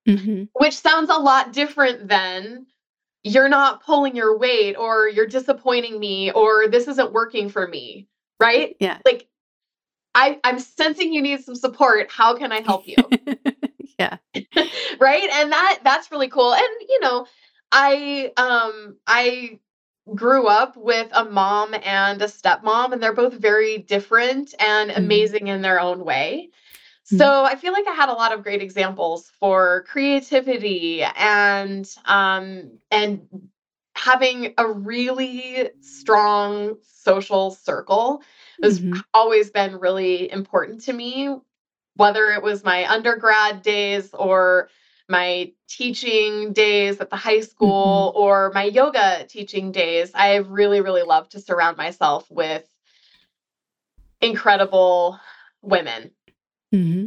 Mm-hmm. 0.07 0.43
which 0.53 0.77
sounds 0.77 1.09
a 1.09 1.15
lot 1.17 1.51
different 1.51 2.07
than 2.07 2.67
you're 3.23 3.49
not 3.49 3.83
pulling 3.83 4.15
your 4.15 4.37
weight 4.37 4.75
or 4.75 5.09
you're 5.09 5.25
disappointing 5.25 5.99
me 5.99 6.31
or 6.31 6.67
this 6.67 6.87
isn't 6.87 7.11
working 7.11 7.49
for 7.49 7.67
me 7.67 8.07
right? 8.39 8.75
Yeah. 8.79 8.99
Like 9.05 9.27
i 10.13 10.39
i'm 10.43 10.59
sensing 10.59 11.13
you 11.13 11.21
need 11.21 11.43
some 11.43 11.55
support. 11.55 12.11
How 12.11 12.37
can 12.37 12.51
i 12.51 12.61
help 12.61 12.87
you? 12.87 12.95
Yeah. 13.97 14.17
Right? 14.99 15.29
And 15.31 15.51
that 15.51 15.79
that's 15.83 16.11
really 16.11 16.27
cool. 16.27 16.53
And 16.53 16.63
you 16.87 16.99
know 16.99 17.25
i 17.71 18.31
um 18.37 18.97
i 19.07 19.59
grew 20.13 20.47
up 20.47 20.77
with 20.77 21.09
a 21.13 21.25
mom 21.25 21.73
and 21.83 22.21
a 22.21 22.25
stepmom, 22.25 22.93
and 22.93 23.01
they're 23.01 23.13
both 23.13 23.33
very 23.33 23.79
different 23.79 24.53
and 24.59 24.91
mm-hmm. 24.91 24.99
amazing 24.99 25.47
in 25.47 25.61
their 25.61 25.79
own 25.79 26.05
way. 26.05 26.49
Mm-hmm. 27.05 27.17
So 27.17 27.43
I 27.43 27.55
feel 27.55 27.73
like 27.73 27.87
I 27.87 27.93
had 27.93 28.09
a 28.09 28.13
lot 28.13 28.33
of 28.33 28.43
great 28.43 28.61
examples 28.61 29.31
for 29.39 29.85
creativity 29.87 31.03
and 31.03 31.87
um, 32.05 32.71
and 32.91 33.21
having 33.95 34.53
a 34.57 34.67
really 34.67 35.69
strong 35.81 36.75
social 36.81 37.51
circle 37.51 38.21
has 38.61 38.81
mm-hmm. 38.81 38.99
always 39.13 39.49
been 39.49 39.79
really 39.79 40.31
important 40.31 40.81
to 40.81 40.93
me. 40.93 41.35
Whether 41.95 42.25
it 42.31 42.43
was 42.43 42.63
my 42.63 42.91
undergrad 42.91 43.61
days 43.61 44.09
or 44.13 44.69
my 45.07 45.51
teaching 45.67 46.53
days 46.53 46.99
at 46.99 47.09
the 47.09 47.15
high 47.15 47.41
school 47.41 48.11
mm-hmm. 48.11 48.21
or 48.21 48.51
my 48.53 48.63
yoga 48.63 49.25
teaching 49.27 49.71
days, 49.71 50.11
I 50.13 50.37
really, 50.37 50.81
really 50.81 51.03
love 51.03 51.29
to 51.29 51.39
surround 51.39 51.77
myself 51.77 52.29
with 52.29 52.67
incredible 54.21 55.19
women. 55.61 56.11
Mm-hmm. 56.73 57.05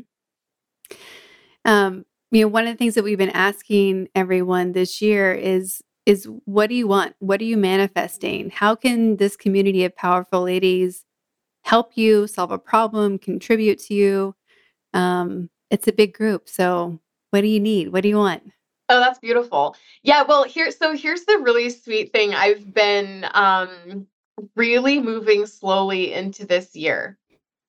Um, 1.65 2.05
you 2.31 2.43
know, 2.43 2.49
one 2.49 2.67
of 2.67 2.73
the 2.73 2.77
things 2.79 2.95
that 2.95 3.05
we've 3.05 3.19
been 3.19 3.31
asking 3.31 4.09
everyone 4.15 4.73
this 4.73 5.03
year 5.03 5.33
is 5.33 5.83
is 6.07 6.27
what 6.47 6.71
do 6.71 6.75
you 6.75 6.89
want? 6.89 7.15
What 7.19 7.41
are 7.43 7.45
you 7.45 7.59
manifesting? 7.59 8.49
How 8.49 8.75
can 8.75 9.17
this 9.17 9.37
community 9.37 9.85
of 9.85 9.95
powerful 9.95 10.41
ladies 10.41 11.05
help 11.65 11.99
you 11.99 12.27
solve 12.27 12.51
a 12.51 12.59
problem, 12.59 13.19
contribute 13.19 13.79
to 13.81 13.95
you? 13.95 14.35
Um, 14.95 15.51
it's 15.71 15.87
a 15.87 15.93
big 15.93 16.15
group, 16.15 16.49
so 16.49 16.99
what 17.31 17.43
do 17.43 17.49
you 17.49 17.61
need? 17.61 17.93
What 17.93 18.03
do 18.03 18.09
you 18.09 18.17
want? 18.17 18.43
Oh, 18.89 19.01
that's 19.01 19.19
beautiful. 19.19 19.77
Yeah, 20.03 20.23
well, 20.23 20.45
here 20.45 20.71
so 20.71 20.97
here's 20.97 21.25
the 21.25 21.39
really 21.39 21.71
sweet 21.71 22.13
thing. 22.13 22.35
I've 22.35 22.73
been 22.73 23.27
um 23.35 24.07
really 24.57 25.01
moving 25.01 25.47
slowly 25.47 26.13
into 26.13 26.47
this 26.47 26.75
year. 26.75 27.19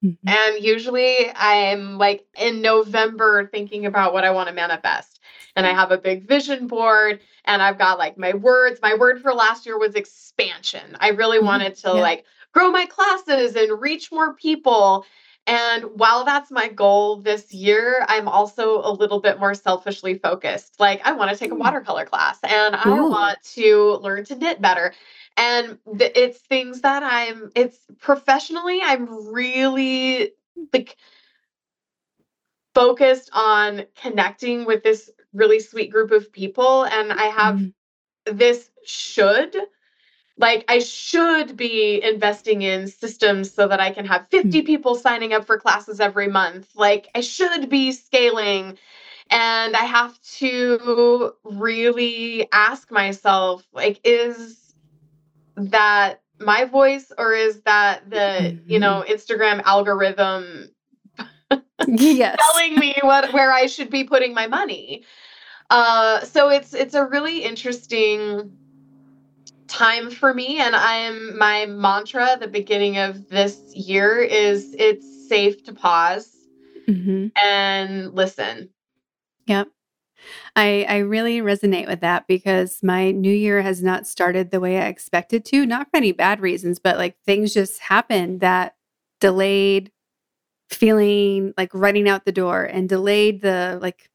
Mm-hmm. 0.04 0.30
And 0.30 0.64
usually 0.64 1.32
I'm 1.36 1.98
like 1.98 2.26
in 2.38 2.62
November 2.62 3.48
thinking 3.48 3.86
about 3.86 4.14
what 4.14 4.24
I 4.24 4.32
want 4.32 4.48
to 4.48 4.56
manifest. 4.56 5.20
And 5.56 5.68
I 5.68 5.74
have 5.74 5.92
a 5.92 5.98
big 5.98 6.28
vision 6.28 6.68
board 6.68 7.20
and 7.46 7.62
I've 7.62 7.78
got 7.78 7.98
like 7.98 8.18
my 8.18 8.34
words. 8.34 8.80
My 8.82 8.96
word 8.96 9.22
for 9.22 9.34
last 9.34 9.66
year 9.66 9.78
was 9.78 9.96
expansion. 9.96 10.96
I 11.02 11.10
really 11.10 11.38
mm-hmm. 11.38 11.48
wanted 11.48 11.76
to 11.78 11.88
yeah. 11.90 11.94
like 11.94 12.26
grow 12.54 12.72
my 12.72 12.86
classes 12.86 13.56
and 13.56 13.82
reach 13.82 14.12
more 14.12 14.34
people 14.36 15.06
and 15.48 15.84
while 15.96 16.26
that's 16.26 16.52
my 16.52 16.68
goal 16.68 17.18
this 17.22 17.52
year, 17.54 18.06
I'm 18.08 18.28
also 18.28 18.82
a 18.84 18.92
little 18.92 19.20
bit 19.20 19.40
more 19.40 19.56
selfishly 19.56 20.16
focused. 20.16 20.80
Like, 20.80 21.02
I 21.06 21.14
want 21.14 21.32
to 21.32 21.38
take 21.38 21.52
a 21.52 21.56
hmm. 21.56 21.62
watercolor 21.62 22.06
class 22.06 22.38
and 22.44 22.76
I 22.76 22.90
Ooh. 22.90 23.10
want 23.10 23.42
to 23.56 24.00
learn 24.02 24.26
to 24.26 24.36
knit 24.36 24.62
better. 24.62 24.94
And 25.38 25.80
th- 25.98 26.12
it's 26.16 26.38
things 26.40 26.82
that 26.82 27.02
I'm, 27.02 27.52
it's 27.56 27.78
professionally, 28.00 28.80
I'm 28.84 29.34
really 29.34 30.34
like 30.72 30.98
focused 32.76 33.32
on 33.34 33.86
connecting 34.02 34.66
with 34.66 34.84
this 34.84 35.10
really 35.34 35.60
sweet 35.60 35.92
group 35.92 36.12
of 36.12 36.32
people. 36.32 36.84
And 36.86 37.12
I 37.12 37.26
have 37.26 37.56
mm. 37.56 37.74
this 38.26 38.70
should 38.86 39.56
like 40.40 40.64
I 40.70 40.80
should 40.80 41.58
be 41.58 42.02
investing 42.02 42.62
in 42.62 42.88
systems 42.88 43.54
so 43.54 43.68
that 43.68 43.82
I 43.82 43.92
can 43.92 44.06
have 44.06 44.28
50 44.30 44.62
hmm. 44.62 44.66
people 44.66 44.96
signing 44.96 45.34
up 45.34 45.46
for 45.46 45.60
classes 45.60 46.00
every 46.00 46.30
month. 46.30 46.70
Like 46.76 47.10
I 47.14 47.20
should 47.20 47.70
be 47.70 47.92
scaling 47.92 48.78
and 49.30 49.76
I 49.76 49.84
have 49.84 50.20
to 50.38 51.34
really 51.44 52.48
ask 52.54 52.90
myself 52.90 53.68
like 53.74 54.00
is 54.06 54.74
that 55.58 56.22
my 56.40 56.64
voice 56.64 57.12
or 57.18 57.34
is 57.34 57.62
that 57.64 58.10
the, 58.10 58.16
mm-hmm. 58.16 58.72
you 58.72 58.80
know, 58.80 59.04
Instagram 59.10 59.62
algorithm 59.66 60.70
yes. 61.88 62.40
telling 62.40 62.80
me 62.80 62.96
what 63.02 63.34
where 63.34 63.52
I 63.52 63.66
should 63.66 63.90
be 63.90 64.06
putting 64.06 64.34
my 64.34 64.48
money. 64.48 65.04
Uh, 65.70 66.24
so 66.24 66.48
it's 66.48 66.74
it's 66.74 66.94
a 66.96 67.06
really 67.06 67.44
interesting 67.44 68.58
time 69.70 70.10
for 70.10 70.34
me, 70.34 70.60
and 70.60 70.76
I 70.76 70.96
am 70.96 71.38
my 71.38 71.66
mantra. 71.68 72.38
The 72.40 72.48
beginning 72.48 72.98
of 72.98 73.30
this 73.30 73.74
year 73.76 74.20
is 74.20 74.76
it's 74.78 75.28
safe 75.28 75.64
to 75.66 75.74
pause 75.74 76.36
hmm 76.88 77.28
and 77.42 78.14
listen. 78.14 78.70
Yep. 79.48 79.68
I 80.56 80.86
I 80.90 80.98
really 80.98 81.40
resonate 81.40 81.88
with 81.88 82.02
that 82.02 82.28
because 82.28 82.84
my 82.84 83.12
new 83.12 83.32
year 83.32 83.62
has 83.62 83.82
not 83.82 84.08
started 84.08 84.52
the 84.52 84.60
way 84.60 84.80
I 84.80 84.88
expected 84.88 85.46
to, 85.46 85.66
not 85.66 85.90
for 85.90 85.98
any 85.98 86.12
bad 86.12 86.42
reasons, 86.42 86.80
but 86.80 86.98
like 86.98 87.18
things 87.26 87.54
just 87.54 87.80
happened 87.80 88.42
that 88.42 88.76
delayed 89.20 89.92
feeling 90.70 91.54
like 91.58 91.72
running 91.74 92.08
out 92.08 92.26
the 92.26 92.32
door 92.32 92.64
and 92.64 92.90
delayed 92.90 93.42
the 93.42 93.80
like 93.82 94.10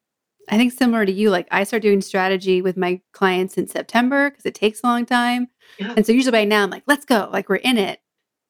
I 0.51 0.57
think 0.57 0.73
similar 0.73 1.07
to 1.07 1.13
you, 1.13 1.31
like 1.31 1.49
I 1.51 1.65
start 1.65 1.83
doing 1.83 2.01
strategy 2.01 2.61
with 2.63 2.77
my 2.77 3.01
clients 3.13 3.57
in 3.57 3.67
September 3.67 4.31
because 4.31 4.45
it 4.47 4.55
takes 4.55 4.81
a 4.83 4.87
long 4.87 5.07
time. 5.07 5.49
Yeah. 5.79 5.95
And 5.97 6.05
so 6.07 6.13
usually 6.13 6.33
by 6.33 6.45
now 6.45 6.63
I'm 6.63 6.71
like, 6.71 6.85
let's 6.87 7.05
go, 7.05 7.29
like 7.33 7.49
we're 7.49 7.57
in 7.57 7.79
it. 7.79 8.01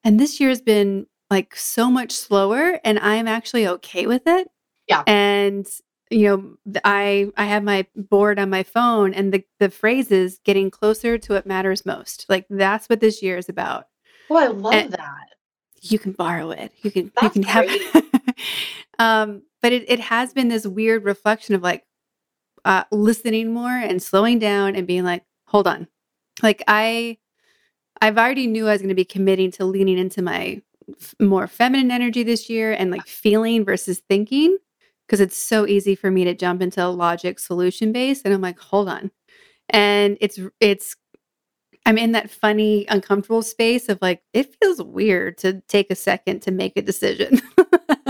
And 0.02 0.18
this 0.18 0.40
year's 0.40 0.60
been 0.60 1.06
like 1.30 1.56
so 1.56 1.90
much 1.90 2.12
slower 2.12 2.80
and 2.84 2.98
I'm 2.98 3.26
actually 3.28 3.66
okay 3.66 4.06
with 4.06 4.22
it. 4.26 4.48
Yeah. 4.88 5.02
And 5.06 5.66
you 6.10 6.28
know, 6.28 6.80
I 6.84 7.30
I 7.36 7.44
have 7.46 7.64
my 7.64 7.86
board 7.96 8.38
on 8.38 8.50
my 8.50 8.62
phone 8.62 9.14
and 9.14 9.32
the 9.32 9.42
the 9.58 9.70
phrase 9.70 10.10
is 10.10 10.38
getting 10.44 10.70
closer 10.70 11.16
to 11.16 11.32
what 11.32 11.46
matters 11.46 11.86
most. 11.86 12.26
Like 12.28 12.46
that's 12.50 12.88
what 12.88 13.00
this 13.00 13.22
year 13.22 13.38
is 13.38 13.48
about. 13.48 13.86
Oh, 14.30 14.36
I 14.36 14.46
love 14.48 14.74
And 14.74 14.92
that. 14.92 15.28
you 15.80 15.98
can 15.98 16.12
borrow 16.12 16.50
it. 16.50 16.72
You 16.82 16.90
can 16.90 17.04
you 17.06 17.12
That's 17.20 17.32
can 17.32 17.42
have 17.44 17.66
great. 17.66 18.04
um 19.04 19.42
but 19.60 19.72
it 19.72 19.84
it 19.88 20.00
has 20.00 20.32
been 20.32 20.48
this 20.48 20.66
weird 20.66 21.04
reflection 21.04 21.54
of 21.54 21.62
like 21.62 21.84
uh 22.64 22.84
listening 22.90 23.52
more 23.52 23.70
and 23.70 24.02
slowing 24.02 24.38
down 24.38 24.74
and 24.74 24.86
being 24.86 25.04
like, 25.04 25.24
hold 25.46 25.68
on. 25.68 25.86
Like 26.42 26.62
I 26.66 27.18
I've 28.00 28.18
already 28.18 28.46
knew 28.46 28.66
I 28.66 28.72
was 28.72 28.80
going 28.80 28.88
to 28.88 28.94
be 28.94 29.04
committing 29.04 29.50
to 29.52 29.64
leaning 29.64 29.98
into 29.98 30.22
my 30.22 30.62
f- 31.00 31.14
more 31.20 31.46
feminine 31.46 31.90
energy 31.90 32.22
this 32.22 32.50
year 32.50 32.72
and 32.72 32.90
like 32.90 33.06
feeling 33.06 33.64
versus 33.64 34.02
thinking 34.08 34.56
because 35.06 35.20
it's 35.20 35.36
so 35.36 35.66
easy 35.66 35.94
for 35.94 36.10
me 36.10 36.24
to 36.24 36.34
jump 36.34 36.62
into 36.62 36.86
logic 36.88 37.38
solution 37.38 37.92
based 37.92 38.22
and 38.24 38.32
I'm 38.34 38.40
like, 38.40 38.58
hold 38.58 38.88
on. 38.88 39.10
And 39.70 40.16
it's 40.20 40.38
it's 40.60 40.96
I'm 41.86 41.98
in 41.98 42.12
that 42.12 42.30
funny 42.30 42.86
uncomfortable 42.88 43.42
space 43.42 43.88
of 43.90 43.98
like 44.00 44.22
it 44.32 44.56
feels 44.60 44.82
weird 44.82 45.36
to 45.38 45.60
take 45.68 45.90
a 45.90 45.94
second 45.94 46.40
to 46.42 46.50
make 46.50 46.76
a 46.76 46.82
decision. 46.82 47.42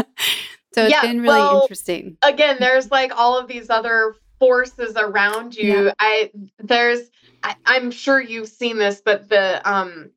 so 0.75 0.83
it's 0.83 0.91
Yeah, 0.91 1.01
been 1.03 1.21
really 1.21 1.41
well, 1.41 1.63
interesting. 1.63 2.17
again 2.23 2.57
there's 2.61 2.91
like 2.91 3.13
all 3.17 3.39
of 3.39 3.47
these 3.49 3.71
other 3.71 4.17
forces 4.41 4.97
around 4.97 5.55
you 5.57 5.87
Yeah. 5.87 5.93
i 6.01 6.31
there's 6.59 7.03
I, 7.43 7.55
i'm 7.67 7.91
sure 7.91 8.21
you've 8.21 8.49
seen 8.49 8.79
this 8.79 9.01
but 9.05 9.29
the 9.29 9.61
um 9.71 10.11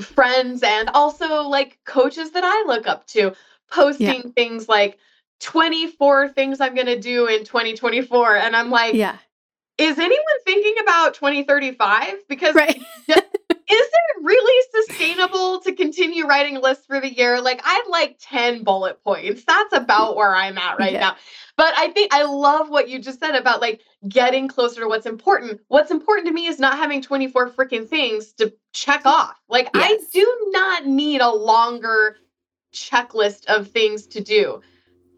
friends 0.00 0.62
and 0.62 0.88
also 0.90 1.42
like 1.42 1.78
coaches 1.84 2.30
that 2.32 2.44
i 2.44 2.64
look 2.66 2.86
up 2.86 3.06
to 3.08 3.32
posting 3.70 4.32
things 4.32 4.68
like 4.68 4.98
24 5.40 6.28
things 6.30 6.60
i'm 6.60 6.74
going 6.74 6.86
to 6.86 6.98
do 6.98 7.26
in 7.26 7.44
2024 7.44 8.36
and 8.36 8.54
i'm 8.54 8.70
like 8.70 8.94
Yeah. 8.94 9.16
is 9.78 9.98
anyone 9.98 10.24
thinking 10.44 10.74
about 10.82 11.14
2035 11.14 12.28
because 12.28 12.54
Right. 12.54 12.80
is 13.70 13.86
it 13.86 14.22
really 14.22 14.66
sustainable 14.86 15.60
to 15.60 15.74
continue 15.74 16.26
writing 16.26 16.60
lists 16.60 16.86
for 16.86 17.00
the 17.00 17.12
year? 17.12 17.40
Like 17.40 17.60
I 17.64 17.74
have 17.74 17.86
like 17.88 18.16
10 18.20 18.64
bullet 18.64 19.02
points. 19.04 19.44
That's 19.44 19.72
about 19.74 20.16
where 20.16 20.34
I'm 20.34 20.58
at 20.58 20.78
right 20.78 20.92
Yeah. 20.92 21.00
now. 21.00 21.16
But 21.56 21.74
I 21.76 21.90
think 21.90 22.14
I 22.14 22.22
love 22.22 22.70
what 22.70 22.88
you 22.88 22.98
just 22.98 23.20
said 23.20 23.34
about 23.34 23.60
like 23.60 23.80
getting 24.08 24.48
closer 24.48 24.80
to 24.80 24.88
what's 24.88 25.06
important. 25.06 25.60
What's 25.68 25.90
important 25.90 26.26
to 26.28 26.32
me 26.32 26.46
is 26.46 26.58
not 26.58 26.78
having 26.78 27.02
24 27.02 27.50
freaking 27.50 27.88
things 27.88 28.32
to 28.34 28.52
check 28.72 29.04
off. 29.04 29.40
Like 29.48 29.68
I 29.74 29.98
do 30.12 30.50
not 30.50 30.86
need 30.86 31.20
a 31.20 31.30
longer 31.30 32.16
checklist 32.72 33.46
of 33.46 33.68
things 33.68 34.06
to 34.08 34.20
do 34.20 34.60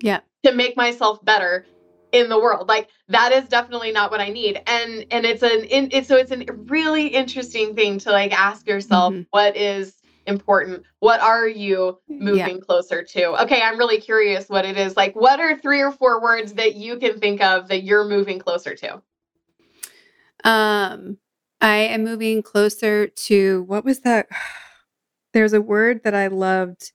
Yeah. 0.00 0.20
to 0.44 0.52
make 0.52 0.76
myself 0.76 1.24
better 1.24 1.66
in 2.12 2.28
the 2.28 2.38
world 2.38 2.68
like 2.68 2.88
that 3.08 3.32
is 3.32 3.48
definitely 3.48 3.92
not 3.92 4.10
what 4.10 4.20
i 4.20 4.28
need 4.28 4.60
and 4.66 5.06
and 5.10 5.24
it's 5.26 5.42
an 5.42 5.64
in, 5.64 5.88
it's 5.92 6.08
so 6.08 6.16
it's 6.16 6.32
a 6.32 6.44
really 6.66 7.08
interesting 7.08 7.74
thing 7.74 7.98
to 7.98 8.10
like 8.10 8.32
ask 8.38 8.66
yourself 8.66 9.14
Mhm. 9.14 9.26
what 9.30 9.56
is 9.56 9.94
important 10.26 10.84
what 11.00 11.20
are 11.20 11.48
you 11.48 11.98
Yeah. 12.08 12.18
moving 12.32 12.60
closer 12.60 13.02
to 13.02 13.42
okay 13.42 13.62
i'm 13.62 13.78
really 13.78 14.00
curious 14.00 14.48
what 14.48 14.64
it 14.64 14.76
is 14.78 14.96
like 14.96 15.16
what 15.16 15.40
are 15.40 15.56
three 15.58 15.80
or 15.80 15.92
four 15.92 16.22
words 16.22 16.54
that 16.54 16.74
you 16.76 16.98
can 16.98 17.18
think 17.20 17.42
of 17.42 17.68
that 17.68 17.82
you're 17.84 18.04
moving 18.04 18.38
closer 18.38 18.74
to 18.76 19.02
Um, 20.44 21.18
I 21.60 21.76
am 21.78 22.04
moving 22.04 22.42
closer 22.42 23.06
to 23.08 23.62
what 23.64 23.84
was 23.84 24.00
that? 24.00 24.28
There's 25.32 25.52
a 25.52 25.60
word 25.60 26.02
that 26.04 26.14
I 26.14 26.28
loved. 26.28 26.92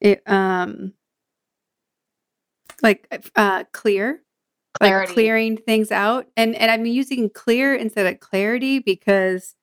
It 0.00 0.22
um 0.28 0.92
like 2.82 3.30
uh 3.36 3.64
clear, 3.72 4.22
like 4.80 4.92
clearing 5.14 5.56
things 5.56 5.90
out. 5.92 6.26
And 6.36 6.54
and 6.56 6.70
I'm 6.70 6.86
using 6.86 7.30
clear 7.30 7.74
instead 7.74 8.06
of 8.06 8.20
clarity 8.20 8.78
because 8.80 9.54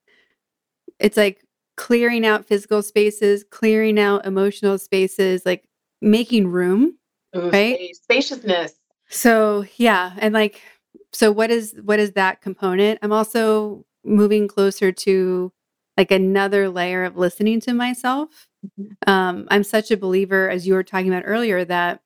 it's 0.99 1.17
like 1.17 1.43
clearing 1.77 2.25
out 2.25 2.45
physical 2.45 2.81
spaces, 2.83 3.43
clearing 3.49 3.99
out 3.99 4.25
emotional 4.25 4.77
spaces, 4.77 5.45
like 5.45 5.65
making 6.01 6.47
room, 6.47 6.97
Ooh, 7.35 7.49
right? 7.49 7.75
space- 7.75 7.99
spaciousness 8.03 8.73
So 9.09 9.65
yeah, 9.77 10.13
and 10.19 10.33
like 10.33 10.61
so 11.11 11.31
what 11.31 11.51
is 11.51 11.75
what 11.83 11.99
is 11.99 12.13
that 12.13 12.41
component? 12.41 12.99
I'm 13.01 13.11
also 13.13 13.85
moving 14.03 14.47
closer 14.47 14.91
to 14.91 15.51
like 15.97 16.11
another 16.11 16.69
layer 16.69 17.03
of 17.03 17.17
listening 17.17 17.59
to 17.61 17.73
myself. 17.73 18.47
Mhm. 18.79 18.95
Um, 19.07 19.47
I'm 19.51 19.63
such 19.63 19.91
a 19.91 19.97
believer, 19.97 20.49
as 20.49 20.65
you 20.67 20.73
were 20.73 20.83
talking 20.83 21.09
about 21.09 21.23
earlier, 21.25 21.63
that 21.65 22.01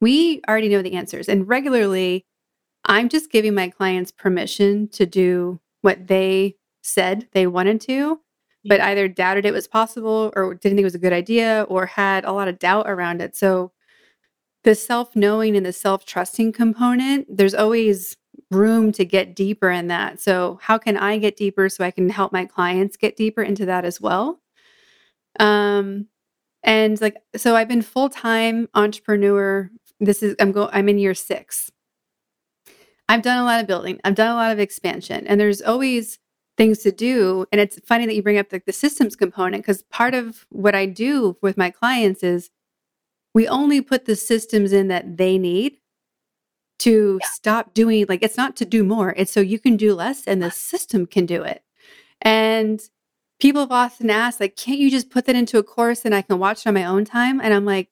we 0.00 0.40
already 0.48 0.68
know 0.68 0.82
the 0.82 0.94
answers. 0.94 1.28
And 1.28 1.48
regularly, 1.48 2.26
I'm 2.84 3.08
just 3.08 3.30
giving 3.30 3.54
my 3.54 3.68
clients 3.68 4.12
permission 4.12 4.88
to 4.88 5.06
do 5.06 5.60
what 5.82 6.06
they 6.06 6.56
said 6.82 7.28
they 7.32 7.46
wanted 7.46 7.80
to, 7.82 8.20
but 8.64 8.80
either 8.80 9.08
doubted 9.08 9.44
it 9.44 9.52
was 9.52 9.66
possible 9.66 10.32
or 10.36 10.54
didn't 10.54 10.76
think 10.76 10.80
it 10.80 10.84
was 10.84 10.94
a 10.94 11.00
good 11.00 11.12
idea 11.12 11.66
or 11.68 11.86
had 11.86 12.24
a 12.24 12.32
lot 12.32 12.48
of 12.48 12.58
doubt 12.58 12.88
around 12.88 13.20
it. 13.20 13.36
So 13.36 13.72
the 14.64 14.74
self 14.74 15.14
knowing 15.14 15.56
and 15.56 15.64
the 15.64 15.72
self 15.72 16.04
trusting 16.04 16.52
component, 16.52 17.26
there's 17.34 17.54
always 17.54 18.16
room 18.50 18.92
to 18.92 19.04
get 19.04 19.34
deeper 19.34 19.70
in 19.70 19.86
that. 19.88 20.20
So, 20.20 20.58
how 20.62 20.78
can 20.78 20.96
I 20.96 21.18
get 21.18 21.36
deeper 21.36 21.68
so 21.68 21.84
I 21.84 21.90
can 21.90 22.08
help 22.08 22.32
my 22.32 22.44
clients 22.44 22.96
get 22.96 23.16
deeper 23.16 23.42
into 23.42 23.66
that 23.66 23.84
as 23.84 24.00
well? 24.00 24.40
Um, 25.38 26.08
and 26.62 27.00
like, 27.00 27.16
so 27.36 27.54
I've 27.54 27.68
been 27.68 27.82
full 27.82 28.08
time 28.08 28.68
entrepreneur. 28.74 29.70
This 30.00 30.22
is, 30.22 30.36
I'm 30.40 30.52
going, 30.52 30.68
I'm 30.72 30.88
in 30.88 30.98
year 30.98 31.14
six. 31.14 31.70
I've 33.08 33.22
done 33.22 33.38
a 33.38 33.44
lot 33.44 33.60
of 33.60 33.66
building, 33.68 34.00
I've 34.04 34.16
done 34.16 34.32
a 34.32 34.34
lot 34.34 34.52
of 34.52 34.58
expansion, 34.58 35.26
and 35.26 35.40
there's 35.40 35.62
always 35.62 36.18
things 36.56 36.80
to 36.80 36.92
do. 36.92 37.46
And 37.52 37.60
it's 37.60 37.78
funny 37.86 38.06
that 38.06 38.14
you 38.16 38.22
bring 38.22 38.38
up 38.38 38.52
like 38.52 38.64
the 38.66 38.72
systems 38.72 39.14
component 39.16 39.62
because 39.64 39.82
part 39.84 40.14
of 40.14 40.46
what 40.50 40.74
I 40.74 40.86
do 40.86 41.36
with 41.42 41.56
my 41.56 41.70
clients 41.70 42.22
is 42.22 42.50
we 43.34 43.46
only 43.48 43.80
put 43.80 44.06
the 44.06 44.16
systems 44.16 44.72
in 44.72 44.88
that 44.88 45.18
they 45.18 45.38
need 45.38 45.78
to 46.80 47.18
Yeah. 47.22 47.28
stop 47.28 47.74
doing 47.74 48.06
like 48.08 48.22
it's 48.22 48.36
not 48.36 48.56
to 48.56 48.64
do 48.64 48.84
more 48.84 49.14
it's 49.16 49.32
so 49.32 49.40
you 49.40 49.58
can 49.58 49.76
do 49.76 49.94
less 49.94 50.26
and 50.26 50.42
the 50.42 50.50
system 50.50 51.06
can 51.06 51.24
do 51.26 51.42
it 51.42 51.62
and 52.22 52.80
people 53.40 53.62
have 53.62 53.72
often 53.72 54.10
asked 54.10 54.40
like 54.40 54.56
can't 54.56 54.78
you 54.78 54.90
just 54.90 55.10
put 55.10 55.26
that 55.26 55.36
into 55.36 55.58
a 55.58 55.62
course 55.62 56.04
and 56.04 56.14
i 56.14 56.22
can 56.22 56.38
watch 56.38 56.60
it 56.60 56.68
on 56.68 56.74
my 56.74 56.84
own 56.84 57.04
time 57.04 57.40
and 57.40 57.54
i'm 57.54 57.64
like 57.64 57.88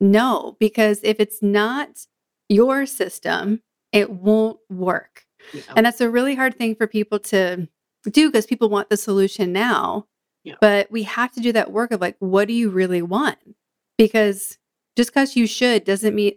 no 0.00 0.56
because 0.60 1.00
if 1.02 1.20
it's 1.20 1.42
not 1.42 2.06
your 2.48 2.86
system 2.86 3.62
it 3.92 4.10
won't 4.10 4.58
work 4.70 5.24
Yeah. 5.52 5.62
and 5.76 5.86
that's 5.86 6.00
a 6.00 6.10
really 6.10 6.34
hard 6.34 6.56
thing 6.56 6.74
for 6.74 6.86
people 6.86 7.18
to 7.20 7.68
do 8.10 8.28
because 8.30 8.46
people 8.46 8.68
want 8.68 8.88
the 8.90 8.96
solution 8.96 9.52
now 9.52 10.06
Yeah. 10.44 10.54
but 10.60 10.90
we 10.90 11.02
have 11.04 11.32
to 11.32 11.40
do 11.40 11.52
that 11.52 11.70
work 11.72 11.90
of 11.90 12.00
like 12.00 12.16
what 12.18 12.48
do 12.48 12.54
you 12.54 12.70
really 12.70 13.02
want 13.02 13.38
because 13.98 14.58
just 14.96 15.10
because 15.10 15.36
you 15.36 15.46
should 15.46 15.84
doesn't 15.84 16.14
mean 16.14 16.32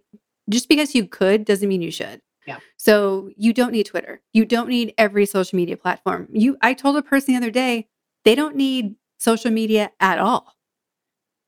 just 0.50 0.68
because 0.70 0.94
you 0.94 1.08
could 1.08 1.46
doesn't 1.46 1.70
mean 1.70 1.82
you 1.82 1.92
should. 1.92 2.22
Yeah. 2.46 2.58
So 2.78 3.30
you 3.38 3.54
don't 3.54 3.72
need 3.72 3.86
Twitter. 3.86 4.22
You 4.34 4.44
don't 4.46 4.68
need 4.68 4.94
every 4.98 5.26
social 5.26 5.56
media 5.56 5.78
platform. 5.78 6.28
You 6.34 6.58
I 6.62 6.74
told 6.74 6.98
a 6.98 7.02
person 7.02 7.34
the 7.34 7.38
other 7.38 7.50
day, 7.52 7.88
they 8.26 8.36
don't 8.36 8.58
need 8.58 8.96
social 9.18 9.52
media 9.52 9.92
at 10.02 10.20
all. 10.20 10.54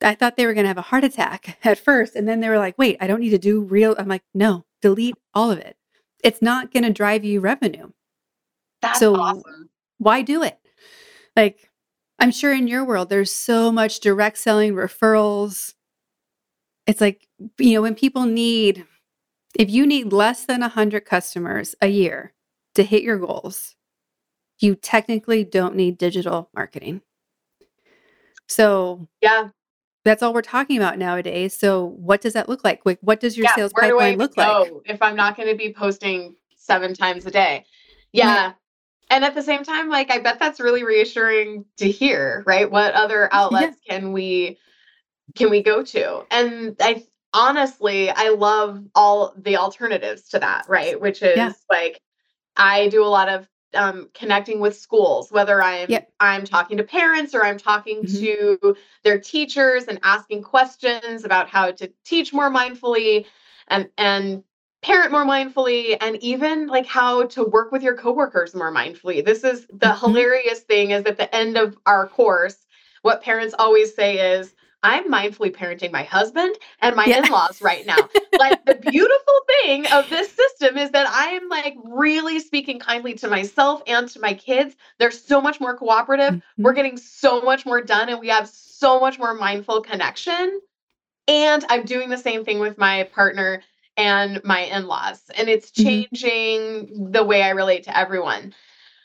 I 0.05 0.15
thought 0.15 0.37
they 0.37 0.45
were 0.45 0.53
going 0.53 0.63
to 0.65 0.69
have 0.69 0.77
a 0.77 0.83
heart 0.83 1.03
attack 1.03 1.57
at 1.63 1.79
first 1.79 2.15
and 2.15 2.27
then 2.27 2.39
they 2.39 2.49
were 2.49 2.59
like, 2.59 2.77
"Wait, 2.77 2.97
I 3.01 3.07
don't 3.07 3.19
need 3.19 3.31
to 3.31 3.37
do 3.37 3.61
real." 3.61 3.95
I'm 3.97 4.07
like, 4.07 4.23
"No, 4.33 4.65
delete 4.81 5.15
all 5.33 5.51
of 5.51 5.59
it. 5.59 5.77
It's 6.23 6.41
not 6.41 6.71
going 6.71 6.83
to 6.83 6.93
drive 6.93 7.23
you 7.25 7.39
revenue. 7.39 7.91
That's 8.81 8.99
so- 8.99 9.15
awesome. 9.15 9.69
Why 9.97 10.21
do 10.21 10.43
it?" 10.43 10.59
Like 11.35 11.69
I'm 12.19 12.31
sure 12.31 12.53
in 12.53 12.67
your 12.67 12.85
world 12.85 13.09
there's 13.09 13.31
so 13.31 13.71
much 13.71 13.99
direct 13.99 14.37
selling 14.37 14.73
referrals 14.73 15.73
it's 16.87 17.01
like, 17.01 17.27
you 17.57 17.73
know, 17.73 17.81
when 17.81 17.95
people 17.95 18.25
need, 18.25 18.85
if 19.57 19.69
you 19.69 19.87
need 19.87 20.13
less 20.13 20.45
than 20.45 20.61
100 20.61 21.05
customers 21.05 21.75
a 21.81 21.87
year 21.87 22.33
to 22.75 22.83
hit 22.83 23.03
your 23.03 23.17
goals, 23.17 23.75
you 24.59 24.75
technically 24.75 25.43
don't 25.43 25.75
need 25.75 25.97
digital 25.97 26.49
marketing. 26.53 27.01
So, 28.47 29.07
yeah, 29.21 29.49
that's 30.05 30.23
all 30.23 30.33
we're 30.33 30.41
talking 30.43 30.77
about 30.77 30.97
nowadays. 30.97 31.53
So, 31.53 31.85
what 31.97 32.21
does 32.21 32.33
that 32.33 32.47
look 32.47 32.63
like? 32.63 32.81
Like, 32.85 32.99
what 33.01 33.19
does 33.19 33.35
your 33.35 33.45
yeah, 33.45 33.55
sales 33.55 33.73
pipeline 33.73 34.13
do 34.13 34.19
look 34.19 34.37
like? 34.37 34.71
If 34.85 35.01
I'm 35.01 35.15
not 35.15 35.35
going 35.35 35.49
to 35.49 35.55
be 35.55 35.73
posting 35.73 36.35
seven 36.55 36.93
times 36.93 37.25
a 37.25 37.31
day, 37.31 37.65
yeah. 38.13 38.53
And 39.09 39.23
at 39.23 39.35
the 39.35 39.41
same 39.41 39.63
time, 39.63 39.89
like, 39.89 40.09
I 40.09 40.19
bet 40.19 40.39
that's 40.39 40.59
really 40.59 40.83
reassuring 40.83 41.65
to 41.77 41.89
hear, 41.89 42.43
right? 42.47 42.69
What 42.69 42.93
other 42.93 43.27
outlets 43.33 43.77
yeah. 43.85 43.97
can 43.99 44.13
we 44.13 44.57
can 45.35 45.49
we 45.49 45.61
go 45.61 45.83
to? 45.83 46.25
And 46.31 46.75
I 46.79 47.03
honestly, 47.33 48.09
I 48.11 48.29
love 48.29 48.83
all 48.93 49.33
the 49.35 49.57
alternatives 49.57 50.29
to 50.29 50.39
that, 50.39 50.65
right? 50.69 50.99
Which 51.01 51.23
is 51.23 51.35
yeah. 51.35 51.51
like 51.69 51.99
I 52.55 52.87
do 52.89 53.03
a 53.03 53.07
lot 53.07 53.27
of 53.27 53.47
um, 53.75 54.09
connecting 54.13 54.59
with 54.59 54.77
schools, 54.77 55.31
whether 55.31 55.61
I'm 55.61 55.89
yep. 55.89 56.11
I'm 56.19 56.45
talking 56.45 56.77
to 56.77 56.83
parents 56.83 57.35
or 57.35 57.43
I'm 57.43 57.57
talking 57.57 58.03
mm-hmm. 58.03 58.59
to 58.61 58.75
their 59.03 59.19
teachers 59.19 59.85
and 59.85 59.99
asking 60.03 60.43
questions 60.43 61.23
about 61.23 61.49
how 61.49 61.71
to 61.71 61.91
teach 62.03 62.33
more 62.33 62.51
mindfully 62.51 63.25
and 63.67 63.89
and 63.97 64.43
parent 64.81 65.11
more 65.11 65.25
mindfully 65.25 65.97
and 65.99 66.15
even 66.17 66.67
like 66.67 66.85
how 66.85 67.25
to 67.25 67.43
work 67.43 67.71
with 67.71 67.81
your 67.81 67.95
coworkers 67.95 68.53
more 68.53 68.71
mindfully. 68.71 69.25
This 69.25 69.43
is 69.43 69.65
the 69.67 69.87
mm-hmm. 69.87 70.05
hilarious 70.05 70.59
thing 70.59 70.91
is 70.91 71.05
at 71.05 71.17
the 71.17 71.33
end 71.35 71.57
of 71.57 71.77
our 71.85 72.07
course, 72.07 72.65
what 73.01 73.21
parents 73.21 73.55
always 73.57 73.95
say 73.95 74.37
is, 74.37 74.55
I'm 74.85 75.11
mindfully 75.11 75.51
parenting 75.51 75.91
my 75.91 76.03
husband 76.03 76.55
and 76.81 76.95
my 76.95 77.05
yeah. 77.05 77.25
in-laws 77.25 77.59
right 77.59 77.87
now. 77.87 77.97
like 78.39 78.63
the 78.65 78.75
beautiful 78.75 79.33
thing 79.47 79.87
of 79.87 80.07
this 80.11 80.31
system 80.31 80.77
is 80.77 80.91
that 80.91 81.07
I 81.07 81.31
am 81.31 81.49
like 81.49 81.75
really 81.83 82.39
speaking 82.39 82.77
kindly 82.77 83.15
to 83.15 83.27
myself 83.27 83.81
and 83.87 84.07
to 84.09 84.19
my 84.19 84.35
kids. 84.35 84.75
They're 84.99 85.09
so 85.09 85.41
much 85.41 85.59
more 85.59 85.75
cooperative. 85.75 86.35
Mm-hmm. 86.35 86.63
We're 86.63 86.73
getting 86.73 86.97
so 86.97 87.41
much 87.41 87.65
more 87.65 87.81
done 87.81 88.09
and 88.09 88.19
we 88.19 88.27
have 88.27 88.47
so 88.47 88.99
much 88.99 89.17
more 89.17 89.33
mindful 89.33 89.81
connection. 89.81 90.61
And 91.27 91.65
I'm 91.67 91.83
doing 91.83 92.09
the 92.09 92.17
same 92.17 92.45
thing 92.45 92.59
with 92.59 92.77
my 92.77 93.09
partner 93.11 93.63
and 93.97 94.39
my 94.43 94.59
in-laws 94.65 95.23
and 95.35 95.47
it's 95.47 95.71
mm-hmm. 95.71 95.83
changing 95.83 96.59
mm-hmm. 96.59 97.11
the 97.11 97.23
way 97.23 97.41
i 97.41 97.49
relate 97.51 97.81
to 97.81 97.97
everyone 97.97 98.53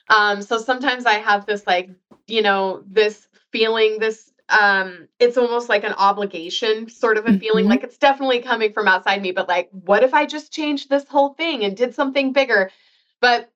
um 0.08 0.42
so 0.42 0.58
sometimes 0.58 1.06
i 1.06 1.14
have 1.14 1.46
this 1.46 1.64
like 1.64 1.88
you 2.26 2.42
know 2.42 2.82
this 2.88 3.28
feeling 3.52 4.00
this 4.00 4.29
um 4.50 5.08
it's 5.18 5.36
almost 5.36 5.68
like 5.68 5.84
an 5.84 5.94
obligation 5.94 6.88
sort 6.88 7.16
of 7.16 7.26
a 7.26 7.28
mm-hmm. 7.28 7.38
feeling 7.38 7.66
like 7.66 7.82
it's 7.82 7.98
definitely 7.98 8.40
coming 8.40 8.72
from 8.72 8.88
outside 8.88 9.22
me 9.22 9.32
but 9.32 9.48
like 9.48 9.68
what 9.70 10.02
if 10.02 10.14
i 10.14 10.26
just 10.26 10.52
changed 10.52 10.88
this 10.88 11.06
whole 11.08 11.34
thing 11.34 11.64
and 11.64 11.76
did 11.76 11.94
something 11.94 12.32
bigger 12.32 12.70
but 13.20 13.50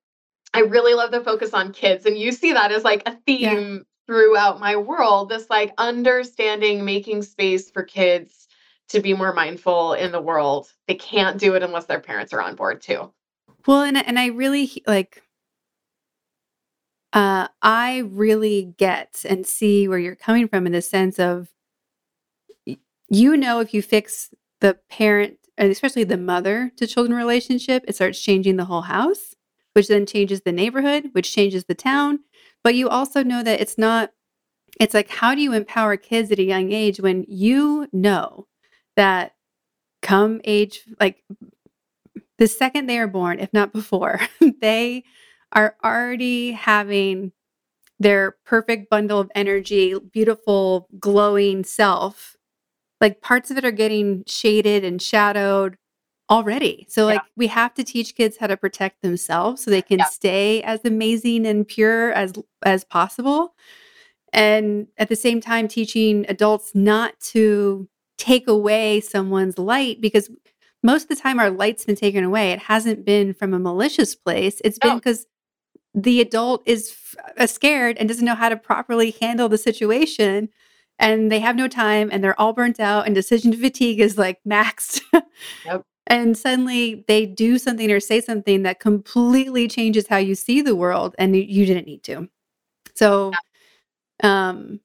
i 0.52 0.60
really 0.60 0.94
love 0.94 1.10
the 1.10 1.22
focus 1.22 1.54
on 1.54 1.72
kids 1.72 2.06
and 2.06 2.18
you 2.18 2.32
see 2.32 2.52
that 2.52 2.72
as 2.72 2.84
like 2.84 3.02
a 3.06 3.16
theme 3.26 3.74
yeah. 3.74 3.78
throughout 4.06 4.60
my 4.60 4.76
world 4.76 5.28
this 5.28 5.48
like 5.50 5.72
understanding 5.78 6.84
making 6.84 7.22
space 7.22 7.70
for 7.70 7.82
kids 7.82 8.44
to 8.88 9.00
be 9.00 9.14
more 9.14 9.32
mindful 9.32 9.94
in 9.94 10.12
the 10.12 10.20
world. 10.20 10.72
They 10.88 10.94
can't 10.94 11.38
do 11.38 11.54
it 11.54 11.62
unless 11.62 11.86
their 11.86 12.00
parents 12.00 12.32
are 12.32 12.40
on 12.40 12.54
board 12.54 12.82
too. 12.82 13.12
Well, 13.66 13.82
and 13.82 13.96
and 13.96 14.18
I 14.18 14.26
really 14.26 14.82
like 14.86 15.22
uh 17.14 17.48
I 17.62 17.98
really 18.10 18.74
get 18.78 19.24
and 19.28 19.46
see 19.46 19.88
where 19.88 19.98
you're 19.98 20.16
coming 20.16 20.48
from 20.48 20.66
in 20.66 20.72
the 20.72 20.82
sense 20.82 21.18
of 21.18 21.48
you 23.10 23.36
know 23.36 23.60
if 23.60 23.72
you 23.74 23.82
fix 23.82 24.30
the 24.60 24.78
parent 24.90 25.38
and 25.56 25.70
especially 25.70 26.04
the 26.04 26.16
mother 26.16 26.72
to 26.76 26.86
children 26.86 27.16
relationship, 27.16 27.84
it 27.86 27.94
starts 27.94 28.20
changing 28.20 28.56
the 28.56 28.64
whole 28.64 28.82
house, 28.82 29.34
which 29.74 29.88
then 29.88 30.06
changes 30.06 30.40
the 30.40 30.52
neighborhood, 30.52 31.10
which 31.12 31.32
changes 31.32 31.64
the 31.64 31.74
town. 31.74 32.20
But 32.64 32.74
you 32.74 32.88
also 32.88 33.22
know 33.22 33.42
that 33.42 33.60
it's 33.60 33.78
not 33.78 34.10
it's 34.80 34.94
like 34.94 35.08
how 35.10 35.34
do 35.34 35.42
you 35.42 35.52
empower 35.52 35.96
kids 35.96 36.32
at 36.32 36.38
a 36.38 36.44
young 36.44 36.72
age 36.72 37.00
when 37.00 37.24
you 37.28 37.88
know 37.92 38.46
that 38.96 39.34
come 40.02 40.40
age 40.44 40.84
like 41.00 41.24
the 42.38 42.48
second 42.48 42.86
they 42.86 42.98
are 42.98 43.06
born, 43.06 43.38
if 43.38 43.52
not 43.52 43.72
before, 43.72 44.20
they 44.60 45.04
are 45.54 45.76
already 45.84 46.52
having 46.52 47.32
their 47.98 48.36
perfect 48.44 48.90
bundle 48.90 49.20
of 49.20 49.30
energy, 49.34 49.94
beautiful, 50.12 50.88
glowing 50.98 51.64
self. 51.64 52.36
Like 53.00 53.20
parts 53.20 53.50
of 53.50 53.58
it 53.58 53.64
are 53.64 53.70
getting 53.70 54.24
shaded 54.26 54.84
and 54.84 55.00
shadowed 55.00 55.76
already. 56.30 56.86
So 56.88 57.04
like 57.04 57.20
yeah. 57.22 57.30
we 57.36 57.46
have 57.48 57.74
to 57.74 57.84
teach 57.84 58.14
kids 58.14 58.36
how 58.38 58.46
to 58.46 58.56
protect 58.56 59.02
themselves 59.02 59.62
so 59.62 59.70
they 59.70 59.82
can 59.82 59.98
yeah. 59.98 60.06
stay 60.06 60.62
as 60.62 60.80
amazing 60.84 61.46
and 61.46 61.66
pure 61.66 62.12
as 62.12 62.32
as 62.62 62.84
possible. 62.84 63.54
And 64.32 64.88
at 64.96 65.08
the 65.08 65.16
same 65.16 65.40
time 65.40 65.68
teaching 65.68 66.24
adults 66.28 66.72
not 66.74 67.18
to 67.32 67.88
take 68.18 68.48
away 68.48 69.00
someone's 69.00 69.58
light 69.58 70.00
because 70.00 70.30
most 70.82 71.04
of 71.04 71.08
the 71.08 71.16
time 71.16 71.38
our 71.38 71.50
light's 71.50 71.84
been 71.84 71.96
taken 71.96 72.24
away. 72.24 72.52
It 72.52 72.58
hasn't 72.58 73.04
been 73.04 73.34
from 73.34 73.54
a 73.54 73.58
malicious 73.58 74.14
place. 74.14 74.60
It's 74.64 74.78
been 74.78 74.96
because. 74.96 75.26
The 75.94 76.20
adult 76.20 76.62
is 76.66 76.94
f- 77.38 77.48
scared 77.48 77.96
and 77.98 78.08
doesn't 78.08 78.24
know 78.24 78.34
how 78.34 78.48
to 78.48 78.56
properly 78.56 79.12
handle 79.20 79.48
the 79.48 79.58
situation. 79.58 80.48
And 80.98 81.30
they 81.30 81.40
have 81.40 81.56
no 81.56 81.68
time 81.68 82.08
and 82.12 82.22
they're 82.22 82.38
all 82.40 82.52
burnt 82.52 82.80
out, 82.80 83.06
and 83.06 83.14
decision 83.14 83.52
fatigue 83.52 84.00
is 84.00 84.18
like 84.18 84.40
maxed. 84.46 85.00
yep. 85.64 85.82
And 86.06 86.36
suddenly 86.36 87.02
they 87.08 87.24
do 87.24 87.56
something 87.56 87.90
or 87.90 87.98
say 87.98 88.20
something 88.20 88.62
that 88.64 88.78
completely 88.78 89.66
changes 89.68 90.06
how 90.06 90.18
you 90.18 90.34
see 90.34 90.60
the 90.60 90.76
world, 90.76 91.14
and 91.18 91.34
you 91.34 91.64
didn't 91.64 91.86
need 91.86 92.02
to. 92.02 92.28
So, 92.94 93.32
um, 94.22 94.80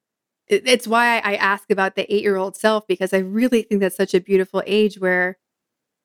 it's 0.48 0.88
why 0.88 1.20
I 1.20 1.36
ask 1.36 1.70
about 1.70 1.96
the 1.96 2.12
eight 2.14 2.24
year 2.24 2.38
old 2.38 2.58
self 2.58 2.88
because 2.88 3.14
I 3.14 3.20
really 3.20 3.62
think 3.62 3.82
that's 3.82 3.98
such 3.98 4.14
a 4.14 4.22
beautiful 4.22 4.64
age 4.66 5.00
where 5.00 5.38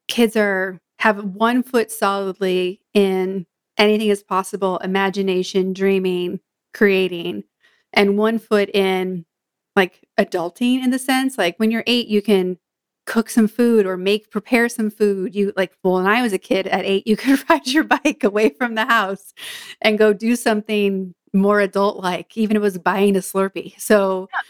kids 0.09 0.37
are 0.37 0.81
have 0.99 1.25
one 1.25 1.63
foot 1.63 1.91
solidly 1.91 2.81
in 2.95 3.47
anything 3.79 4.09
is 4.09 4.23
possible, 4.23 4.79
imagination, 4.79 5.73
dreaming, 5.73 6.41
creating, 6.73 7.45
and 7.93 8.19
one 8.19 8.39
foot 8.39 8.71
in 8.75 9.25
like 9.77 10.07
adulting 10.19 10.83
in 10.85 10.91
the 10.91 10.99
sense 10.99 11.37
like 11.37 11.57
when 11.59 11.71
you're 11.71 11.85
eight, 11.87 12.07
you 12.07 12.23
can 12.23 12.59
cook 13.07 13.29
some 13.29 13.49
food 13.49 13.87
or 13.87 13.97
make 13.97 14.31
prepare 14.31 14.69
some 14.69 14.91
food. 14.91 15.35
You 15.35 15.53
like 15.57 15.73
well, 15.83 15.95
when 15.95 16.07
I 16.07 16.23
was 16.23 16.33
a 16.33 16.39
kid 16.39 16.67
at 16.67 16.85
eight, 16.85 17.07
you 17.07 17.17
could 17.19 17.49
ride 17.49 17.67
your 17.67 17.85
bike 17.85 18.25
away 18.25 18.51
from 18.51 18.75
the 18.75 18.87
house 18.87 19.33
and 19.81 19.99
go 19.99 20.13
do 20.13 20.37
something 20.37 21.15
more 21.33 21.61
adult 21.61 22.03
like, 22.03 22.37
even 22.37 22.57
if 22.57 22.61
it 22.61 22.63
was 22.63 22.79
buying 22.79 23.17
a 23.17 23.21
Slurpee. 23.21 23.79
So 23.81 24.29
yeah. 24.33 24.41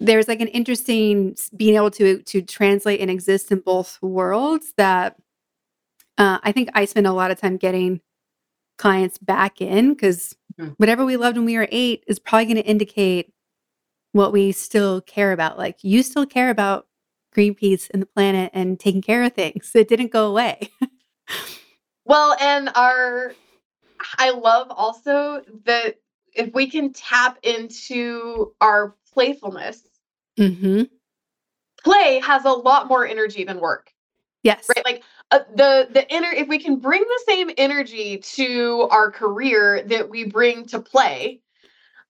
there's 0.00 0.28
like 0.28 0.40
an 0.40 0.48
interesting 0.48 1.36
being 1.56 1.76
able 1.76 1.90
to 1.92 2.22
to 2.22 2.42
translate 2.42 3.00
and 3.00 3.10
exist 3.10 3.50
in 3.52 3.60
both 3.60 3.98
worlds 4.00 4.72
that 4.76 5.16
uh, 6.16 6.38
I 6.42 6.52
think 6.52 6.70
I 6.74 6.84
spend 6.84 7.06
a 7.06 7.12
lot 7.12 7.30
of 7.30 7.40
time 7.40 7.56
getting 7.56 8.00
clients 8.76 9.18
back 9.18 9.60
in 9.60 9.94
because 9.94 10.36
mm-hmm. 10.58 10.72
whatever 10.76 11.04
we 11.04 11.16
loved 11.16 11.36
when 11.36 11.46
we 11.46 11.56
were 11.56 11.68
eight 11.70 12.04
is 12.06 12.18
probably 12.18 12.46
going 12.46 12.56
to 12.56 12.64
indicate 12.64 13.32
what 14.12 14.32
we 14.32 14.52
still 14.52 15.00
care 15.00 15.32
about. 15.32 15.58
Like 15.58 15.78
you 15.82 16.02
still 16.02 16.26
care 16.26 16.50
about 16.50 16.86
Greenpeace 17.34 17.90
and 17.92 18.00
the 18.00 18.06
planet 18.06 18.50
and 18.54 18.78
taking 18.78 19.02
care 19.02 19.24
of 19.24 19.32
things. 19.32 19.70
It 19.74 19.88
didn't 19.88 20.12
go 20.12 20.28
away. 20.28 20.70
well, 22.04 22.36
and 22.40 22.70
our 22.74 23.34
I 24.18 24.30
love 24.30 24.68
also 24.70 25.42
that 25.64 25.96
if 26.34 26.52
we 26.54 26.68
can 26.68 26.92
tap 26.92 27.38
into 27.42 28.54
our 28.60 28.94
playfulness, 29.12 29.82
mm-hmm. 30.38 30.82
play 31.82 32.20
has 32.20 32.44
a 32.44 32.50
lot 32.50 32.88
more 32.88 33.06
energy 33.06 33.44
than 33.44 33.60
work. 33.60 33.90
Yes. 34.42 34.66
Right. 34.68 34.84
Like 34.84 35.02
uh, 35.30 35.40
the 35.54 35.88
the 35.90 36.14
inner 36.14 36.30
if 36.30 36.48
we 36.48 36.58
can 36.58 36.76
bring 36.76 37.02
the 37.02 37.22
same 37.26 37.50
energy 37.56 38.18
to 38.18 38.88
our 38.90 39.10
career 39.10 39.82
that 39.86 40.08
we 40.10 40.24
bring 40.24 40.66
to 40.66 40.80
play, 40.80 41.40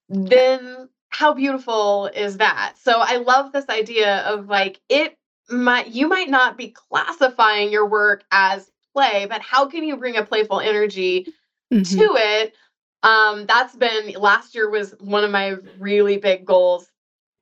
then 0.09 0.89
how 1.09 1.33
beautiful 1.33 2.09
is 2.13 2.37
that? 2.37 2.75
So 2.81 2.99
I 2.99 3.17
love 3.17 3.51
this 3.51 3.69
idea 3.69 4.19
of 4.21 4.47
like 4.47 4.79
it 4.89 5.17
might 5.49 5.87
you 5.87 6.07
might 6.07 6.29
not 6.29 6.57
be 6.57 6.69
classifying 6.69 7.71
your 7.71 7.87
work 7.87 8.23
as 8.31 8.69
play, 8.93 9.25
but 9.29 9.41
how 9.41 9.67
can 9.67 9.83
you 9.83 9.97
bring 9.97 10.17
a 10.17 10.25
playful 10.25 10.59
energy 10.59 11.27
mm-hmm. 11.71 11.97
to 11.97 12.15
it 12.17 12.53
um, 13.05 13.45
that's 13.45 13.75
been 13.75 14.13
last 14.13 14.55
year 14.55 14.69
was 14.69 14.95
one 14.99 15.23
of 15.23 15.29
my 15.29 15.57
really 15.77 16.17
big 16.17 16.43
goals 16.43 16.87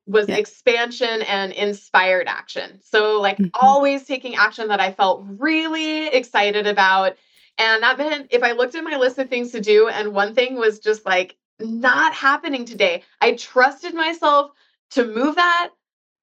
was 0.06 0.28
yeah. 0.28 0.36
expansion 0.36 1.22
and 1.22 1.52
inspired 1.52 2.28
action. 2.28 2.80
So 2.82 3.20
like 3.20 3.38
mm-hmm. 3.38 3.50
always 3.54 4.04
taking 4.04 4.36
action 4.36 4.68
that 4.68 4.80
I 4.80 4.92
felt 4.92 5.24
really 5.26 6.08
excited 6.08 6.66
about. 6.66 7.16
And 7.58 7.82
that 7.82 7.98
meant 7.98 8.28
if 8.30 8.42
I 8.42 8.52
looked 8.52 8.74
at 8.74 8.84
my 8.84 8.96
list 8.96 9.18
of 9.18 9.28
things 9.28 9.52
to 9.52 9.60
do 9.60 9.88
and 9.88 10.12
one 10.12 10.34
thing 10.34 10.56
was 10.56 10.78
just 10.78 11.06
like 11.06 11.36
not 11.60 12.12
happening 12.12 12.64
today, 12.64 13.02
I 13.20 13.32
trusted 13.34 13.94
myself 13.94 14.50
to 14.90 15.04
move 15.04 15.36
that 15.36 15.70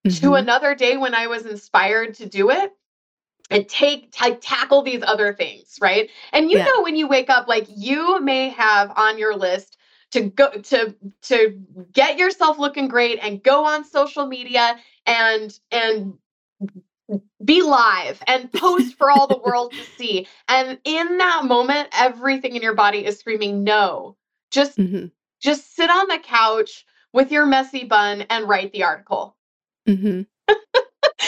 to 0.09 0.31
Mhm. 0.31 0.39
another 0.39 0.75
day 0.75 0.97
when 0.97 1.15
I 1.15 1.27
was 1.27 1.45
inspired 1.45 2.15
to 2.15 2.27
do 2.27 2.49
it 2.49 2.73
and 3.49 3.67
take 3.67 4.11
ta 4.11 4.35
tackle 4.41 4.81
these 4.81 5.03
other 5.03 5.33
things, 5.33 5.77
right? 5.81 6.09
And 6.33 6.51
you 6.51 6.57
Yeah. 6.57 6.65
know 6.65 6.81
when 6.81 6.95
you 6.95 7.07
wake 7.07 7.29
up, 7.29 7.47
like 7.47 7.65
you 7.69 8.19
may 8.21 8.49
have 8.49 8.91
on 8.97 9.17
your 9.17 9.35
list 9.35 9.77
to 10.11 10.21
go 10.21 10.49
to 10.51 10.95
to 11.23 11.59
get 11.93 12.17
yourself 12.17 12.59
looking 12.59 12.87
great 12.87 13.19
and 13.21 13.41
go 13.43 13.65
on 13.65 13.83
social 13.83 14.27
media 14.27 14.77
and 15.05 15.57
and 15.71 16.13
be 17.43 17.61
live 17.61 18.21
and 18.27 18.51
post 18.53 18.97
for 18.97 19.09
all 19.09 19.27
the 19.27 19.37
world 19.45 19.73
to 19.75 19.83
see. 19.97 20.27
And 20.47 20.79
in 20.83 21.17
that 21.17 21.45
moment, 21.45 21.89
everything 21.93 22.55
in 22.55 22.61
your 22.61 22.75
body 22.75 23.05
is 23.05 23.19
screaming, 23.19 23.63
no. 23.63 24.17
Just 24.51 24.77
Mhm. 24.77 25.11
just 25.41 25.75
sit 25.75 25.89
on 25.89 26.07
the 26.07 26.19
couch 26.19 26.85
with 27.13 27.31
your 27.31 27.45
messy 27.45 27.83
bun 27.83 28.21
and 28.29 28.47
write 28.47 28.71
the 28.71 28.83
article. 28.83 29.35
Mhm. 29.87 30.27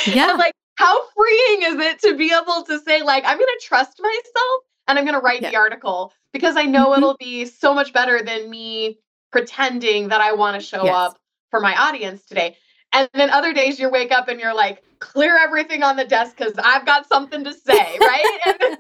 Yeah. 0.06 0.34
like, 0.34 0.54
how 0.76 1.08
freeing 1.16 1.64
is 1.64 1.86
it 1.86 2.00
to 2.02 2.16
be 2.16 2.32
able 2.34 2.64
to 2.64 2.80
say, 2.80 3.02
like, 3.02 3.24
I'm 3.26 3.38
gonna 3.38 3.52
trust 3.62 4.00
myself 4.02 4.64
and 4.88 5.00
I'm 5.00 5.06
gonna 5.06 5.20
write 5.20 5.42
Yeah. 5.42 5.52
the 5.52 5.58
article 5.58 6.14
because 6.32 6.58
I 6.58 6.64
know 6.64 6.90
Mhm. 6.92 6.98
it'll 6.98 7.18
be 7.18 7.46
so 7.46 7.74
much 7.74 7.94
better 7.94 8.22
than 8.22 8.50
me 8.50 9.00
pretending 9.32 10.10
that 10.10 10.22
I 10.22 10.34
want 10.34 10.60
to 10.60 10.66
show 10.66 10.86
Yes. 10.86 10.96
up 10.96 11.20
for 11.50 11.60
my 11.60 11.76
audience 11.76 12.26
today. 12.26 12.58
And 12.92 13.10
then 13.14 13.30
other 13.30 13.54
days 13.54 13.80
you 13.80 13.90
wake 13.90 14.12
up 14.12 14.28
and 14.28 14.40
you're 14.40 14.54
like, 14.54 14.84
clear 15.00 15.38
everything 15.38 15.84
on 15.84 15.96
the 15.96 16.06
desk 16.06 16.38
because 16.38 16.54
I've 16.58 16.86
got 16.86 17.08
something 17.08 17.44
to 17.44 17.54
say, 17.54 18.00
right? 18.00 18.40
and, 18.46 18.78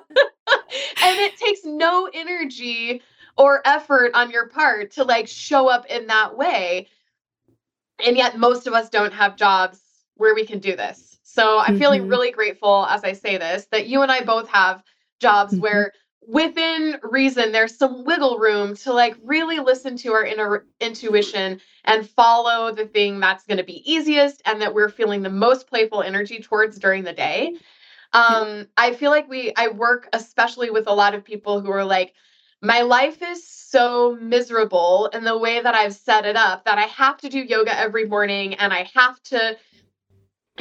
and 1.01 1.19
it 1.19 1.35
takes 1.37 1.61
no 1.63 2.09
energy 2.13 3.01
or 3.37 3.61
effort 3.65 4.11
on 4.13 4.29
your 4.31 4.47
part 4.47 4.91
to 4.91 5.03
like 5.03 5.27
show 5.27 5.67
up 5.69 5.85
in 5.87 6.07
that 6.07 6.37
way. 6.37 6.87
And 8.05 8.17
yet 8.17 8.37
most 8.37 8.67
of 8.67 8.73
us 8.73 8.89
don't 8.89 9.13
have 9.13 9.35
jobs 9.35 9.81
where 10.15 10.35
we 10.35 10.45
can 10.45 10.59
do 10.59 10.75
this. 10.75 11.19
So 11.23 11.59
I'm 11.59 11.77
feeling 11.77 12.03
Mhm. 12.03 12.09
really 12.09 12.31
grateful 12.31 12.85
as 12.89 13.03
I 13.03 13.13
say 13.13 13.37
this 13.37 13.65
that 13.71 13.87
you 13.87 14.01
and 14.03 14.11
I 14.11 14.21
both 14.23 14.47
have 14.49 14.83
jobs 15.23 15.53
Mhm. 15.53 15.61
where 15.61 15.93
within 16.27 16.99
reason 17.03 17.51
there's 17.51 17.77
some 17.77 18.05
wiggle 18.05 18.37
room 18.37 18.75
to 18.75 18.93
like 18.93 19.15
really 19.23 19.59
listen 19.59 19.97
to 19.97 20.13
our 20.13 20.25
inner 20.25 20.65
intuition 20.79 21.59
and 21.85 22.09
follow 22.09 22.71
the 22.73 22.85
thing 22.85 23.19
that's 23.19 23.45
going 23.45 23.57
to 23.57 23.63
be 23.63 23.79
easiest 23.91 24.41
and 24.45 24.61
that 24.61 24.73
we're 24.73 24.89
feeling 24.89 25.21
the 25.21 25.29
most 25.29 25.67
playful 25.67 26.01
energy 26.01 26.39
towards 26.39 26.77
during 26.79 27.03
the 27.03 27.13
day 27.13 27.55
um 28.13 28.67
i 28.77 28.93
feel 28.93 29.11
like 29.11 29.27
we 29.29 29.53
i 29.57 29.67
work 29.67 30.07
especially 30.13 30.69
with 30.69 30.87
a 30.87 30.93
lot 30.93 31.15
of 31.15 31.23
people 31.25 31.59
who 31.61 31.71
are 31.71 31.85
like 31.85 32.13
my 32.61 32.81
life 32.81 33.21
is 33.21 33.45
so 33.47 34.17
miserable 34.21 35.09
in 35.13 35.23
the 35.25 35.37
way 35.37 35.61
that 35.61 35.75
i've 35.75 35.95
set 35.95 36.25
it 36.25 36.37
up 36.37 36.63
that 36.65 36.77
i 36.77 36.87
have 37.03 37.17
to 37.17 37.29
do 37.29 37.39
yoga 37.39 37.77
every 37.77 38.05
morning 38.05 38.53
and 38.55 38.73
i 38.73 38.89
have 38.93 39.21
to 39.23 39.57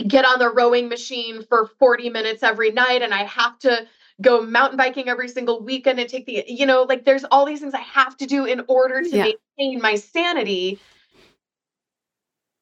get 0.09 0.25
on 0.25 0.39
the 0.39 0.53
rowing 0.53 0.89
machine 0.89 1.43
for 1.45 1.67
40 1.79 2.11
minutes 2.11 2.43
every 2.43 2.73
night 2.73 3.03
and 3.03 3.15
i 3.15 3.25
have 3.25 3.59
to 3.61 3.87
go 4.21 4.43
mountain 4.43 4.77
biking 4.77 5.09
every 5.09 5.29
single 5.29 5.63
weekend 5.63 5.99
and 5.99 6.09
take 6.09 6.27
the 6.27 6.45
you 6.47 6.67
know 6.67 6.83
like 6.83 7.05
there's 7.05 7.25
all 7.25 7.45
these 7.47 7.61
things 7.61 7.75
i 7.75 7.81
have 7.81 8.17
to 8.17 8.27
do 8.27 8.45
in 8.45 8.63
order 8.69 9.03
to 9.03 9.17
Yeah. 9.17 9.33
maintain 9.59 9.81
my 9.81 9.95
sanity 9.95 10.81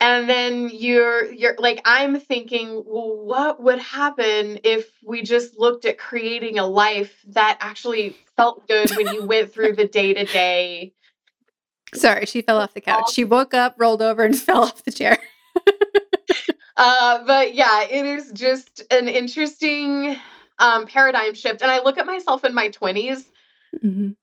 and 0.01 0.29
then 0.29 0.71
you're 0.73 1.31
you're 1.33 1.57
like 1.59 1.81
i'm 1.85 2.19
thinking 2.21 2.83
well 2.87 3.17
what 3.25 3.63
would 3.63 3.79
happen 3.79 4.59
if 4.65 4.91
we 5.05 5.23
just 5.23 5.59
looked 5.59 5.85
at 5.85 5.99
creating 5.99 6.59
a 6.59 6.67
life 6.67 7.25
that 7.29 7.59
actually 7.61 8.17
felt 8.37 8.67
good 8.69 8.95
when 8.97 9.11
you 9.11 9.23
went 9.25 9.53
through 9.53 9.75
the 9.75 9.87
day 9.89 10.15
to 10.15 10.27
day 10.27 10.93
Sorry, 11.93 12.25
she 12.27 12.41
fell 12.43 12.59
off 12.59 12.73
the 12.73 12.81
couch. 12.81 13.11
She 13.11 13.25
woke 13.25 13.53
up, 13.53 13.75
rolled 13.77 14.01
over, 14.01 14.23
and 14.23 14.39
fell 14.39 14.63
off 14.63 14.85
the 14.85 14.93
chair. 14.93 15.19
uh 16.77 17.25
but 17.27 17.55
yeah 17.55 17.83
it 17.83 18.07
is 18.07 18.31
just 18.33 18.83
an 18.93 19.09
interesting 19.09 20.17
um 20.61 20.87
paradigm 20.87 21.35
shift 21.35 21.63
and 21.63 21.71
i 21.71 21.83
look 21.83 21.99
at 21.99 22.07
myself 22.07 22.45
in 22.45 22.55
my 22.55 22.69
20s 22.69 23.25
Mhm. 23.83 24.17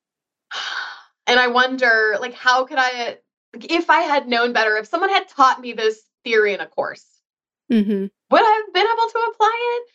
and 1.27 1.39
I 1.39 1.47
wonder, 1.47 2.17
like, 2.21 2.33
how 2.33 2.65
could 2.65 2.77
I, 2.79 3.17
if 3.53 3.89
I 3.89 4.01
had 4.01 4.27
known 4.27 4.53
better, 4.53 4.77
if 4.77 4.87
someone 4.87 5.09
had 5.09 5.27
taught 5.27 5.59
me 5.61 5.73
this 5.73 6.01
theory 6.23 6.53
in 6.53 6.61
a 6.61 6.67
course, 6.67 7.05
Mhm. 7.71 8.09
would 8.31 8.41
I 8.41 8.63
have 8.65 8.73
been 8.73 8.87
able 8.87 9.09
to 9.09 9.31
apply 9.31 9.77
it? 9.77 9.91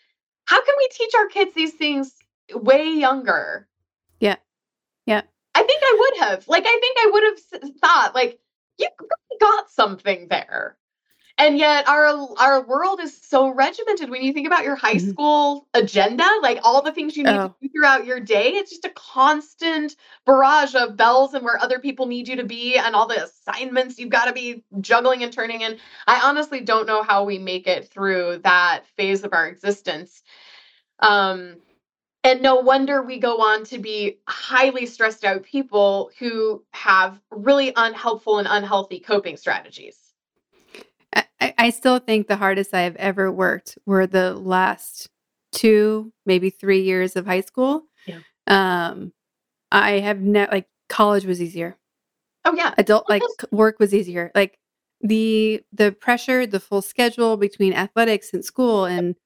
How 0.46 0.62
can 0.64 0.74
we 0.76 0.88
teach 0.88 1.14
our 1.14 1.26
kids 1.28 1.54
these 1.54 1.74
things 1.74 2.14
way 2.54 2.90
younger? 2.90 3.68
Yeah. 4.20 4.36
Yeah. 5.06 5.22
I 5.54 5.62
think 5.62 5.82
I 5.82 5.96
would 6.00 6.18
have. 6.28 6.48
Like, 6.48 6.64
I 6.66 6.78
think 6.80 6.98
I 6.98 7.10
would 7.12 7.24
have 7.24 7.74
thought, 7.78 8.14
like, 8.14 8.40
you 8.78 8.88
got 9.40 9.70
something 9.70 10.28
there. 10.28 10.76
And 11.42 11.58
yet 11.58 11.88
our 11.88 12.06
our 12.38 12.62
world 12.62 13.00
is 13.00 13.18
so 13.20 13.48
regimented 13.48 14.10
when 14.10 14.22
you 14.22 14.32
think 14.32 14.46
about 14.46 14.62
your 14.62 14.76
high 14.76 14.94
Mhm. 14.94 15.10
school 15.10 15.66
agenda, 15.74 16.24
like 16.40 16.60
all 16.62 16.82
the 16.82 16.92
things 16.92 17.16
you 17.16 17.24
need 17.24 17.40
Oh. 17.40 17.48
to 17.48 17.54
do 17.60 17.68
throughout 17.70 18.06
your 18.06 18.20
day, 18.20 18.50
it's 18.54 18.70
just 18.70 18.84
a 18.84 18.90
constant 18.90 19.96
barrage 20.24 20.76
of 20.76 20.96
bells 20.96 21.34
and 21.34 21.44
where 21.44 21.60
other 21.60 21.80
people 21.80 22.06
need 22.06 22.28
you 22.28 22.36
to 22.36 22.44
be 22.44 22.78
and 22.78 22.94
all 22.94 23.08
the 23.08 23.24
assignments 23.24 23.98
you've 23.98 24.10
got 24.10 24.26
to 24.26 24.32
be 24.32 24.62
juggling 24.80 25.24
and 25.24 25.32
turning 25.32 25.62
in. 25.62 25.78
I 26.06 26.20
honestly 26.20 26.60
don't 26.60 26.86
know 26.86 27.02
how 27.02 27.24
we 27.24 27.38
make 27.38 27.66
it 27.66 27.88
through 27.90 28.38
that 28.44 28.86
phase 28.96 29.24
of 29.24 29.32
our 29.32 29.48
existence. 29.48 30.22
Um 31.00 31.58
and 32.24 32.42
no 32.42 32.56
wonder 32.56 33.02
we 33.02 33.18
go 33.18 33.42
on 33.42 33.64
to 33.66 33.78
be 33.78 34.18
highly 34.28 34.86
stressed 34.86 35.24
out 35.24 35.44
people 35.44 36.10
who 36.18 36.64
have 36.72 37.20
really 37.30 37.72
unhelpful 37.76 38.38
and 38.38 38.48
unhealthy 38.50 39.00
coping 39.00 39.36
strategies. 39.38 40.01
I, 41.42 41.54
I- 41.66 41.70
still 41.70 41.98
think 41.98 42.26
the 42.28 42.36
hardest 42.36 42.74
I 42.74 42.82
have 42.82 42.96
ever 42.96 43.30
worked 43.30 43.78
were 43.86 44.06
the 44.06 44.34
last 44.34 45.08
two, 45.52 46.12
maybe 46.26 46.50
three 46.50 46.82
years 46.82 47.16
of 47.16 47.26
high 47.26 47.40
school. 47.42 47.84
Yeah. 48.06 48.20
Um, 48.46 49.12
I 49.70 50.00
have 50.00 50.20
ne- 50.20 50.48
like 50.50 50.68
college 50.88 51.24
was 51.24 51.40
easier. 51.42 51.76
Oh 52.44 52.54
yeah. 52.54 52.74
Adult 52.78 53.08
like 53.08 53.22
work 53.50 53.78
was 53.78 53.94
easier. 53.94 54.30
Like 54.34 54.58
the 55.00 55.62
the 55.72 55.92
pressure, 55.92 56.46
the 56.46 56.60
full 56.60 56.82
schedule 56.82 57.36
between 57.36 57.72
athletics 57.72 58.32
and 58.34 58.44
school, 58.44 58.84
and 58.84 59.16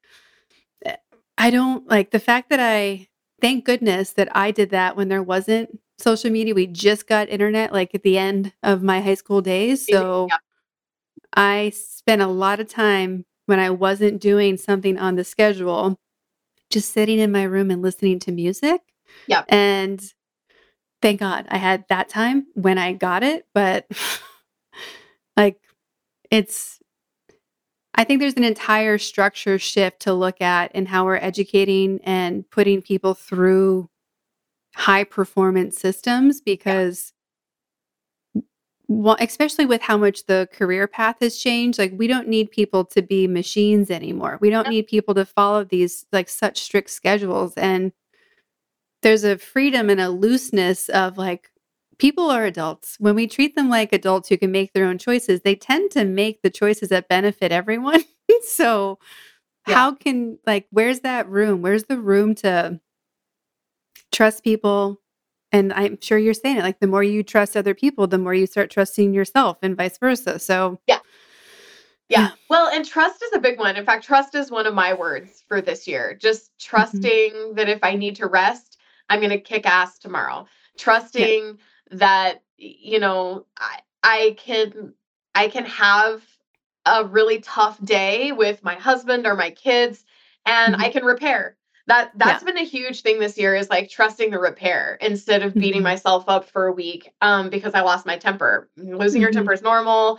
eh, 0.84 0.96
I 1.38 1.50
don't 1.50 1.86
like 1.88 2.10
the 2.10 2.18
fact 2.20 2.50
that 2.50 2.60
I 2.60 3.08
thank 3.40 3.64
goodness 3.64 4.12
that 4.12 4.34
I 4.36 4.50
did 4.50 4.70
that 4.70 4.96
when 4.96 5.08
there 5.08 5.22
wasn't 5.22 5.78
social 5.98 6.30
media. 6.30 6.54
We 6.54 6.66
just 6.66 7.06
got 7.08 7.28
internet 7.28 7.72
like 7.72 7.94
at 7.94 8.02
the 8.02 8.18
end 8.18 8.52
of 8.62 8.82
my 8.82 9.00
high 9.00 9.14
school 9.14 9.40
days, 9.40 9.86
so. 9.86 10.28
Yeah. 10.30 10.36
I 11.34 11.70
spent 11.70 12.22
a 12.22 12.26
lot 12.26 12.60
of 12.60 12.68
time 12.68 13.24
when 13.46 13.58
I 13.58 13.70
wasn't 13.70 14.20
doing 14.20 14.56
something 14.56 14.98
on 14.98 15.16
the 15.16 15.24
schedule, 15.24 15.96
just 16.70 16.92
sitting 16.92 17.18
in 17.18 17.32
my 17.32 17.44
room 17.44 17.70
and 17.70 17.82
listening 17.82 18.18
to 18.20 18.32
music. 18.32 18.80
Yep. 19.28 19.46
And 19.48 20.02
thank 21.02 21.20
God 21.20 21.46
I 21.48 21.58
had 21.58 21.84
that 21.88 22.08
time 22.08 22.46
when 22.54 22.78
I 22.78 22.92
got 22.92 23.22
it. 23.22 23.46
But 23.54 23.86
like, 25.36 25.60
it's, 26.30 26.80
I 27.94 28.04
think 28.04 28.20
there's 28.20 28.34
an 28.34 28.44
entire 28.44 28.98
structure 28.98 29.58
shift 29.58 30.00
to 30.00 30.12
look 30.12 30.40
at 30.40 30.74
in 30.74 30.86
how 30.86 31.04
we're 31.04 31.16
educating 31.16 32.00
and 32.02 32.48
putting 32.50 32.82
people 32.82 33.14
through 33.14 33.88
high 34.74 35.04
performance 35.04 35.78
systems 35.78 36.40
because 36.40 37.14
well, 38.88 39.16
especially 39.20 39.66
with 39.66 39.82
how 39.82 39.96
much 39.96 40.26
the 40.26 40.48
career 40.52 40.86
path 40.86 41.16
has 41.20 41.36
changed, 41.38 41.78
like 41.78 41.92
we 41.96 42.06
don't 42.06 42.28
need 42.28 42.50
people 42.50 42.84
to 42.86 43.02
be 43.02 43.26
machines 43.26 43.90
anymore. 43.90 44.38
We 44.40 44.50
don't 44.50 44.66
Yep. 44.66 44.70
need 44.70 44.86
people 44.86 45.14
to 45.14 45.24
follow 45.24 45.64
these 45.64 46.06
like 46.12 46.28
such 46.28 46.60
strict 46.60 46.90
schedules. 46.90 47.54
And 47.56 47.92
there's 49.02 49.24
a 49.24 49.38
freedom 49.38 49.90
and 49.90 50.00
a 50.00 50.08
looseness 50.10 50.88
of 50.88 51.18
like 51.18 51.50
people 51.98 52.30
are 52.30 52.44
adults. 52.44 52.96
When 52.98 53.14
we 53.14 53.26
treat 53.26 53.54
them 53.56 53.68
like 53.68 53.92
adults 53.92 54.28
who 54.28 54.36
can 54.36 54.52
make 54.52 54.72
their 54.72 54.86
own 54.86 54.98
choices, 54.98 55.40
they 55.42 55.54
tend 55.54 55.90
to 55.92 56.04
make 56.04 56.42
the 56.42 56.50
choices 56.50 56.88
that 56.90 57.08
benefit 57.08 57.52
everyone. 57.52 58.04
so 58.42 58.98
Yeah. 59.66 59.74
how 59.76 59.94
can 59.94 60.38
like 60.46 60.66
where's 60.70 61.00
that 61.00 61.28
room? 61.28 61.62
Where's 61.62 61.84
the 61.84 61.98
room 61.98 62.34
to 62.36 62.80
trust 64.12 64.44
people? 64.44 65.00
And 65.56 65.72
I'm 65.72 65.98
sure 66.02 66.18
you're 66.18 66.34
saying 66.34 66.58
it 66.58 66.62
like 66.62 66.80
the 66.80 66.86
more 66.86 67.02
you 67.02 67.22
trust 67.22 67.56
other 67.56 67.74
people, 67.74 68.06
the 68.06 68.18
more 68.18 68.34
you 68.34 68.46
start 68.46 68.70
trusting 68.70 69.14
yourself 69.14 69.56
and 69.62 69.74
vice 69.74 69.96
versa. 69.96 70.38
So 70.38 70.78
Yeah. 70.86 70.98
Yeah. 72.10 72.32
Well, 72.50 72.68
and 72.68 72.84
trust 72.84 73.22
is 73.22 73.32
a 73.32 73.40
big 73.40 73.58
one. 73.58 73.74
In 73.74 73.84
fact, 73.86 74.04
trust 74.04 74.34
is 74.34 74.50
one 74.50 74.66
of 74.66 74.74
my 74.74 74.92
words 74.92 75.42
for 75.48 75.62
this 75.62 75.88
year. 75.88 76.14
Just 76.14 76.50
mm-hmm. 76.50 76.76
trusting 76.76 77.54
that 77.54 77.70
if 77.70 77.78
I 77.82 77.94
need 77.94 78.16
to 78.16 78.26
rest, 78.26 78.76
I'm 79.08 79.18
going 79.18 79.30
to 79.30 79.40
kick 79.40 79.64
ass 79.66 79.98
tomorrow. 79.98 80.46
Trusting 80.76 81.58
that 81.90 82.42
you 82.58 83.00
know, 83.00 83.46
I 83.56 83.80
I 84.02 84.36
can 84.38 84.92
I 85.34 85.48
can 85.48 85.64
have 85.64 86.22
a 86.84 87.02
really 87.02 87.40
tough 87.40 87.82
day 87.82 88.32
with 88.32 88.62
my 88.62 88.74
husband 88.74 89.26
or 89.26 89.34
my 89.34 89.50
kids 89.50 90.04
and 90.44 90.76
I 90.76 90.78
mm-hmm. 90.78 90.92
can 90.92 91.04
repair. 91.04 91.56
That 91.88 92.10
that's 92.16 92.42
been 92.42 92.58
a 92.58 92.64
huge 92.64 93.02
thing 93.02 93.20
this 93.20 93.38
year 93.38 93.54
is 93.54 93.70
like 93.70 93.88
trusting 93.88 94.30
the 94.30 94.38
repair 94.40 94.98
instead 95.00 95.42
of 95.42 95.56
beating 95.58 95.80
Mhm. 95.80 95.84
myself 95.84 96.24
up 96.28 96.44
for 96.48 96.66
a 96.66 96.72
week 96.72 97.12
um 97.20 97.48
because 97.48 97.74
I 97.74 97.80
lost 97.82 98.06
my 98.06 98.16
temper. 98.18 98.68
Losing 98.76 99.20
your 99.22 99.30
Mhm. 99.30 99.34
temper 99.34 99.52
is 99.52 99.62
normal. 99.62 100.18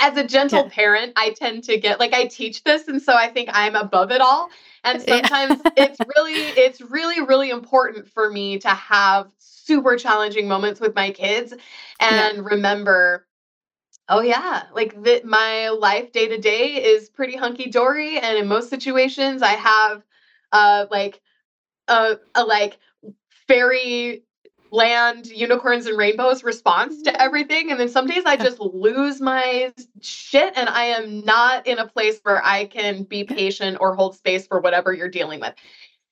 as 0.00 0.16
a 0.16 0.24
gentle 0.26 0.64
Yeah. 0.64 0.70
parent, 0.70 1.12
I 1.16 1.30
tend 1.30 1.62
to 1.64 1.78
get 1.78 2.00
like 2.00 2.12
I 2.14 2.26
teach 2.26 2.64
this, 2.64 2.88
and 2.88 3.00
so 3.00 3.14
I 3.14 3.28
think 3.28 3.48
I'm 3.52 3.76
above 3.76 4.10
it 4.10 4.20
all. 4.20 4.50
And 4.84 5.00
sometimes 5.00 5.62
it's 5.76 6.00
really, 6.16 6.48
it's 6.50 6.80
really, 6.80 7.20
really 7.22 7.50
important 7.50 8.08
for 8.08 8.28
me 8.30 8.58
to 8.60 8.68
have 8.70 9.30
super 9.38 9.96
challenging 9.96 10.48
moments 10.48 10.80
with 10.80 10.94
my 10.96 11.10
kids 11.12 11.54
and 12.00 12.44
remember, 12.44 13.26
oh 14.08 14.20
yeah, 14.20 14.64
like 14.74 15.00
that 15.04 15.24
my 15.24 15.68
life 15.70 16.12
day 16.12 16.28
to 16.28 16.38
day 16.38 16.82
is 16.84 17.08
pretty 17.08 17.36
hunky 17.36 17.70
dory, 17.70 18.18
and 18.18 18.36
in 18.38 18.46
most 18.46 18.70
situations, 18.70 19.42
I 19.42 19.52
have 19.52 20.02
uh 20.54 20.86
like 20.90 21.22
a, 21.88 22.16
a 22.36 22.44
like 22.44 22.78
fairy 23.48 24.24
land 24.72 25.26
unicorns 25.28 25.86
and 25.86 25.98
rainbows 25.98 26.44
response 26.44 27.02
to 27.02 27.22
everything 27.22 27.70
and 27.70 27.80
then 27.80 27.88
some 27.88 28.06
days 28.06 28.24
i 28.26 28.36
just 28.36 28.60
lose 28.60 29.20
my 29.20 29.72
shit 30.02 30.52
and 30.56 30.68
i 30.68 30.84
am 30.84 31.24
not 31.24 31.66
in 31.66 31.78
a 31.78 31.86
place 31.88 32.20
where 32.24 32.44
i 32.44 32.64
can 32.66 33.04
be 33.04 33.24
patient 33.24 33.78
or 33.80 33.94
hold 33.94 34.16
space 34.16 34.46
for 34.46 34.60
whatever 34.60 34.92
you're 34.92 35.08
dealing 35.08 35.40
with 35.40 35.54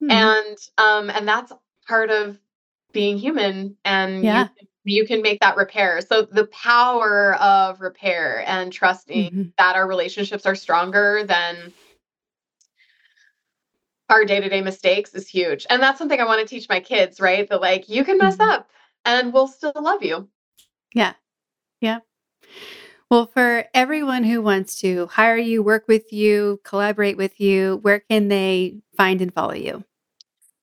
Mhm. 0.03 0.11
and 0.11 0.59
um 0.78 1.11
and 1.11 1.28
that's 1.28 1.53
part 1.88 2.11
of 2.11 2.38
being 2.93 3.18
human 3.18 3.76
and 3.84 4.24
Yeah. 4.24 4.49
you, 4.84 5.03
you 5.03 5.07
can 5.07 5.22
make 5.22 5.40
that 5.40 5.57
repair 5.57 6.01
so 6.01 6.22
the 6.22 6.47
power 6.47 7.34
of 7.36 7.80
repair 7.80 8.45
and 8.47 8.72
trusting 8.72 9.30
Mhm. 9.32 9.53
that 9.59 9.76
our 9.76 9.88
relationships 9.88 10.47
are 10.47 10.55
stronger 10.57 11.24
than 11.26 11.72
our 14.13 14.25
day-to-day 14.27 14.61
mistakes 14.61 15.15
is 15.15 15.27
huge 15.27 15.67
and 15.71 15.83
that's 15.83 15.97
something 15.99 16.21
i 16.21 16.25
want 16.25 16.39
to 16.41 16.47
teach 16.47 16.69
my 16.69 16.79
kids 16.79 17.19
right 17.21 17.49
that 17.49 17.63
like 17.63 17.89
you 17.89 18.05
can 18.05 18.19
mess 18.19 18.37
Mhm. 18.37 18.51
up 18.53 18.69
and 19.07 19.33
we'll 19.33 19.49
still 19.49 19.73
love 19.81 20.03
you 20.03 20.29
Yeah. 20.95 21.15
Yeah. 21.81 22.01
Well, 23.11 23.25
for 23.27 23.65
everyone 23.75 24.25
who 24.25 24.41
wants 24.43 24.79
to 24.81 25.07
hire 25.07 25.37
you, 25.39 25.63
work 25.63 25.87
with 25.89 26.13
you, 26.13 26.61
collaborate 26.65 27.17
with 27.17 27.41
you, 27.41 27.79
where 27.83 28.01
can 28.01 28.29
they 28.29 28.81
find 28.97 29.21
and 29.23 29.33
follow 29.33 29.55
you? 29.55 29.83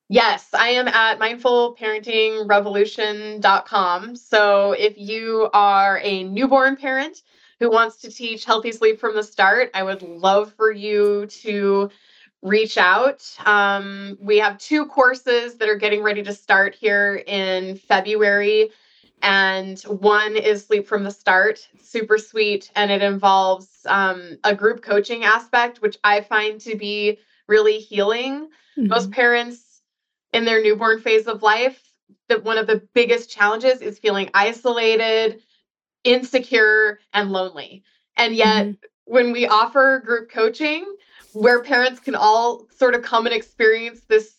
Yes, 0.08 0.48
I 0.54 0.68
am 0.70 0.86
at 0.88 1.18
mindfulparentingrevolution.com. 1.18 4.16
So 4.16 4.72
if 4.72 4.94
you 4.96 5.50
are 5.52 6.00
a 6.02 6.22
newborn 6.24 6.76
parent 6.76 7.22
who 7.60 7.70
wants 7.70 7.96
to 7.98 8.10
teach 8.10 8.44
healthy 8.44 8.72
sleep 8.72 8.98
from 9.00 9.14
the 9.16 9.22
start, 9.22 9.70
I 9.74 9.82
would 9.82 10.02
love 10.02 10.52
for 10.54 10.70
you 10.72 11.26
to 11.26 11.90
reach 12.42 12.78
out. 12.78 13.22
Um, 13.44 14.16
we 14.20 14.38
have 14.38 14.58
two 14.58 14.86
courses 14.86 15.56
that 15.56 15.68
are 15.68 15.76
getting 15.76 16.02
ready 16.02 16.22
to 16.22 16.32
start 16.32 16.74
here 16.74 17.22
in 17.26 17.76
February. 17.76 18.70
And 19.22 19.78
one 19.82 20.36
is 20.36 20.64
Sleep 20.64 20.86
from 20.86 21.04
the 21.04 21.10
Start, 21.10 21.68
super 21.82 22.16
sweet. 22.16 22.70
And 22.74 22.90
it 22.90 23.02
involves 23.02 23.68
um, 23.86 24.38
a 24.44 24.54
group 24.54 24.82
coaching 24.82 25.24
aspect, 25.24 25.82
which 25.82 25.98
I 26.04 26.22
find 26.22 26.60
to 26.62 26.76
be 26.76 27.18
really 27.46 27.78
healing 27.78 28.48
most 28.88 29.10
Mhm. 29.10 29.14
parents 29.14 29.82
in 30.32 30.44
their 30.44 30.62
newborn 30.62 31.00
phase 31.00 31.26
of 31.26 31.42
life 31.42 31.92
that 32.28 32.44
one 32.44 32.58
of 32.58 32.66
the 32.66 32.82
biggest 32.94 33.30
challenges 33.30 33.80
is 33.82 33.98
feeling 33.98 34.30
isolated 34.34 35.42
insecure 36.04 37.00
and 37.12 37.30
lonely 37.32 37.82
and 38.16 38.34
yet 38.34 38.66
Mhm. 38.66 38.76
when 39.04 39.32
we 39.32 39.46
offer 39.46 40.00
group 40.04 40.30
coaching 40.30 40.84
where 41.32 41.62
parents 41.62 42.00
can 42.00 42.14
all 42.14 42.66
sort 42.76 42.94
of 42.94 43.02
come 43.02 43.26
and 43.26 43.34
experience 43.34 44.00
this 44.08 44.34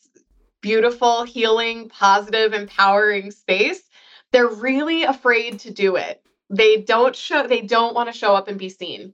beautiful 0.62 1.24
healing 1.24 1.90
positive 1.90 2.54
empowering 2.54 3.32
space 3.32 3.84
they're 4.32 4.48
really 4.48 5.04
afraid 5.04 5.60
to 5.60 5.72
do 5.72 5.96
it 5.96 6.22
they 6.50 6.78
don't 6.78 7.16
show 7.16 7.48
they 7.48 7.62
don't 7.62 7.96
want 7.96 8.12
to 8.12 8.18
show 8.18 8.36
up 8.36 8.48
and 8.48 8.60
be 8.60 8.70
seen 8.70 9.14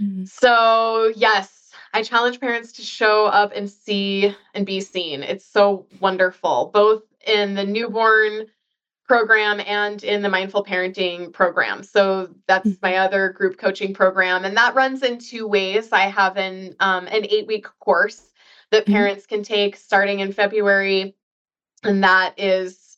Mhm. 0.00 0.28
so, 0.28 1.12
yes, 1.14 1.70
I 1.92 2.02
challenge 2.02 2.40
parents 2.40 2.72
to 2.72 2.82
show 2.82 3.26
up 3.26 3.52
and 3.54 3.70
see 3.70 4.34
and 4.54 4.66
be 4.66 4.80
seen. 4.80 5.22
It's 5.22 5.46
so 5.46 5.86
wonderful, 6.00 6.70
both 6.74 7.04
in 7.26 7.54
the 7.54 7.64
newborn 7.64 8.46
program 9.06 9.60
and 9.66 10.02
in 10.02 10.22
the 10.22 10.28
mindful 10.28 10.64
parenting 10.64 11.32
program. 11.32 11.82
So 11.82 12.30
that's 12.46 12.66
Mhm. 12.68 12.78
my 12.82 12.96
other 12.96 13.30
group 13.30 13.58
coaching 13.58 13.94
program, 13.94 14.44
and 14.44 14.56
that 14.56 14.74
runs 14.74 15.02
in 15.02 15.18
two 15.18 15.46
ways. 15.46 15.92
I 15.92 16.02
have 16.06 16.36
an 16.36 16.74
um, 16.80 17.06
an 17.08 17.26
eight 17.28 17.46
week 17.46 17.66
course 17.80 18.32
that 18.70 18.86
Mhm. 18.86 18.92
parents 18.92 19.26
can 19.26 19.42
take 19.42 19.76
starting 19.76 20.20
in 20.20 20.32
February, 20.32 21.14
and 21.82 22.02
that 22.04 22.34
is 22.38 22.96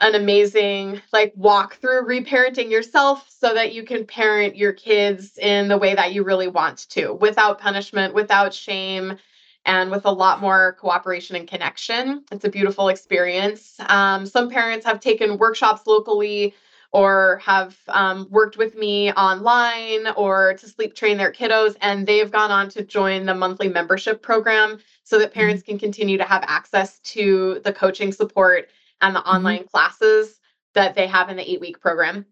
an 0.00 0.14
amazing 0.14 1.00
like 1.12 1.32
walk 1.36 1.76
through 1.76 2.06
reparenting 2.06 2.70
yourself 2.70 3.28
so 3.28 3.52
that 3.54 3.72
you 3.74 3.82
can 3.82 4.04
parent 4.06 4.56
your 4.56 4.72
kids 4.72 5.36
in 5.38 5.68
the 5.68 5.76
way 5.76 5.94
that 5.94 6.12
you 6.14 6.22
really 6.22 6.48
want 6.48 6.88
to 6.88 7.12
without 7.14 7.58
punishment 7.60 8.14
without 8.14 8.54
shame 8.54 9.18
and 9.64 9.90
with 9.90 10.04
a 10.04 10.10
lot 10.10 10.40
more 10.40 10.76
cooperation 10.80 11.36
and 11.36 11.48
connection 11.48 12.24
it's 12.32 12.44
a 12.44 12.50
beautiful 12.50 12.88
experience 12.88 13.76
um, 13.86 14.26
some 14.26 14.50
parents 14.50 14.84
have 14.86 15.00
taken 15.00 15.38
workshops 15.38 15.86
locally 15.86 16.54
or 16.92 17.40
have 17.44 17.78
um, 17.88 18.26
worked 18.30 18.56
with 18.56 18.74
me 18.76 19.12
online 19.12 20.08
or 20.16 20.54
to 20.54 20.68
sleep 20.68 20.94
train 20.94 21.16
their 21.16 21.32
kiddos 21.32 21.76
and 21.80 22.06
they've 22.06 22.32
gone 22.32 22.50
on 22.50 22.68
to 22.68 22.84
join 22.84 23.26
the 23.26 23.34
monthly 23.34 23.68
membership 23.68 24.22
program 24.22 24.78
so 25.04 25.18
that 25.18 25.32
parents 25.32 25.62
can 25.62 25.78
continue 25.78 26.18
to 26.18 26.24
have 26.24 26.44
access 26.46 26.98
to 27.00 27.60
the 27.64 27.72
coaching 27.72 28.12
support 28.12 28.68
and 29.00 29.14
the 29.14 29.20
online 29.20 29.64
classes 29.64 30.40
that 30.74 30.94
they 30.94 31.06
have 31.06 31.28
in 31.30 31.36
the 31.36 31.50
eight 31.50 31.60
week 31.60 31.80
program. 31.80 32.26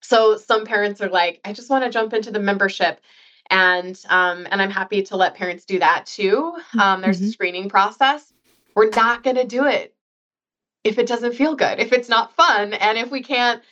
So 0.00 0.36
some 0.36 0.64
parents 0.64 1.00
are 1.00 1.08
like, 1.08 1.40
I 1.44 1.52
just 1.52 1.70
want 1.70 1.84
to 1.84 1.90
jump 1.90 2.12
into 2.12 2.30
the 2.30 2.40
membership. 2.40 3.00
And 3.52 4.00
um, 4.08 4.48
and 4.50 4.62
I'm 4.62 4.70
happy 4.70 5.02
to 5.02 5.16
let 5.16 5.34
parents 5.34 5.66
do 5.66 5.78
that 5.78 6.06
too. 6.06 6.54
Um, 6.80 7.02
there's 7.02 7.20
a 7.20 7.24
Mhm. 7.24 7.32
screening 7.32 7.68
process. 7.68 8.32
We're 8.74 8.88
not 8.88 9.22
gonna 9.22 9.44
do 9.44 9.66
it 9.66 9.94
if 10.84 10.98
it 10.98 11.06
doesn't 11.06 11.34
feel 11.34 11.54
good, 11.54 11.78
if 11.78 11.92
it's 11.92 12.08
not 12.08 12.34
fun, 12.34 12.72
and 12.72 12.96
if 12.96 13.10
we 13.10 13.22
can't 13.22 13.62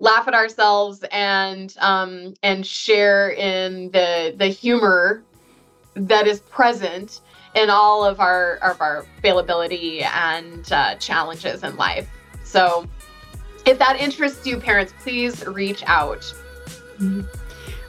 laugh 0.00 0.26
at 0.26 0.34
ourselves 0.34 1.04
and 1.12 1.74
um, 1.78 2.34
and 2.42 2.66
share 2.66 3.30
in 3.30 3.92
the 3.92 4.34
the 4.36 4.48
humor 4.48 5.22
that 5.94 6.26
is 6.26 6.40
present 6.40 7.20
in 7.54 7.70
all 7.70 8.04
of 8.04 8.18
our 8.18 8.56
of 8.56 8.80
our 8.80 9.06
failability 9.22 10.02
and 10.02 10.72
uh, 10.72 10.96
challenges 10.96 11.62
in 11.62 11.76
life. 11.76 12.08
So, 12.42 12.88
if 13.66 13.78
that 13.78 14.00
interests 14.00 14.44
you, 14.48 14.58
parents, 14.58 14.92
please 15.00 15.46
reach 15.46 15.84
out. 15.86 16.22
Mhm. 16.98 17.24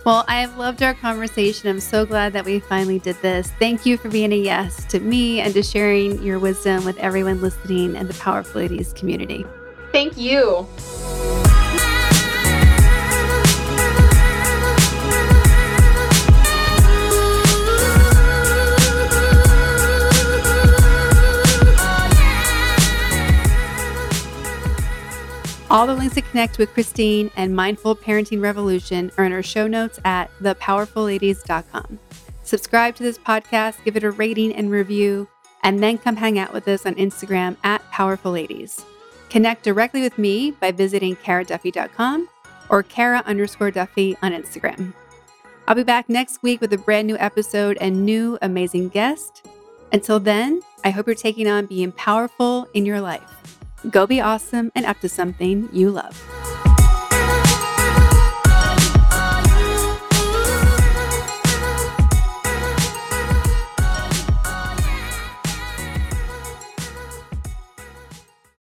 Well, 0.06 0.24
I 0.28 0.42
have 0.42 0.58
loved 0.58 0.82
our 0.82 0.94
conversation. 0.94 1.70
I'm 1.70 1.80
so 1.80 2.06
glad 2.06 2.34
that 2.34 2.46
we 2.46 2.60
finally 2.60 3.00
did 3.00 3.22
this. 3.22 3.52
Thank 3.60 3.86
you 3.86 3.98
for 3.98 4.10
being 4.10 4.32
a 4.32 4.38
yes 4.38 4.86
to 4.86 5.00
me 5.00 5.42
and 5.42 5.54
to 5.54 5.62
sharing 5.62 6.24
your 6.24 6.40
wisdom 6.40 6.86
with 6.86 6.98
everyone 6.98 7.42
listening 7.42 7.96
and 7.96 8.08
the 8.08 8.14
Powerful 8.16 8.62
Ladies 8.62 8.94
community. 8.94 9.46
Thank 9.92 10.18
you. 10.18 10.68
All 25.72 25.86
the 25.86 25.94
links 25.94 26.16
to 26.16 26.24
connect 26.24 26.58
with 26.58 26.74
Kristine 26.74 27.30
and 27.36 27.56
Mindful 27.56 27.96
Parenting 27.96 28.42
Revolution 28.42 29.12
are 29.20 29.26
in 29.26 29.32
our 29.32 29.44
show 29.44 29.68
notes 29.68 30.00
at 30.04 30.32
thepowerfulladies.com. 30.40 32.00
Subscribe 32.42 32.96
to 32.96 33.04
this 33.04 33.20
podcast, 33.20 33.84
give 33.84 33.96
it 33.96 34.04
a 34.04 34.10
rating 34.10 34.52
and 34.56 34.72
review, 34.72 35.28
and 35.62 35.84
then 35.84 36.00
come 36.00 36.16
hang 36.16 36.40
out 36.40 36.54
with 36.54 36.68
us 36.68 36.88
on 36.88 36.96
Instagram 36.96 37.56
at 37.64 37.88
Powerful 37.92 38.32
Ladies. 38.32 38.84
Connect 39.30 39.62
directly 39.62 40.02
with 40.02 40.18
me 40.18 40.50
by 40.50 40.72
visiting 40.72 41.16
karaduffy.com 41.16 42.28
or 42.70 42.82
kara 42.82 43.22
underscore 43.28 43.70
duffy 43.70 44.18
on 44.24 44.32
Instagram. 44.32 44.92
I'll 45.68 45.76
be 45.76 45.84
back 45.84 46.10
next 46.10 46.42
week 46.42 46.62
with 46.62 46.74
a 46.74 46.80
brand 46.80 47.06
new 47.06 47.18
episode 47.20 47.78
and 47.80 48.04
new 48.04 48.40
amazing 48.42 48.90
guest. 48.90 49.46
Until 49.94 50.20
then, 50.20 50.62
I 50.84 50.90
hope 50.90 51.06
you're 51.06 51.16
taking 51.16 51.48
on 51.48 51.68
being 51.68 51.92
powerful 51.92 52.68
in 52.74 52.88
your 52.88 53.02
life. 53.02 53.59
Go 53.88 54.06
be 54.06 54.20
awesome 54.20 54.72
and 54.76 54.86
up 54.86 55.00
to 55.00 55.10
something 55.10 55.70
you 55.72 55.90
love. 55.90 56.69